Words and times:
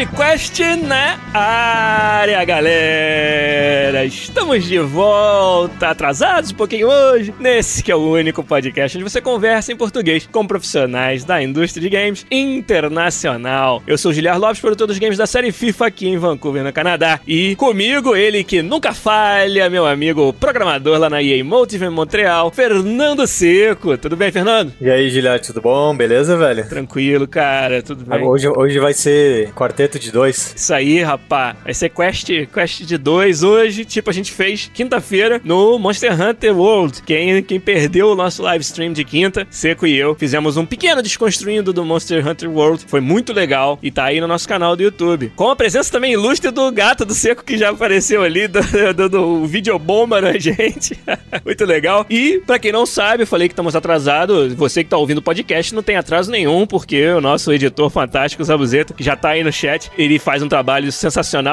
Podcast 0.00 0.56
na 0.88 1.20
área, 1.32 2.44
galera! 2.44 4.04
Estamos 4.04 4.64
de 4.64 4.78
volta, 4.78 5.88
atrasados 5.88 6.50
um 6.50 6.54
pouquinho 6.54 6.88
hoje, 6.88 7.32
nesse 7.38 7.82
que 7.82 7.92
é 7.92 7.94
o 7.94 8.12
único 8.12 8.42
podcast 8.42 8.96
onde 8.96 9.08
você 9.08 9.20
conversa 9.20 9.72
em 9.72 9.76
português 9.76 10.28
com 10.30 10.46
profissionais 10.46 11.24
da 11.24 11.40
indústria 11.42 11.82
de 11.82 11.88
games 11.88 12.26
internacional. 12.30 13.82
Eu 13.86 13.96
sou 13.96 14.10
o 14.10 14.14
Giliar 14.14 14.38
Lopes, 14.38 14.60
produtor 14.60 14.88
dos 14.88 14.98
games 14.98 15.18
da 15.18 15.26
série 15.26 15.52
FIFA 15.52 15.86
aqui 15.86 16.08
em 16.08 16.18
Vancouver, 16.18 16.64
no 16.64 16.72
Canadá. 16.72 17.20
E 17.26 17.54
comigo, 17.56 18.16
ele 18.16 18.42
que 18.42 18.62
nunca 18.62 18.92
falha, 18.92 19.70
meu 19.70 19.86
amigo 19.86 20.32
programador 20.32 20.98
lá 20.98 21.08
na 21.08 21.22
EA 21.22 21.44
Motive 21.44 21.84
em 21.84 21.90
Montreal, 21.90 22.50
Fernando 22.50 23.26
Seco. 23.26 23.96
Tudo 23.96 24.16
bem, 24.16 24.32
Fernando? 24.32 24.72
E 24.80 24.90
aí, 24.90 25.08
Giliar, 25.10 25.40
tudo 25.40 25.60
bom? 25.60 25.94
Beleza, 25.94 26.36
velho? 26.36 26.68
Tranquilo, 26.68 27.28
cara, 27.28 27.82
tudo 27.82 28.04
bem. 28.04 28.22
Hoje, 28.22 28.48
hoje 28.48 28.78
vai 28.80 28.94
ser 28.94 29.52
quarteto 29.52 29.98
de 29.98 30.10
dois. 30.10 30.54
Isso 30.56 30.74
aí, 30.74 31.04
rapá. 31.20 31.54
Vai 31.62 31.74
ser 31.74 31.90
quest, 31.90 32.28
quest 32.52 32.82
de 32.82 32.96
dois 32.96 33.42
hoje, 33.42 33.84
tipo 33.84 34.08
a 34.10 34.12
gente 34.12 34.32
fez 34.32 34.70
quinta-feira 34.72 35.40
no 35.44 35.78
Monster 35.78 36.20
Hunter 36.20 36.56
World. 36.56 37.02
Quem, 37.02 37.42
quem 37.42 37.60
perdeu 37.60 38.08
o 38.08 38.14
nosso 38.14 38.42
live 38.42 38.62
stream 38.62 38.92
de 38.92 39.04
quinta, 39.04 39.46
Seco 39.50 39.86
e 39.86 39.96
eu, 39.96 40.14
fizemos 40.14 40.56
um 40.56 40.64
pequeno 40.66 41.02
desconstruindo 41.02 41.72
do 41.72 41.84
Monster 41.84 42.26
Hunter 42.26 42.50
World. 42.50 42.84
Foi 42.88 43.00
muito 43.00 43.32
legal 43.32 43.78
e 43.82 43.90
tá 43.90 44.04
aí 44.04 44.20
no 44.20 44.26
nosso 44.26 44.48
canal 44.48 44.74
do 44.74 44.82
YouTube. 44.82 45.32
Com 45.36 45.50
a 45.50 45.56
presença 45.56 45.92
também 45.92 46.12
ilustre 46.12 46.50
do 46.50 46.70
gato 46.72 47.04
do 47.04 47.14
Seco 47.14 47.44
que 47.44 47.58
já 47.58 47.70
apareceu 47.70 48.22
ali, 48.22 48.48
do, 48.48 48.60
do, 48.94 49.08
do 49.08 49.46
videobomba 49.46 50.20
na 50.20 50.38
gente. 50.38 50.98
muito 51.44 51.64
legal. 51.64 52.06
E, 52.08 52.42
pra 52.46 52.58
quem 52.58 52.72
não 52.72 52.86
sabe, 52.86 53.22
eu 53.22 53.26
falei 53.26 53.48
que 53.48 53.52
estamos 53.52 53.76
atrasados. 53.76 54.54
Você 54.54 54.82
que 54.82 54.90
tá 54.90 54.96
ouvindo 54.96 55.18
o 55.18 55.22
podcast 55.22 55.74
não 55.74 55.82
tem 55.82 55.96
atraso 55.96 56.30
nenhum, 56.30 56.66
porque 56.66 57.08
o 57.08 57.20
nosso 57.20 57.52
editor 57.52 57.90
fantástico, 57.90 58.42
Zabuzeta, 58.42 58.94
que 58.94 59.02
já 59.02 59.14
tá 59.14 59.30
aí 59.30 59.44
no 59.44 59.52
chat, 59.52 59.90
ele 59.98 60.18
faz 60.18 60.42
um 60.42 60.48
trabalho 60.48 60.90
sensacional 60.90 61.09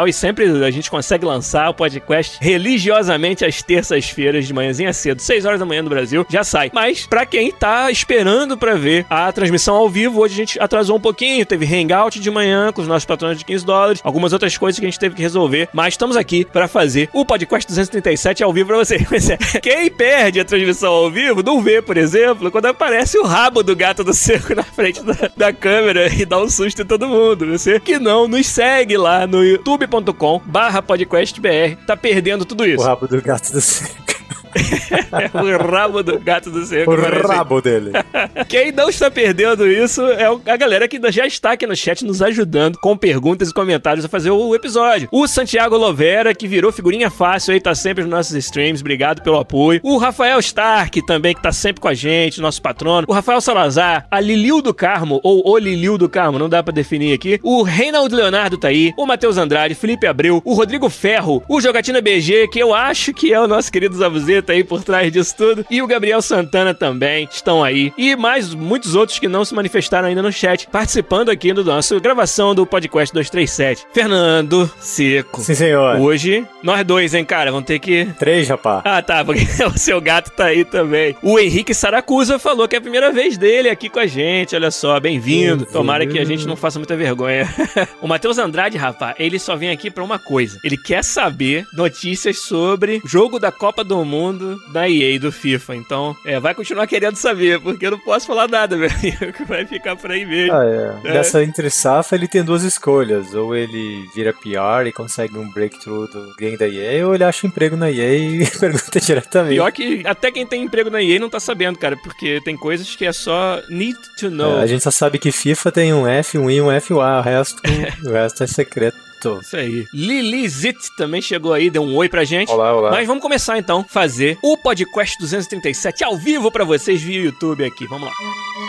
e 0.07 0.13
sempre 0.13 0.45
a 0.65 0.71
gente 0.71 0.89
consegue 0.89 1.25
lançar 1.25 1.69
o 1.69 1.73
podcast 1.73 2.37
religiosamente 2.41 3.45
às 3.45 3.61
terças-feiras 3.61 4.45
de 4.45 4.53
manhãzinha 4.53 4.93
cedo, 4.93 5.21
6 5.21 5.45
horas 5.45 5.59
da 5.59 5.65
manhã 5.65 5.81
no 5.81 5.89
Brasil, 5.89 6.25
já 6.29 6.43
sai. 6.43 6.71
Mas 6.73 7.05
para 7.05 7.25
quem 7.25 7.51
tá 7.51 7.91
esperando 7.91 8.57
para 8.57 8.75
ver 8.75 9.05
a 9.09 9.31
transmissão 9.31 9.75
ao 9.75 9.89
vivo, 9.89 10.21
hoje 10.21 10.33
a 10.33 10.37
gente 10.37 10.59
atrasou 10.59 10.97
um 10.97 10.99
pouquinho, 10.99 11.45
teve 11.45 11.65
hangout 11.65 12.19
de 12.19 12.31
manhã 12.31 12.71
com 12.71 12.81
os 12.81 12.87
nossos 12.87 13.05
patrões 13.05 13.37
de 13.37 13.45
15 13.45 13.65
dólares, 13.65 14.01
algumas 14.03 14.33
outras 14.33 14.57
coisas 14.57 14.79
que 14.79 14.85
a 14.85 14.89
gente 14.89 14.99
teve 14.99 15.15
que 15.15 15.21
resolver, 15.21 15.69
mas 15.73 15.93
estamos 15.93 16.15
aqui 16.17 16.45
para 16.45 16.67
fazer 16.67 17.09
o 17.13 17.25
podcast 17.25 17.67
237 17.67 18.43
ao 18.43 18.53
vivo 18.53 18.69
para 18.69 18.77
você. 18.77 18.97
Quem 19.61 19.89
perde 19.89 20.39
a 20.39 20.45
transmissão 20.45 20.91
ao 20.91 21.11
vivo 21.11 21.43
não 21.43 21.61
vê, 21.61 21.81
por 21.81 21.97
exemplo, 21.97 22.51
quando 22.51 22.67
aparece 22.67 23.17
o 23.17 23.23
rabo 23.23 23.63
do 23.63 23.75
gato 23.75 24.03
do 24.03 24.13
cerco 24.13 24.55
na 24.55 24.63
frente 24.63 25.03
da, 25.03 25.29
da 25.35 25.53
câmera 25.53 26.07
e 26.13 26.25
dá 26.25 26.39
um 26.39 26.49
susto 26.49 26.81
em 26.81 26.85
todo 26.85 27.07
mundo. 27.07 27.45
Você 27.47 27.79
que 27.79 27.99
não, 27.99 28.27
nos 28.27 28.47
segue 28.47 28.97
lá 28.97 29.25
no 29.25 29.43
youtube.com 29.47 30.41
barra 30.45 30.81
podcastbr. 30.81 31.77
Tá 31.85 31.95
perdendo 31.95 32.45
tudo 32.45 32.65
isso. 32.65 32.83
O 32.83 32.85
rabo 32.85 33.07
do 33.07 33.21
gato 33.21 33.51
do 33.51 33.61
cerco. 33.61 34.06
o 35.33 35.71
rabo 35.71 36.03
do 36.03 36.19
gato 36.19 36.49
do 36.49 36.65
cerco. 36.65 36.91
O 36.91 37.27
rabo 37.27 37.61
dele. 37.61 37.91
Quem 38.47 38.71
não 38.71 38.89
está 38.89 39.09
perdendo 39.09 39.67
isso 39.67 40.01
é 40.05 40.25
a 40.25 40.57
galera 40.57 40.87
que 40.87 40.99
já 41.11 41.25
está 41.25 41.51
aqui 41.51 41.65
no 41.65 41.75
chat 41.75 42.03
nos 42.05 42.21
ajudando 42.21 42.77
com 42.79 42.97
perguntas 42.97 43.49
e 43.49 43.53
comentários 43.53 44.05
a 44.05 44.09
fazer 44.09 44.31
o 44.31 44.55
episódio. 44.55 45.07
O 45.11 45.27
Santiago 45.27 45.77
Lovera, 45.77 46.33
que 46.33 46.47
virou 46.47 46.71
figurinha 46.71 47.09
fácil 47.09 47.53
aí, 47.53 47.61
tá 47.61 47.73
sempre 47.75 48.03
nos 48.03 48.11
nossos 48.11 48.35
streams. 48.35 48.81
Obrigado 48.81 49.21
pelo 49.21 49.39
apoio. 49.39 49.79
O 49.83 49.97
Rafael 49.97 50.39
Stark, 50.39 51.05
também, 51.05 51.35
que 51.35 51.41
tá 51.41 51.51
sempre 51.51 51.81
com 51.81 51.87
a 51.87 51.93
gente, 51.93 52.41
nosso 52.41 52.61
patrono. 52.61 53.07
O 53.07 53.13
Rafael 53.13 53.41
Salazar, 53.41 54.07
a 54.09 54.19
Liliu 54.19 54.61
do 54.61 54.73
Carmo, 54.73 55.19
ou 55.23 55.47
o 55.47 55.57
Liliu 55.57 55.97
do 55.97 56.09
Carmo, 56.09 56.39
não 56.39 56.49
dá 56.49 56.61
pra 56.63 56.73
definir 56.73 57.13
aqui. 57.13 57.39
O 57.43 57.63
Reinaldo 57.63 58.15
Leonardo 58.15 58.57
tá 58.57 58.69
aí. 58.69 58.93
O 58.97 59.05
Matheus 59.05 59.37
Andrade, 59.37 59.75
Felipe 59.75 60.07
Abreu, 60.07 60.41
o 60.43 60.53
Rodrigo 60.53 60.89
Ferro, 60.89 61.43
o 61.47 61.61
Jogatina 61.61 62.01
BG, 62.01 62.47
que 62.49 62.59
eu 62.59 62.73
acho 62.73 63.13
que 63.13 63.33
é 63.33 63.39
o 63.39 63.47
nosso 63.47 63.71
querido 63.71 63.95
Zabuzeta 64.37 64.53
aí 64.53 64.63
por 64.63 64.83
trás 64.83 65.11
disso 65.11 65.35
tudo. 65.35 65.65
E 65.69 65.81
o 65.81 65.87
Gabriel 65.87 66.21
Santana 66.21 66.73
também 66.73 67.27
estão 67.31 67.63
aí. 67.63 67.91
E 67.97 68.15
mais 68.15 68.53
muitos 68.53 68.95
outros 68.95 69.19
que 69.19 69.27
não 69.27 69.43
se 69.43 69.53
manifestaram 69.53 70.07
ainda 70.07 70.21
no 70.21 70.31
chat, 70.31 70.67
participando 70.67 71.29
aqui 71.29 71.53
do 71.53 71.63
nosso 71.63 71.99
gravação 71.99 72.53
do 72.53 72.65
podcast 72.65 73.13
237. 73.13 73.87
Fernando 73.93 74.69
Seco. 74.79 75.41
Sim, 75.41 75.55
senhor. 75.55 75.99
Hoje, 75.99 76.45
nós 76.63 76.85
dois, 76.85 77.13
hein, 77.13 77.25
cara? 77.25 77.51
Vamos 77.51 77.65
ter 77.65 77.79
que. 77.79 78.05
Três, 78.19 78.47
rapaz. 78.47 78.81
Ah, 78.85 79.01
tá, 79.01 79.23
porque 79.23 79.45
o 79.65 79.77
seu 79.77 79.99
gato 79.99 80.31
tá 80.31 80.45
aí 80.45 80.63
também. 80.63 81.15
O 81.21 81.39
Henrique 81.39 81.73
Saracusa 81.73 82.37
falou 82.39 82.67
que 82.67 82.75
é 82.75 82.79
a 82.79 82.81
primeira 82.81 83.11
vez 83.11 83.37
dele 83.37 83.69
aqui 83.69 83.89
com 83.89 83.99
a 83.99 84.07
gente. 84.07 84.55
Olha 84.55 84.71
só, 84.71 84.99
bem-vindo. 84.99 85.65
Tomara 85.65 86.05
que 86.05 86.19
a 86.19 86.25
gente 86.25 86.45
não 86.45 86.55
faça 86.55 86.79
muita 86.79 86.95
vergonha. 86.95 87.47
o 88.01 88.07
Matheus 88.07 88.37
Andrade, 88.37 88.77
rapaz, 88.77 89.15
ele 89.19 89.39
só 89.39 89.55
vem 89.55 89.69
aqui 89.69 89.89
pra 89.89 90.03
uma 90.03 90.19
coisa. 90.19 90.59
Ele 90.63 90.77
quer 90.77 91.03
saber 91.03 91.65
notícias 91.73 92.39
sobre 92.39 93.01
jogo 93.05 93.39
da 93.39 93.51
Copa 93.51 93.83
do 93.83 94.03
Mundo 94.05 94.26
da 94.71 94.89
EA 94.89 95.19
do 95.19 95.31
FIFA. 95.31 95.75
Então, 95.75 96.15
é, 96.25 96.39
vai 96.39 96.53
continuar 96.53 96.87
querendo 96.87 97.15
saber, 97.15 97.59
porque 97.59 97.85
eu 97.85 97.91
não 97.91 97.99
posso 97.99 98.27
falar 98.27 98.47
nada, 98.47 98.75
meu 98.77 98.89
amigo. 98.89 99.45
Vai 99.47 99.65
ficar 99.65 99.95
por 99.95 100.11
aí 100.11 100.25
mesmo. 100.25 100.53
Ah, 100.53 100.65
é. 101.03 101.13
Nessa 101.13 101.43
entre 101.43 101.69
safa 101.69 102.15
ele 102.15 102.27
tem 102.27 102.43
duas 102.43 102.63
escolhas. 102.63 103.33
Ou 103.33 103.55
ele 103.55 104.07
vira 104.15 104.33
PR 104.33 104.87
e 104.87 104.91
consegue 104.91 105.37
um 105.37 105.49
breakthrough 105.49 106.07
do 106.07 106.35
game 106.35 106.57
da 106.57 106.67
EA, 106.67 107.05
ou 107.05 107.15
ele 107.15 107.23
acha 107.23 107.47
emprego 107.47 107.75
na 107.75 107.91
EA 107.91 108.15
e 108.15 108.45
pergunta 108.59 108.99
diretamente. 108.99 109.55
Pior 109.55 109.71
que 109.71 110.01
até 110.05 110.31
quem 110.31 110.45
tem 110.45 110.63
emprego 110.63 110.89
na 110.89 111.01
EA 111.01 111.19
não 111.19 111.29
tá 111.29 111.39
sabendo, 111.39 111.77
cara, 111.77 111.97
porque 111.97 112.41
tem 112.43 112.55
coisas 112.55 112.95
que 112.95 113.05
é 113.05 113.13
só 113.13 113.61
need 113.69 113.97
to 114.19 114.29
know. 114.29 114.59
É, 114.59 114.63
a 114.63 114.67
gente 114.67 114.83
só 114.83 114.91
sabe 114.91 115.19
que 115.19 115.31
FIFA 115.31 115.71
tem 115.71 115.93
um 115.93 116.07
F, 116.07 116.37
um 116.37 116.49
I, 116.49 116.61
um 116.61 116.71
F, 116.71 116.93
um 116.93 117.01
A. 117.01 117.19
O 117.19 117.21
resto, 117.21 117.61
o 118.05 118.11
resto 118.11 118.43
é 118.43 118.47
secreto. 118.47 119.06
Isso 119.41 119.57
aí. 119.57 119.85
Lilizit 119.93 120.77
também 120.97 121.21
chegou 121.21 121.53
aí, 121.53 121.69
deu 121.69 121.83
um 121.83 121.95
oi 121.95 122.09
pra 122.09 122.23
gente. 122.23 122.51
Olá, 122.51 122.73
olá. 122.73 122.91
Mas 122.91 123.07
vamos 123.07 123.21
começar 123.21 123.57
então 123.57 123.83
fazer 123.83 124.37
o 124.41 124.57
podcast 124.57 125.17
237 125.19 126.03
ao 126.03 126.17
vivo 126.17 126.51
pra 126.51 126.63
vocês 126.63 127.01
via 127.01 127.21
YouTube 127.21 127.63
aqui. 127.65 127.85
Vamos 127.87 128.07
lá. 128.07 128.66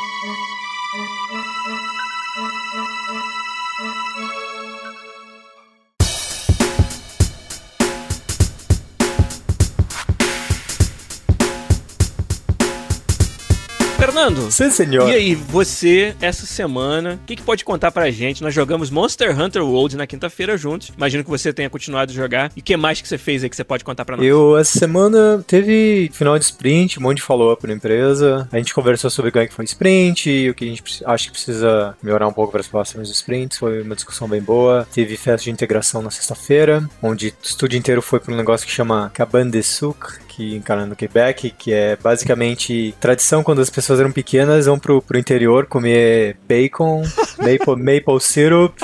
Fernando. 14.29 14.51
Sim, 14.51 14.71
senhor. 14.71 15.09
E 15.09 15.15
aí, 15.15 15.35
você, 15.35 16.15
essa 16.21 16.47
semana, 16.47 17.19
o 17.23 17.27
que, 17.27 17.37
que, 17.37 17.43
pode 17.43 17.65
contar 17.65 17.91
pra 17.91 18.11
gente? 18.11 18.43
Nós 18.43 18.55
jogamos 18.55 18.91
Monster 18.91 19.39
Hunter 19.39 19.65
World 19.65 19.97
na 19.97 20.07
quinta-feira 20.07 20.57
juntos. 20.57 20.93
Imagino 20.97 21.25
que 21.25 21.31
você 21.31 21.53
tenha 21.53 21.71
continuado 21.71 22.13
a 22.13 22.15
jogar. 22.15 22.53
E 22.55 22.61
o 22.61 22.63
que 22.63 22.77
mais 22.77 23.01
que 23.01 23.09
você 23.09 23.19
fez 23.19 23.43
aí 23.43 23.51
que 23.51 23.57
você 23.57 23.65
pode 23.65 23.85
contar 23.85 24.05
pra 24.05 24.17
nós? 24.17 24.27
Eu, 24.27 24.57
essa 24.57 24.79
semana, 24.79 25.43
teve 25.47 26.11
final 26.13 26.39
de 26.39 26.45
sprint, 26.45 26.99
um 26.99 27.03
monte 27.03 27.17
de 27.17 27.23
follow-up 27.23 27.67
na 27.67 27.73
empresa. 27.73 28.49
A 28.53 28.59
gente 28.59 28.75
conversou 28.75 29.11
sobre 29.11 29.31
como 29.31 29.45
é 29.45 29.47
que 29.47 29.55
foi 29.55 29.65
o 29.65 29.67
sprint, 29.67 30.31
e 30.31 30.51
o 30.51 30.55
que 30.55 30.65
a 30.65 30.69
gente 30.69 30.83
acha 31.05 31.27
que 31.27 31.33
precisa 31.33 31.97
melhorar 32.03 32.29
um 32.29 32.33
pouco 32.33 32.53
para 32.53 32.61
as 32.61 32.69
próximas 32.69 33.09
sprints. 33.11 33.59
Foi 33.59 33.83
uma 33.83 33.95
discussão 33.95 34.29
bem 34.29 34.43
boa. 34.43 34.87
Teve 34.93 35.17
festa 35.17 35.45
de 35.45 35.51
integração 35.51 36.03
na 36.03 36.11
sexta-feira, 36.11 36.89
onde 37.03 37.29
o 37.29 37.33
estúdio 37.43 37.79
inteiro 37.79 38.03
foi 38.03 38.21
pra 38.21 38.33
um 38.33 38.37
negócio 38.37 38.67
que 38.67 38.73
chama 38.73 39.11
Caban 39.15 39.49
de 39.49 39.63
Sucre 39.63 40.28
aqui 40.39 40.55
encarando 40.55 40.95
Quebec, 40.95 41.51
que 41.51 41.73
é 41.73 41.97
basicamente 41.97 42.95
tradição 43.01 43.43
quando 43.43 43.61
as 43.61 43.69
pessoas 43.69 43.99
eram 43.99 44.13
pequenas, 44.13 44.67
vão 44.67 44.79
pro, 44.79 45.03
pro 45.03 45.19
interior 45.19 45.67
comer 45.67 46.37
bacon, 46.47 47.03
maple, 47.39 47.77
maple 47.77 48.21
syrup 48.21 48.79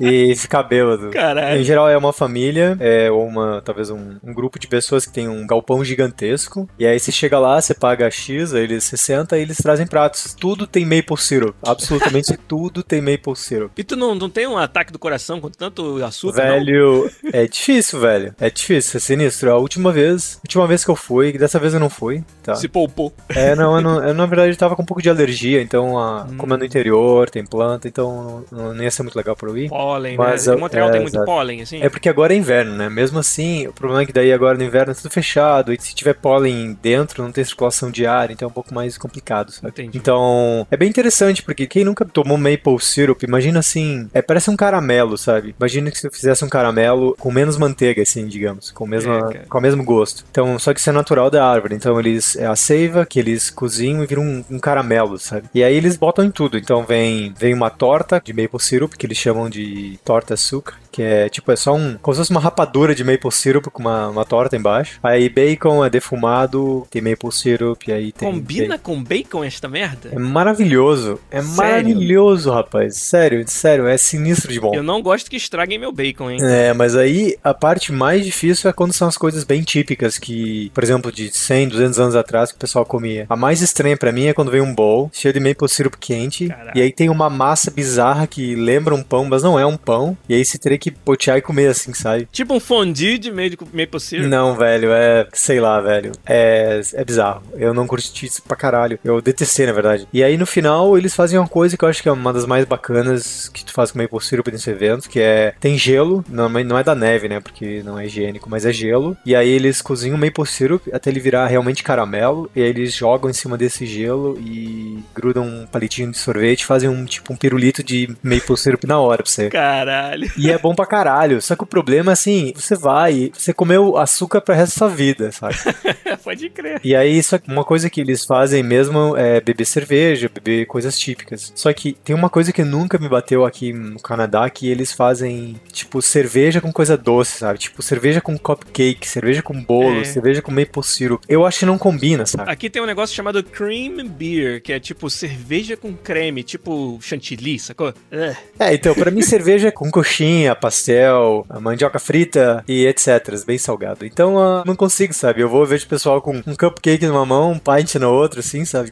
e 0.00 0.34
ficar 0.34 0.62
bêbado. 0.62 1.10
Caralho. 1.10 1.60
Em 1.60 1.64
geral 1.64 1.88
é 1.88 1.96
uma 1.96 2.12
família, 2.12 2.76
é 2.80 3.10
ou 3.10 3.26
uma, 3.26 3.60
talvez 3.62 3.90
um, 3.90 4.16
um 4.22 4.32
grupo 4.32 4.58
de 4.58 4.66
pessoas 4.66 5.04
que 5.04 5.12
tem 5.12 5.28
um 5.28 5.46
galpão 5.46 5.84
gigantesco. 5.84 6.68
E 6.78 6.86
aí 6.86 6.98
você 6.98 7.12
chega 7.12 7.38
lá, 7.38 7.60
você 7.60 7.74
paga 7.74 8.10
X, 8.10 8.54
aí 8.54 8.62
eles 8.64 8.84
se 8.84 8.96
sentam 8.96 9.38
e 9.38 9.42
eles 9.42 9.58
trazem 9.58 9.86
pratos. 9.86 10.34
Tudo 10.38 10.66
tem 10.66 10.84
maple 10.84 11.16
syrup. 11.16 11.54
Absolutamente 11.62 12.36
tudo 12.48 12.82
tem 12.82 13.00
maple 13.00 13.36
syrup. 13.36 13.72
E 13.76 13.84
tu 13.84 13.96
não, 13.96 14.14
não 14.14 14.30
tem 14.30 14.46
um 14.46 14.56
ataque 14.56 14.92
do 14.92 14.98
coração 14.98 15.40
com 15.40 15.50
tanto 15.50 16.02
açúcar, 16.04 16.44
não? 16.44 16.52
Velho, 16.54 17.10
é 17.32 17.46
difícil, 17.46 18.00
velho. 18.00 18.34
É 18.40 18.50
difícil, 18.50 18.96
é 18.96 19.00
sinistro. 19.00 19.50
A 19.50 19.58
última 19.58 19.92
vez, 19.92 20.38
última 20.42 20.66
vez 20.66 20.84
que 20.86 20.90
eu 20.90 20.96
fui, 20.96 21.32
dessa 21.32 21.58
vez 21.58 21.74
eu 21.74 21.80
não 21.80 21.90
fui, 21.90 22.24
tá? 22.42 22.54
Se 22.54 22.66
poupou. 22.68 23.12
É, 23.34 23.54
não, 23.54 23.76
eu, 23.76 23.82
não, 23.82 24.02
eu 24.04 24.14
na 24.14 24.24
verdade 24.26 24.56
tava 24.56 24.74
com 24.74 24.82
um 24.82 24.86
pouco 24.86 25.02
de 25.02 25.10
alergia, 25.10 25.60
então, 25.60 25.98
a, 25.98 26.22
Hum. 26.24 26.36
como 26.38 26.54
é 26.54 26.56
no 26.56 26.64
interior, 26.64 27.28
tem 27.28 27.44
planta, 27.44 27.86
então 27.88 28.44
não, 28.50 28.72
não 28.74 28.82
ia 28.82 28.90
ser 28.90 29.02
muito 29.02 29.16
legal 29.16 29.36
pra 29.36 29.48
eu 29.50 29.58
ir. 29.58 29.68
Pólen, 29.68 30.16
Mas 30.16 30.46
né? 30.46 30.52
eu- 30.52 30.56
Em 30.56 30.60
Montreal 30.60 30.88
é, 30.88 30.92
tem 30.92 31.00
muito 31.02 31.24
pólen, 31.24 31.60
assim. 31.62 31.82
É 31.82 31.88
porque 31.88 32.08
agora 32.08 32.32
é 32.32 32.36
inverno, 32.36 32.74
né? 32.74 32.88
Mesmo 32.88 33.18
assim, 33.18 33.66
o 33.66 33.72
problema 33.72 34.02
é 34.02 34.06
que 34.06 34.12
daí 34.12 34.32
agora 34.32 34.56
no 34.56 34.64
inverno 34.64 34.92
é 34.92 34.94
tudo 34.94 35.10
fechado, 35.10 35.72
e 35.72 35.78
se 35.80 35.94
tiver 35.94 36.14
pólen 36.14 36.76
dentro, 36.82 37.22
não 37.22 37.32
tem 37.32 37.44
circulação 37.44 37.90
de 37.90 38.06
ar, 38.06 38.30
então 38.30 38.46
é 38.46 38.50
um 38.50 38.54
pouco 38.54 38.72
mais 38.74 38.96
complicado, 38.96 39.50
sabe? 39.52 39.68
Entendi. 39.68 39.98
Então, 39.98 40.66
é 40.70 40.76
bem 40.76 40.88
interessante, 40.88 41.42
porque 41.42 41.66
quem 41.66 41.84
nunca 41.84 42.04
tomou 42.04 42.38
maple 42.38 42.78
syrup, 42.80 43.22
imagina 43.24 43.58
assim, 43.58 44.08
é, 44.14 44.22
parece 44.22 44.48
um 44.50 44.56
caramelo, 44.56 45.18
sabe? 45.18 45.54
Imagina 45.58 45.90
que 45.90 45.98
se 45.98 46.06
eu 46.06 46.12
fizesse 46.12 46.44
um 46.44 46.48
caramelo 46.48 47.14
com 47.18 47.30
menos 47.32 47.56
manteiga, 47.56 48.02
assim, 48.02 48.26
digamos, 48.26 48.70
com 48.70 48.84
o 48.84 48.86
mesmo, 48.86 49.12
É, 49.12 49.44
com 49.48 49.58
o 49.58 49.60
mesmo 49.60 49.82
gosto. 49.84 50.24
Então, 50.30 50.58
só 50.58 50.72
que 50.76 50.80
isso 50.80 50.90
é 50.90 50.92
natural 50.92 51.30
da 51.30 51.44
árvore, 51.44 51.74
então 51.74 51.98
eles, 51.98 52.36
é 52.36 52.46
a 52.46 52.54
seiva 52.54 53.06
que 53.06 53.18
eles 53.18 53.50
cozinham 53.50 54.04
e 54.04 54.06
viram 54.06 54.22
um, 54.22 54.44
um 54.50 54.58
caramelo, 54.58 55.18
sabe? 55.18 55.48
E 55.54 55.64
aí 55.64 55.74
eles 55.74 55.96
botam 55.96 56.24
em 56.24 56.30
tudo, 56.30 56.58
então 56.58 56.84
vem, 56.84 57.34
vem 57.36 57.54
uma 57.54 57.70
torta 57.70 58.20
de 58.22 58.32
maple 58.32 58.60
syrup, 58.60 58.92
que 58.94 59.06
eles 59.06 59.16
chamam 59.16 59.48
de 59.48 59.98
torta 60.04 60.34
açúcar, 60.34 60.74
que 60.92 61.02
é 61.02 61.28
tipo, 61.28 61.50
é 61.52 61.56
só 61.56 61.74
um, 61.74 61.96
como 62.00 62.14
se 62.14 62.20
fosse 62.20 62.30
uma 62.30 62.40
rapadura 62.40 62.94
de 62.94 63.04
maple 63.04 63.30
syrup 63.30 63.66
com 63.66 63.82
uma, 63.82 64.08
uma 64.08 64.24
torta 64.24 64.56
embaixo. 64.56 64.98
Aí 65.02 65.28
bacon 65.28 65.84
é 65.84 65.90
defumado, 65.90 66.86
tem 66.90 67.02
maple 67.02 67.32
syrup, 67.32 67.82
e 67.88 67.92
aí 67.92 68.12
tem... 68.12 68.30
Combina 68.30 68.78
com 68.78 69.02
bacon 69.02 69.44
esta 69.44 69.68
merda? 69.68 70.10
É 70.12 70.18
maravilhoso. 70.18 71.20
É 71.30 71.42
Sério? 71.42 71.56
maravilhoso, 71.56 72.50
rapaz. 72.50 72.96
Sério, 72.96 73.44
sério, 73.46 73.86
é 73.86 73.96
sinistro 73.96 74.52
de 74.52 74.60
bom. 74.60 74.74
Eu 74.74 74.82
não 74.82 75.02
gosto 75.02 75.30
que 75.30 75.36
estraguem 75.36 75.78
meu 75.78 75.92
bacon, 75.92 76.30
hein? 76.30 76.38
É, 76.42 76.72
mas 76.72 76.96
aí 76.96 77.36
a 77.42 77.52
parte 77.52 77.92
mais 77.92 78.24
difícil 78.24 78.70
é 78.70 78.72
quando 78.72 78.92
são 78.92 79.06
as 79.06 79.16
coisas 79.16 79.44
bem 79.44 79.62
típicas 79.62 80.18
que, 80.18 80.65
por 80.70 80.82
exemplo, 80.82 81.10
de 81.12 81.30
100, 81.30 81.68
200 81.68 81.98
anos 82.00 82.16
atrás 82.16 82.50
que 82.50 82.56
o 82.56 82.60
pessoal 82.60 82.84
comia. 82.84 83.26
A 83.28 83.36
mais 83.36 83.62
estranha 83.62 83.96
pra 83.96 84.12
mim 84.12 84.26
é 84.26 84.34
quando 84.34 84.50
vem 84.50 84.60
um 84.60 84.74
bowl 84.74 85.10
cheio 85.12 85.32
de 85.32 85.40
maple 85.40 85.68
syrup 85.68 85.94
quente 85.98 86.48
Caraca. 86.48 86.78
e 86.78 86.82
aí 86.82 86.92
tem 86.92 87.08
uma 87.08 87.28
massa 87.30 87.70
bizarra 87.70 88.26
que 88.26 88.54
lembra 88.54 88.94
um 88.94 89.02
pão, 89.02 89.24
mas 89.24 89.42
não 89.42 89.58
é 89.58 89.66
um 89.66 89.76
pão. 89.76 90.16
E 90.28 90.34
aí 90.34 90.44
você 90.44 90.58
teria 90.58 90.78
que 90.78 90.90
potear 90.90 91.38
e 91.38 91.42
comer 91.42 91.68
assim, 91.68 91.92
sabe? 91.94 92.28
Tipo 92.32 92.54
um 92.54 92.60
fondue 92.60 93.18
de 93.18 93.30
meio 93.30 93.50
de 93.50 93.56
maple 93.56 94.00
syrup. 94.00 94.26
Não, 94.28 94.56
velho, 94.56 94.90
é. 94.92 95.26
Sei 95.32 95.60
lá, 95.60 95.80
velho. 95.80 96.12
É, 96.24 96.80
é 96.94 97.04
bizarro. 97.04 97.42
Eu 97.54 97.72
não 97.74 97.86
curti 97.86 98.26
isso 98.26 98.42
pra 98.42 98.56
caralho. 98.56 98.98
Eu 99.04 99.20
detestei, 99.20 99.66
na 99.66 99.72
verdade. 99.72 100.08
E 100.12 100.22
aí 100.22 100.36
no 100.36 100.46
final 100.46 100.96
eles 100.96 101.14
fazem 101.14 101.38
uma 101.38 101.48
coisa 101.48 101.76
que 101.76 101.84
eu 101.84 101.88
acho 101.88 102.02
que 102.02 102.08
é 102.08 102.12
uma 102.12 102.32
das 102.32 102.46
mais 102.46 102.64
bacanas 102.64 103.48
que 103.48 103.64
tu 103.64 103.72
faz 103.72 103.90
com 103.90 103.98
maple 103.98 104.20
syrup 104.20 104.48
nesse 104.48 104.70
evento, 104.70 105.08
que 105.08 105.20
é. 105.20 105.54
Tem 105.60 105.76
gelo, 105.78 106.24
não, 106.28 106.48
não 106.48 106.78
é 106.78 106.84
da 106.84 106.94
neve, 106.94 107.28
né? 107.28 107.40
Porque 107.40 107.82
não 107.84 107.98
é 107.98 108.06
higiênico, 108.06 108.48
mas 108.48 108.64
é 108.64 108.72
gelo. 108.72 109.16
E 109.24 109.34
aí 109.34 109.48
eles 109.48 109.82
cozinham 109.82 110.16
maple 110.18 110.45
syrup 110.46 110.86
até 110.92 111.10
ele 111.10 111.20
virar 111.20 111.46
realmente 111.46 111.82
caramelo. 111.82 112.50
E 112.54 112.62
aí 112.62 112.68
eles 112.68 112.94
jogam 112.94 113.30
em 113.30 113.32
cima 113.34 113.56
desse 113.56 113.86
gelo 113.86 114.38
e 114.40 114.98
grudam 115.14 115.44
um 115.46 115.66
palitinho 115.66 116.10
de 116.10 116.18
sorvete 116.18 116.60
e 116.60 116.66
fazem 116.66 116.88
um 116.88 117.04
tipo 117.04 117.32
um 117.32 117.36
pirulito 117.36 117.82
de 117.82 118.14
maple 118.22 118.56
syrup 118.56 118.84
na 118.84 118.98
hora 119.00 119.22
pra 119.22 119.30
você. 119.30 119.48
Caralho. 119.48 120.30
E 120.36 120.50
é 120.50 120.58
bom 120.58 120.74
pra 120.74 120.86
caralho. 120.86 121.40
Só 121.42 121.54
que 121.56 121.62
o 121.62 121.66
problema 121.66 122.12
é 122.12 122.14
assim, 122.14 122.52
você 122.54 122.74
vai, 122.74 123.30
você 123.36 123.52
comeu 123.52 123.96
açúcar 123.96 124.40
pro 124.40 124.54
resto 124.54 124.74
da 124.74 124.86
sua 124.86 124.88
vida, 124.88 125.30
sabe? 125.32 125.54
Pode 126.22 126.48
crer. 126.50 126.80
E 126.82 126.94
aí, 126.94 127.18
isso 127.18 127.34
é 127.36 127.40
uma 127.48 127.64
coisa 127.64 127.88
que 127.90 128.00
eles 128.00 128.24
fazem 128.24 128.62
mesmo 128.62 129.16
é 129.16 129.40
beber 129.40 129.64
cerveja, 129.64 130.30
beber 130.32 130.66
coisas 130.66 130.98
típicas. 130.98 131.52
Só 131.54 131.72
que 131.72 131.92
tem 132.04 132.14
uma 132.16 132.28
coisa 132.30 132.52
que 132.52 132.64
nunca 132.64 132.98
me 132.98 133.08
bateu 133.08 133.44
aqui 133.44 133.72
no 133.72 134.00
Canadá, 134.00 134.48
que 134.50 134.68
eles 134.68 134.92
fazem, 134.92 135.56
tipo, 135.72 136.00
cerveja 136.02 136.60
com 136.60 136.72
coisa 136.72 136.96
doce, 136.96 137.38
sabe? 137.38 137.58
Tipo, 137.58 137.82
cerveja 137.82 138.20
com 138.20 138.36
cupcake, 138.36 139.06
cerveja 139.06 139.42
com 139.42 139.60
bolo, 139.62 140.00
É. 140.00 140.04
cerveja 140.04 140.35
com 140.42 140.50
maple 140.50 140.82
syrup. 140.82 141.22
Eu 141.28 141.44
acho 141.44 141.60
que 141.60 141.66
não 141.66 141.78
combina, 141.78 142.26
sabe? 142.26 142.50
Aqui 142.50 142.70
tem 142.70 142.82
um 142.82 142.86
negócio 142.86 143.14
chamado 143.14 143.42
cream 143.42 144.06
beer, 144.08 144.60
que 144.62 144.72
é 144.72 144.80
tipo 144.80 145.08
cerveja 145.10 145.76
com 145.76 145.94
creme, 145.94 146.42
tipo 146.42 146.98
chantilly, 147.00 147.58
sacou? 147.58 147.92
É. 148.10 148.36
É, 148.58 148.74
então, 148.74 148.94
pra 148.94 149.10
mim, 149.10 149.22
cerveja 149.22 149.70
com 149.72 149.90
coxinha, 149.90 150.54
pastel, 150.54 151.46
mandioca 151.60 151.98
frita 151.98 152.64
e 152.68 152.86
etc. 152.86 153.44
Bem 153.46 153.58
salgado. 153.58 154.04
Então, 154.04 154.38
ah, 154.38 154.62
não 154.66 154.74
consigo, 154.74 155.12
sabe? 155.12 155.40
Eu 155.40 155.48
vou 155.48 155.64
ver 155.66 155.80
o 155.80 155.86
pessoal 155.86 156.20
com 156.20 156.36
um 156.46 156.54
cupcake 156.54 157.06
numa 157.06 157.26
mão, 157.26 157.52
um 157.52 157.58
pint 157.58 157.96
na 157.96 158.08
outra, 158.08 158.40
assim, 158.40 158.64
sabe? 158.64 158.90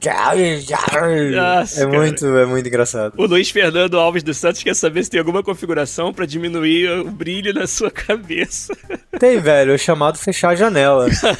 Nossa, 1.35 1.83
é 1.83 1.87
cara. 1.87 1.99
muito, 1.99 2.27
é 2.27 2.47
muito 2.47 2.69
engraçado. 2.69 3.15
O 3.17 3.27
Luiz 3.27 3.51
Fernando 3.51 3.99
Alves 3.99 4.23
dos 4.23 4.37
Santos 4.37 4.63
quer 4.63 4.75
saber 4.75 5.05
se 5.05 5.11
tem 5.11 5.19
alguma 5.19 5.43
configuração 5.43 6.13
pra 6.13 6.27
diminuir 6.27 6.91
o 7.01 7.11
brilho 7.11 7.53
na 7.53 7.67
sua 7.67 7.91
cabeça. 7.91 8.77
Tem, 9.19 9.39
velho, 9.39 9.73
é 9.73 9.79
chamado 9.79 10.19
fechar 10.19 10.51
a 10.51 10.55
janela. 10.55 11.07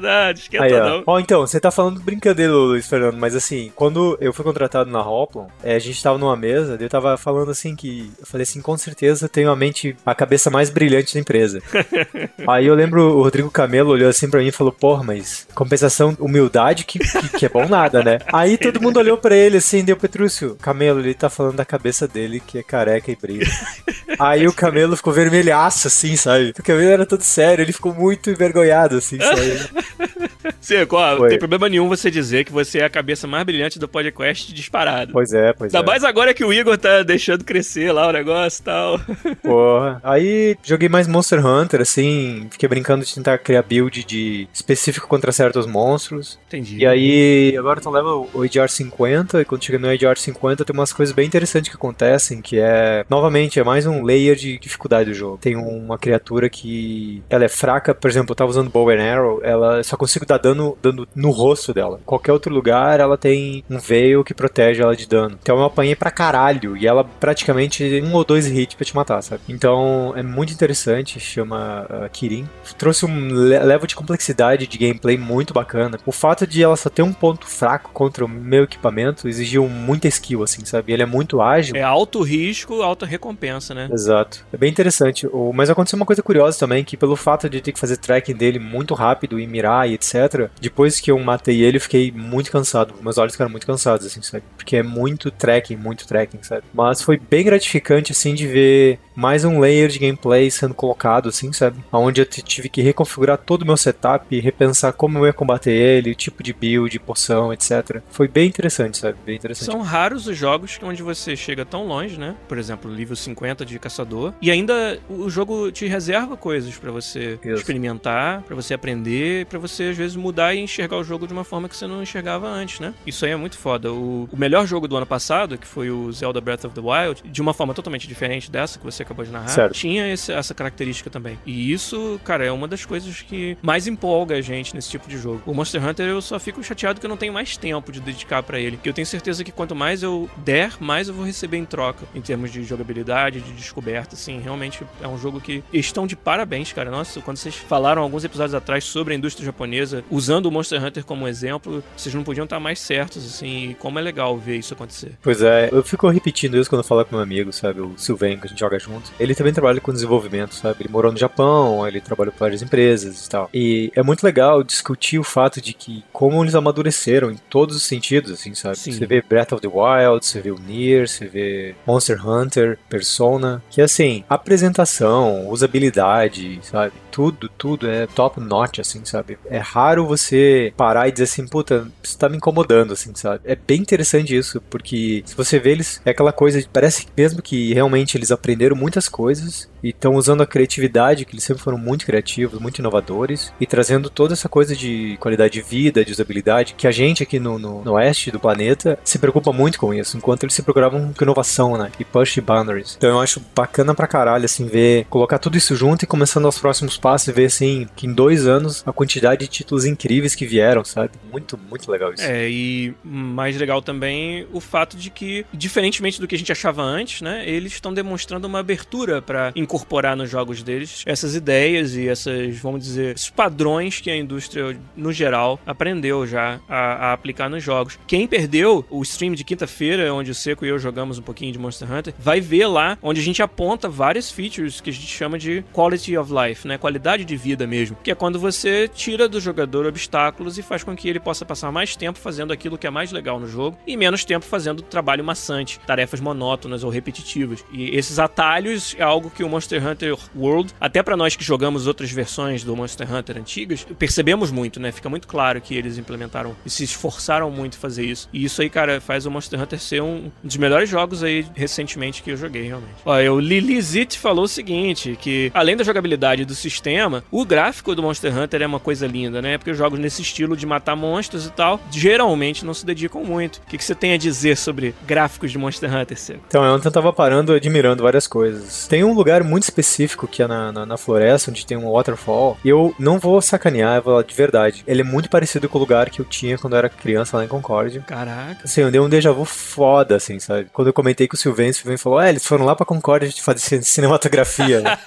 não, 0.00 0.30
esquenta 0.30 0.64
Aí, 0.64 0.74
ó. 0.74 0.88
não. 0.88 1.02
Ó, 1.06 1.18
então, 1.18 1.40
você 1.40 1.60
tá 1.60 1.70
falando 1.70 2.00
brincadeira, 2.00 2.52
Luiz 2.52 2.88
Fernando, 2.88 3.16
mas 3.16 3.34
assim, 3.34 3.72
quando 3.74 4.16
eu 4.20 4.32
fui 4.32 4.44
contratado 4.44 4.90
na 4.90 5.00
Hoplon, 5.00 5.46
é, 5.62 5.74
a 5.74 5.78
gente 5.78 6.02
tava 6.02 6.18
numa 6.18 6.36
mesa, 6.36 6.76
eu 6.80 6.88
tava 6.88 7.16
falando 7.16 7.50
assim 7.50 7.74
que. 7.76 8.10
Eu 8.18 8.26
falei 8.26 8.42
assim, 8.42 8.60
com 8.60 8.76
certeza 8.76 9.26
eu 9.26 9.28
tenho 9.28 9.50
a 9.50 9.56
mente, 9.56 9.96
a 10.04 10.14
cabeça 10.14 10.50
mais 10.50 10.70
brilhante 10.70 11.14
da 11.14 11.20
empresa. 11.20 11.62
Aí 12.48 12.66
eu 12.66 12.74
lembro 12.74 13.18
o 13.18 13.22
Rodrigo 13.22 13.50
Camelo 13.50 13.90
olhou 13.90 14.08
assim 14.08 14.28
pra 14.28 14.40
mim 14.40 14.48
e 14.48 14.52
falou, 14.52 14.72
porra, 14.72 15.02
mas 15.02 15.46
compensação, 15.54 16.16
humildade 16.18 16.84
que, 16.84 16.98
que, 16.98 17.28
que 17.38 17.46
é 17.46 17.48
bom 17.48 17.68
nada, 17.68 18.02
né? 18.02 18.18
Aí 18.32 18.56
todo 18.56 18.80
mundo 18.80 18.98
olhou 18.98 19.16
pra 19.16 19.36
ele 19.36 19.58
assim, 19.58 19.84
deu 19.84 19.96
Petrúcio, 19.96 20.56
Camelo, 20.60 21.00
ele 21.00 21.14
tá 21.14 21.28
falando 21.28 21.56
da 21.56 21.64
cabeça 21.64 22.06
dele 22.06 22.40
que 22.40 22.58
é 22.58 22.62
careca 22.62 23.10
e 23.10 23.16
brilha. 23.16 23.46
Aí 24.18 24.46
o 24.46 24.52
Camelo 24.52 24.96
ficou 24.96 25.12
vermelhaço, 25.12 25.86
assim, 25.88 26.16
sabe? 26.16 26.52
O 26.58 26.62
Camelo 26.62 26.90
era 26.90 27.06
todo 27.06 27.22
sério, 27.22 27.62
ele 27.62 27.72
ficou 27.72 27.94
muito 27.94 28.30
envergonhado, 28.30 28.99
assim, 29.00 29.18
sabe? 29.18 30.50
Seco, 30.60 30.96
ó, 30.96 31.18
não 31.18 31.28
tem 31.28 31.38
problema 31.38 31.68
nenhum 31.68 31.88
você 31.88 32.10
dizer 32.10 32.44
que 32.44 32.52
você 32.52 32.78
é 32.78 32.84
a 32.84 32.90
cabeça 32.90 33.26
mais 33.26 33.44
brilhante 33.44 33.78
do 33.78 33.88
podcast 33.88 34.52
disparado. 34.52 35.12
Pois 35.12 35.32
é, 35.32 35.52
pois 35.52 35.74
Ainda 35.74 35.84
é. 35.84 35.90
mais 35.90 36.04
agora 36.04 36.32
que 36.32 36.44
o 36.44 36.52
Igor 36.52 36.78
tá 36.78 37.02
deixando 37.02 37.44
crescer 37.44 37.92
lá 37.92 38.08
o 38.08 38.12
negócio 38.12 38.60
e 38.60 38.64
tal. 38.64 39.00
Porra. 39.42 40.00
Aí 40.02 40.56
joguei 40.62 40.88
mais 40.88 41.08
Monster 41.08 41.44
Hunter, 41.44 41.80
assim, 41.80 42.46
fiquei 42.50 42.68
brincando 42.68 43.04
de 43.04 43.14
tentar 43.14 43.38
criar 43.38 43.62
build 43.62 44.04
de 44.04 44.48
específico 44.52 45.08
contra 45.08 45.32
certos 45.32 45.66
monstros. 45.66 46.38
Entendi. 46.46 46.78
E 46.78 46.86
aí, 46.86 47.56
agora 47.56 47.80
tu 47.80 47.90
leva 47.90 48.16
o 48.16 48.42
ADR 48.42 48.68
50, 48.68 49.40
e 49.40 49.44
quando 49.44 49.64
chega 49.64 49.78
no 49.78 49.88
ADR 49.88 50.16
50 50.16 50.64
tem 50.64 50.74
umas 50.74 50.92
coisas 50.92 51.14
bem 51.14 51.26
interessantes 51.26 51.70
que 51.70 51.76
acontecem, 51.76 52.40
que 52.40 52.58
é, 52.58 53.04
novamente, 53.08 53.58
é 53.58 53.64
mais 53.64 53.86
um 53.86 54.02
layer 54.04 54.36
de 54.36 54.58
dificuldade 54.58 55.10
do 55.10 55.14
jogo. 55.14 55.38
Tem 55.38 55.56
uma 55.56 55.98
criatura 55.98 56.48
que, 56.48 57.22
ela 57.28 57.44
é 57.44 57.48
fraca, 57.48 57.94
por 57.94 58.10
exemplo, 58.10 58.32
eu 58.32 58.36
tava 58.36 58.50
usando 58.50 58.70
Bow 58.70 58.89
and 58.90 59.02
Arrow, 59.02 59.40
ela 59.42 59.82
só 59.82 59.96
consigo 59.96 60.26
dar 60.26 60.38
dano, 60.38 60.76
dano 60.82 61.06
no 61.14 61.30
rosto 61.30 61.72
dela. 61.72 62.00
Qualquer 62.04 62.32
outro 62.32 62.52
lugar, 62.54 63.00
ela 63.00 63.16
tem 63.16 63.64
um 63.70 63.78
veil 63.78 64.22
que 64.24 64.34
protege 64.34 64.82
ela 64.82 64.94
de 64.96 65.06
dano. 65.06 65.38
Então 65.42 65.58
eu 65.58 65.64
apanhei 65.64 65.94
pra 65.94 66.10
caralho, 66.10 66.76
e 66.76 66.86
ela 66.86 67.04
praticamente 67.04 68.02
um 68.04 68.14
ou 68.14 68.24
dois 68.24 68.46
hits 68.46 68.74
pra 68.74 68.84
te 68.84 68.94
matar, 68.94 69.22
sabe? 69.22 69.42
Então 69.48 70.12
é 70.16 70.22
muito 70.22 70.52
interessante, 70.52 71.18
chama 71.20 71.86
uh, 71.88 72.08
Kirin. 72.10 72.48
Trouxe 72.78 73.06
um 73.06 73.28
le- 73.28 73.58
level 73.60 73.86
de 73.86 73.94
complexidade 73.94 74.66
de 74.66 74.78
gameplay 74.78 75.16
muito 75.16 75.54
bacana. 75.54 75.98
O 76.06 76.12
fato 76.12 76.46
de 76.46 76.62
ela 76.62 76.76
só 76.76 76.88
ter 76.88 77.02
um 77.02 77.12
ponto 77.12 77.46
fraco 77.46 77.90
contra 77.92 78.24
o 78.24 78.28
meu 78.28 78.64
equipamento 78.64 79.28
exigiu 79.28 79.68
muita 79.68 80.08
skill, 80.08 80.42
assim, 80.42 80.64
sabe? 80.64 80.92
Ele 80.92 81.02
é 81.02 81.06
muito 81.06 81.40
ágil. 81.40 81.76
É 81.76 81.82
alto 81.82 82.22
risco, 82.22 82.82
alta 82.82 83.06
recompensa, 83.06 83.74
né? 83.74 83.88
Exato. 83.92 84.44
É 84.52 84.56
bem 84.56 84.70
interessante. 84.70 85.26
O- 85.26 85.52
Mas 85.52 85.70
aconteceu 85.70 85.96
uma 85.96 86.06
coisa 86.06 86.22
curiosa 86.22 86.58
também, 86.58 86.82
que 86.84 86.96
pelo 86.96 87.16
fato 87.16 87.48
de 87.48 87.60
ter 87.60 87.72
que 87.72 87.80
fazer 87.80 87.96
tracking 87.96 88.34
dele 88.34 88.58
muito 88.58 88.79
rápido 88.94 89.38
e 89.38 89.46
mirar 89.46 89.88
e 89.88 89.94
etc., 89.94 90.50
depois 90.60 91.00
que 91.00 91.10
eu 91.10 91.18
matei 91.18 91.62
ele, 91.62 91.76
eu 91.76 91.80
fiquei 91.80 92.10
muito 92.12 92.50
cansado. 92.50 92.94
Meus 93.00 93.18
olhos 93.18 93.32
ficaram 93.32 93.50
muito 93.50 93.66
cansados, 93.66 94.06
assim, 94.06 94.22
sabe? 94.22 94.44
Porque 94.56 94.76
é 94.76 94.82
muito 94.82 95.30
tracking, 95.30 95.76
muito 95.76 96.06
tracking, 96.06 96.42
sabe? 96.42 96.62
Mas 96.72 97.02
foi 97.02 97.18
bem 97.18 97.44
gratificante, 97.44 98.12
assim, 98.12 98.34
de 98.34 98.46
ver 98.46 98.98
mais 99.20 99.44
um 99.44 99.60
layer 99.60 99.88
de 99.88 99.98
gameplay 99.98 100.50
sendo 100.50 100.72
colocado, 100.72 101.28
assim, 101.28 101.52
sabe? 101.52 101.78
Onde 101.92 102.22
eu 102.22 102.24
tive 102.24 102.70
que 102.70 102.80
reconfigurar 102.80 103.36
todo 103.36 103.62
o 103.62 103.66
meu 103.66 103.76
setup, 103.76 104.40
repensar 104.40 104.94
como 104.94 105.18
eu 105.18 105.26
ia 105.26 105.32
combater 105.32 105.72
ele, 105.72 106.12
o 106.12 106.14
tipo 106.14 106.42
de 106.42 106.54
build, 106.54 106.98
poção, 107.00 107.52
etc. 107.52 108.00
Foi 108.08 108.26
bem 108.26 108.48
interessante, 108.48 108.96
sabe? 108.96 109.18
Bem 109.26 109.36
interessante. 109.36 109.66
São 109.66 109.82
raros 109.82 110.26
os 110.26 110.36
jogos 110.38 110.78
onde 110.82 111.02
você 111.02 111.36
chega 111.36 111.66
tão 111.66 111.86
longe, 111.86 112.18
né? 112.18 112.34
Por 112.48 112.56
exemplo, 112.56 112.90
nível 112.90 113.14
50 113.14 113.66
de 113.66 113.78
caçador. 113.78 114.32
E 114.40 114.50
ainda 114.50 114.98
o 115.10 115.28
jogo 115.28 115.70
te 115.70 115.86
reserva 115.86 116.34
coisas 116.34 116.74
para 116.78 116.90
você 116.90 117.38
Isso. 117.44 117.56
experimentar, 117.56 118.40
para 118.42 118.56
você 118.56 118.72
aprender, 118.72 119.44
para 119.46 119.58
você 119.58 119.84
às 119.84 119.96
vezes 119.98 120.16
mudar 120.16 120.54
e 120.54 120.60
enxergar 120.60 120.96
o 120.96 121.04
jogo 121.04 121.26
de 121.26 121.34
uma 121.34 121.44
forma 121.44 121.68
que 121.68 121.76
você 121.76 121.86
não 121.86 122.02
enxergava 122.02 122.48
antes, 122.48 122.80
né? 122.80 122.94
Isso 123.06 123.26
aí 123.26 123.32
é 123.32 123.36
muito 123.36 123.58
foda. 123.58 123.92
O, 123.92 124.26
o 124.32 124.36
melhor 124.36 124.66
jogo 124.66 124.88
do 124.88 124.96
ano 124.96 125.06
passado, 125.06 125.58
que 125.58 125.66
foi 125.66 125.90
o 125.90 126.10
Zelda 126.10 126.40
Breath 126.40 126.64
of 126.64 126.74
the 126.74 126.80
Wild, 126.80 127.22
de 127.22 127.42
uma 127.42 127.52
forma 127.52 127.74
totalmente 127.74 128.08
diferente 128.08 128.50
dessa 128.50 128.78
que 128.78 128.84
você 128.84 129.04
acabou 129.10 129.24
de 129.24 129.30
narrar, 129.30 129.48
certo. 129.48 129.74
tinha 129.74 130.12
esse, 130.12 130.32
essa 130.32 130.54
característica 130.54 131.10
também. 131.10 131.38
E 131.44 131.72
isso, 131.72 132.20
cara, 132.24 132.44
é 132.44 132.52
uma 132.52 132.68
das 132.68 132.84
coisas 132.84 133.20
que 133.22 133.56
mais 133.60 133.86
empolga 133.86 134.36
a 134.36 134.40
gente 134.40 134.74
nesse 134.74 134.90
tipo 134.90 135.08
de 135.08 135.18
jogo. 135.18 135.42
O 135.44 135.52
Monster 135.52 135.84
Hunter 135.84 136.06
eu 136.06 136.22
só 136.22 136.38
fico 136.38 136.62
chateado 136.62 137.00
que 137.00 137.06
eu 137.06 137.10
não 137.10 137.16
tenho 137.16 137.32
mais 137.32 137.56
tempo 137.56 137.90
de 137.90 138.00
dedicar 138.00 138.42
para 138.42 138.58
ele. 138.58 138.76
Que 138.76 138.88
eu 138.88 138.92
tenho 138.92 139.06
certeza 139.06 139.42
que 139.44 139.52
quanto 139.52 139.74
mais 139.74 140.02
eu 140.02 140.30
der, 140.38 140.74
mais 140.80 141.08
eu 141.08 141.14
vou 141.14 141.24
receber 141.24 141.56
em 141.56 141.64
troca, 141.64 142.06
em 142.14 142.20
termos 142.20 142.50
de 142.52 142.62
jogabilidade, 142.62 143.40
de 143.40 143.52
descoberta, 143.52 144.14
assim, 144.14 144.40
realmente 144.40 144.84
é 145.02 145.08
um 145.08 145.18
jogo 145.18 145.40
que 145.40 145.62
estão 145.72 146.06
de 146.06 146.16
parabéns, 146.16 146.72
cara. 146.72 146.90
Nossa, 146.90 147.20
quando 147.20 147.36
vocês 147.36 147.54
falaram 147.54 148.02
alguns 148.02 148.24
episódios 148.24 148.54
atrás 148.54 148.84
sobre 148.84 149.14
a 149.14 149.16
indústria 149.16 149.44
japonesa, 149.44 150.04
usando 150.10 150.46
o 150.46 150.50
Monster 150.50 150.82
Hunter 150.82 151.04
como 151.04 151.26
exemplo, 151.26 151.82
vocês 151.96 152.14
não 152.14 152.22
podiam 152.22 152.44
estar 152.44 152.60
mais 152.60 152.78
certos, 152.78 153.24
assim, 153.24 153.70
e 153.70 153.74
como 153.74 153.98
é 153.98 154.02
legal 154.02 154.36
ver 154.36 154.58
isso 154.58 154.74
acontecer. 154.74 155.12
Pois 155.22 155.42
é, 155.42 155.68
eu 155.72 155.82
fico 155.82 156.08
repetindo 156.08 156.56
isso 156.56 156.68
quando 156.68 156.80
eu 156.80 156.86
falo 156.86 157.04
com 157.04 157.16
meu 157.16 157.22
amigo, 157.22 157.52
sabe, 157.52 157.80
o 157.80 157.94
Silvênio, 157.96 158.38
que 158.38 158.46
a 158.46 158.50
gente 158.50 158.60
joga 158.60 158.78
junto. 158.78 158.99
Ele 159.18 159.34
também 159.34 159.52
trabalha 159.52 159.80
com 159.80 159.92
desenvolvimento, 159.92 160.54
sabe? 160.54 160.76
Ele 160.80 160.92
morou 160.92 161.12
no 161.12 161.18
Japão, 161.18 161.86
ele 161.86 162.00
trabalhou 162.00 162.32
para 162.32 162.46
várias 162.46 162.62
empresas 162.62 163.26
e 163.26 163.30
tal. 163.30 163.50
E 163.52 163.92
é 163.94 164.02
muito 164.02 164.24
legal 164.24 164.62
discutir 164.62 165.18
o 165.18 165.24
fato 165.24 165.60
de 165.60 165.72
que 165.72 166.04
como 166.12 166.42
eles 166.42 166.54
amadureceram 166.54 167.30
em 167.30 167.36
todos 167.48 167.76
os 167.76 167.82
sentidos, 167.82 168.30
assim, 168.30 168.54
sabe? 168.54 168.78
Sim. 168.78 168.92
Você 168.92 169.06
vê 169.06 169.22
Breath 169.22 169.52
of 169.52 169.62
the 169.62 169.68
Wild, 169.68 170.24
você 170.24 170.40
vê 170.40 170.50
o 170.50 170.58
Nier, 170.58 171.08
você 171.08 171.26
vê 171.26 171.74
Monster 171.86 172.26
Hunter, 172.26 172.78
Persona, 172.88 173.62
que 173.70 173.80
assim, 173.80 174.24
apresentação, 174.28 175.48
usabilidade, 175.48 176.58
sabe? 176.62 176.92
Tudo, 177.10 177.48
tudo 177.48 177.88
é 177.88 178.06
top 178.06 178.40
notch, 178.40 178.78
assim, 178.78 179.04
sabe? 179.04 179.38
É 179.46 179.58
raro 179.58 180.06
você 180.06 180.72
parar 180.76 181.08
e 181.08 181.12
dizer 181.12 181.24
assim, 181.24 181.46
puta, 181.46 181.86
isso 182.02 182.16
tá 182.16 182.28
me 182.28 182.36
incomodando, 182.36 182.92
assim, 182.92 183.12
sabe? 183.14 183.40
É 183.44 183.56
bem 183.56 183.80
interessante 183.80 184.36
isso, 184.36 184.60
porque 184.70 185.22
se 185.26 185.34
você 185.34 185.58
vê 185.58 185.72
eles, 185.72 186.00
é 186.04 186.10
aquela 186.10 186.32
coisa, 186.32 186.62
parece 186.72 187.06
mesmo 187.16 187.42
que 187.42 187.72
realmente 187.74 188.16
eles 188.16 188.30
aprenderam 188.30 188.76
muitas 188.80 189.08
coisas 189.08 189.68
e 189.82 189.90
estão 189.90 190.14
usando 190.14 190.42
a 190.42 190.46
criatividade, 190.46 191.24
que 191.24 191.34
eles 191.34 191.44
sempre 191.44 191.62
foram 191.62 191.78
muito 191.78 192.06
criativos, 192.06 192.60
muito 192.60 192.78
inovadores, 192.78 193.52
e 193.60 193.66
trazendo 193.66 194.10
toda 194.10 194.34
essa 194.34 194.48
coisa 194.48 194.74
de 194.74 195.16
qualidade 195.18 195.54
de 195.54 195.62
vida, 195.62 196.04
de 196.04 196.12
usabilidade, 196.12 196.74
que 196.74 196.86
a 196.86 196.90
gente 196.90 197.22
aqui 197.22 197.38
no, 197.38 197.58
no, 197.58 197.82
no 197.82 197.92
oeste 197.92 198.30
do 198.30 198.40
planeta 198.40 198.98
se 199.04 199.18
preocupa 199.18 199.52
muito 199.52 199.78
com 199.78 199.92
isso, 199.92 200.16
enquanto 200.16 200.44
eles 200.44 200.54
se 200.54 200.62
procuravam 200.62 201.12
com 201.12 201.24
inovação, 201.24 201.76
né? 201.76 201.90
E 201.98 202.04
push 202.04 202.38
boundaries. 202.38 202.94
Então 202.96 203.10
eu 203.10 203.20
acho 203.20 203.42
bacana 203.54 203.94
pra 203.94 204.06
caralho, 204.06 204.44
assim, 204.44 204.66
ver, 204.66 205.06
colocar 205.08 205.38
tudo 205.38 205.56
isso 205.56 205.74
junto 205.74 206.04
e 206.04 206.06
começando 206.06 206.44
aos 206.44 206.58
próximos 206.58 206.96
passos 206.96 207.28
e 207.28 207.32
ver, 207.32 207.46
assim, 207.46 207.88
que 207.96 208.06
em 208.06 208.12
dois 208.12 208.46
anos 208.46 208.82
a 208.86 208.92
quantidade 208.92 209.40
de 209.40 209.48
títulos 209.48 209.84
incríveis 209.84 210.34
que 210.34 210.46
vieram, 210.46 210.84
sabe? 210.84 211.10
Muito, 211.30 211.58
muito 211.68 211.90
legal 211.90 212.12
isso. 212.12 212.22
É, 212.22 212.48
e 212.48 212.94
mais 213.02 213.56
legal 213.56 213.82
também 213.82 214.46
o 214.52 214.60
fato 214.60 214.96
de 214.96 215.10
que, 215.10 215.44
diferentemente 215.52 216.20
do 216.20 216.26
que 216.26 216.34
a 216.34 216.38
gente 216.38 216.52
achava 216.52 216.82
antes, 216.82 217.22
né? 217.22 217.48
Eles 217.48 217.72
estão 217.72 217.92
demonstrando 217.92 218.46
uma 218.46 218.58
abertura 218.58 219.22
para 219.22 219.52
incorporar 219.70 220.16
nos 220.16 220.28
jogos 220.28 220.62
deles 220.64 221.04
essas 221.06 221.36
ideias 221.36 221.94
e 221.94 222.08
essas, 222.08 222.58
vamos 222.58 222.82
dizer, 222.82 223.14
esses 223.14 223.30
padrões 223.30 224.00
que 224.00 224.10
a 224.10 224.16
indústria, 224.16 224.76
no 224.96 225.12
geral, 225.12 225.60
aprendeu 225.64 226.26
já 226.26 226.60
a, 226.68 226.78
a 226.78 227.12
aplicar 227.12 227.48
nos 227.48 227.62
jogos. 227.62 227.98
Quem 228.06 228.26
perdeu 228.26 228.84
o 228.90 229.00
stream 229.02 229.34
de 229.34 229.44
quinta-feira, 229.44 230.12
onde 230.12 230.30
o 230.30 230.34
Seco 230.34 230.66
e 230.66 230.68
eu 230.68 230.78
jogamos 230.78 231.18
um 231.18 231.22
pouquinho 231.22 231.52
de 231.52 231.58
Monster 231.58 231.90
Hunter, 231.90 232.14
vai 232.18 232.40
ver 232.40 232.66
lá 232.66 232.98
onde 233.00 233.20
a 233.20 233.22
gente 233.22 233.42
aponta 233.42 233.88
várias 233.88 234.30
features 234.30 234.80
que 234.80 234.90
a 234.90 234.92
gente 234.92 235.06
chama 235.06 235.38
de 235.38 235.64
quality 235.72 236.16
of 236.16 236.32
life, 236.32 236.66
né? 236.66 236.76
Qualidade 236.76 237.24
de 237.24 237.36
vida 237.36 237.66
mesmo. 237.66 237.96
Que 238.02 238.10
é 238.10 238.14
quando 238.14 238.38
você 238.40 238.88
tira 238.88 239.28
do 239.28 239.40
jogador 239.40 239.86
obstáculos 239.86 240.58
e 240.58 240.62
faz 240.62 240.82
com 240.82 240.96
que 240.96 241.08
ele 241.08 241.20
possa 241.20 241.44
passar 241.44 241.70
mais 241.70 241.94
tempo 241.94 242.18
fazendo 242.18 242.52
aquilo 242.52 242.76
que 242.76 242.86
é 242.86 242.90
mais 242.90 243.12
legal 243.12 243.38
no 243.38 243.46
jogo 243.46 243.78
e 243.86 243.96
menos 243.96 244.24
tempo 244.24 244.44
fazendo 244.44 244.82
trabalho 244.82 245.22
maçante, 245.22 245.78
tarefas 245.86 246.20
monótonas 246.20 246.82
ou 246.82 246.90
repetitivas. 246.90 247.64
E 247.72 247.96
esses 247.96 248.18
atalhos 248.18 248.96
é 248.98 249.02
algo 249.02 249.30
que 249.30 249.44
o 249.44 249.48
Monster 249.48 249.59
Hunter 249.68 250.16
World, 250.36 250.72
até 250.80 251.02
para 251.02 251.16
nós 251.16 251.36
que 251.36 251.44
jogamos 251.44 251.86
outras 251.86 252.10
versões 252.10 252.64
do 252.64 252.74
Monster 252.76 253.12
Hunter 253.12 253.38
antigas, 253.38 253.86
percebemos 253.98 254.50
muito, 254.50 254.80
né? 254.80 254.92
Fica 254.92 255.08
muito 255.08 255.26
claro 255.26 255.60
que 255.60 255.74
eles 255.74 255.98
implementaram 255.98 256.56
e 256.64 256.70
se 256.70 256.84
esforçaram 256.84 257.50
muito 257.50 257.78
fazer 257.78 258.04
isso. 258.04 258.28
E 258.32 258.44
isso 258.44 258.62
aí, 258.62 258.70
cara, 258.70 259.00
faz 259.00 259.26
o 259.26 259.30
Monster 259.30 259.60
Hunter 259.60 259.78
ser 259.78 260.02
um 260.02 260.30
dos 260.42 260.56
melhores 260.56 260.88
jogos 260.88 261.22
aí 261.22 261.46
recentemente 261.54 262.22
que 262.22 262.30
eu 262.30 262.36
joguei, 262.36 262.62
realmente. 262.62 262.94
Olha, 263.04 263.32
o 263.32 263.40
Lilizit 263.40 264.18
falou 264.18 264.44
o 264.44 264.48
seguinte, 264.48 265.18
que 265.20 265.50
além 265.54 265.76
da 265.76 265.84
jogabilidade 265.84 266.44
do 266.44 266.54
sistema, 266.54 267.24
o 267.30 267.44
gráfico 267.44 267.94
do 267.94 268.02
Monster 268.02 268.36
Hunter 268.36 268.62
é 268.62 268.66
uma 268.66 268.80
coisa 268.80 269.06
linda, 269.06 269.42
né? 269.42 269.58
Porque 269.58 269.70
os 269.70 269.78
jogos 269.78 269.98
nesse 269.98 270.22
estilo 270.22 270.56
de 270.56 270.66
matar 270.66 270.96
monstros 270.96 271.46
e 271.46 271.50
tal, 271.50 271.80
geralmente 271.90 272.64
não 272.64 272.74
se 272.74 272.84
dedicam 272.84 273.24
muito. 273.24 273.56
O 273.56 273.66
que, 273.66 273.78
que 273.78 273.84
você 273.84 273.94
tem 273.94 274.12
a 274.12 274.16
dizer 274.16 274.56
sobre 274.56 274.94
gráficos 275.06 275.50
de 275.50 275.58
Monster 275.58 275.94
Hunter, 275.94 276.18
Seco? 276.18 276.40
Então, 276.46 276.62
ontem 276.62 276.88
eu 276.88 276.92
tava 276.92 277.12
parando 277.12 277.52
admirando 277.52 278.02
várias 278.02 278.26
coisas. 278.26 278.86
Tem 278.86 279.04
um 279.04 279.12
lugar 279.12 279.42
muito 279.50 279.64
específico 279.64 280.28
que 280.28 280.42
é 280.42 280.46
na, 280.46 280.70
na, 280.72 280.86
na, 280.86 280.96
floresta, 280.96 281.50
onde 281.50 281.66
tem 281.66 281.76
um 281.76 281.90
waterfall. 281.90 282.56
E 282.64 282.68
eu 282.68 282.94
não 282.98 283.18
vou 283.18 283.40
sacanear, 283.42 283.96
eu 283.96 284.02
vou 284.02 284.12
falar 284.14 284.24
de 284.24 284.34
verdade. 284.34 284.84
Ele 284.86 285.00
é 285.00 285.04
muito 285.04 285.28
parecido 285.28 285.68
com 285.68 285.76
o 285.76 285.80
lugar 285.80 286.08
que 286.08 286.20
eu 286.20 286.24
tinha 286.24 286.56
quando 286.56 286.74
eu 286.74 286.78
era 286.78 286.88
criança 286.88 287.36
lá 287.36 287.44
em 287.44 287.48
Concórdia. 287.48 288.02
Caraca. 288.06 288.60
Assim, 288.64 288.82
eu 288.82 288.90
dei 288.90 289.00
um 289.00 289.08
déjà 289.08 289.32
vu 289.32 289.44
foda, 289.44 290.16
assim, 290.16 290.38
sabe? 290.38 290.68
Quando 290.72 290.88
eu 290.88 290.92
comentei 290.92 291.26
com 291.26 291.34
o 291.34 291.38
Silvênio, 291.38 291.72
o 291.72 291.74
Silvênio 291.74 291.98
falou: 291.98 292.20
É, 292.20 292.28
eles 292.28 292.46
foram 292.46 292.64
lá 292.64 292.76
pra 292.76 292.86
Concórdia 292.86 293.28
de 293.28 293.42
fazer 293.42 293.82
cinematografia. 293.82 294.80
Né? 294.80 294.98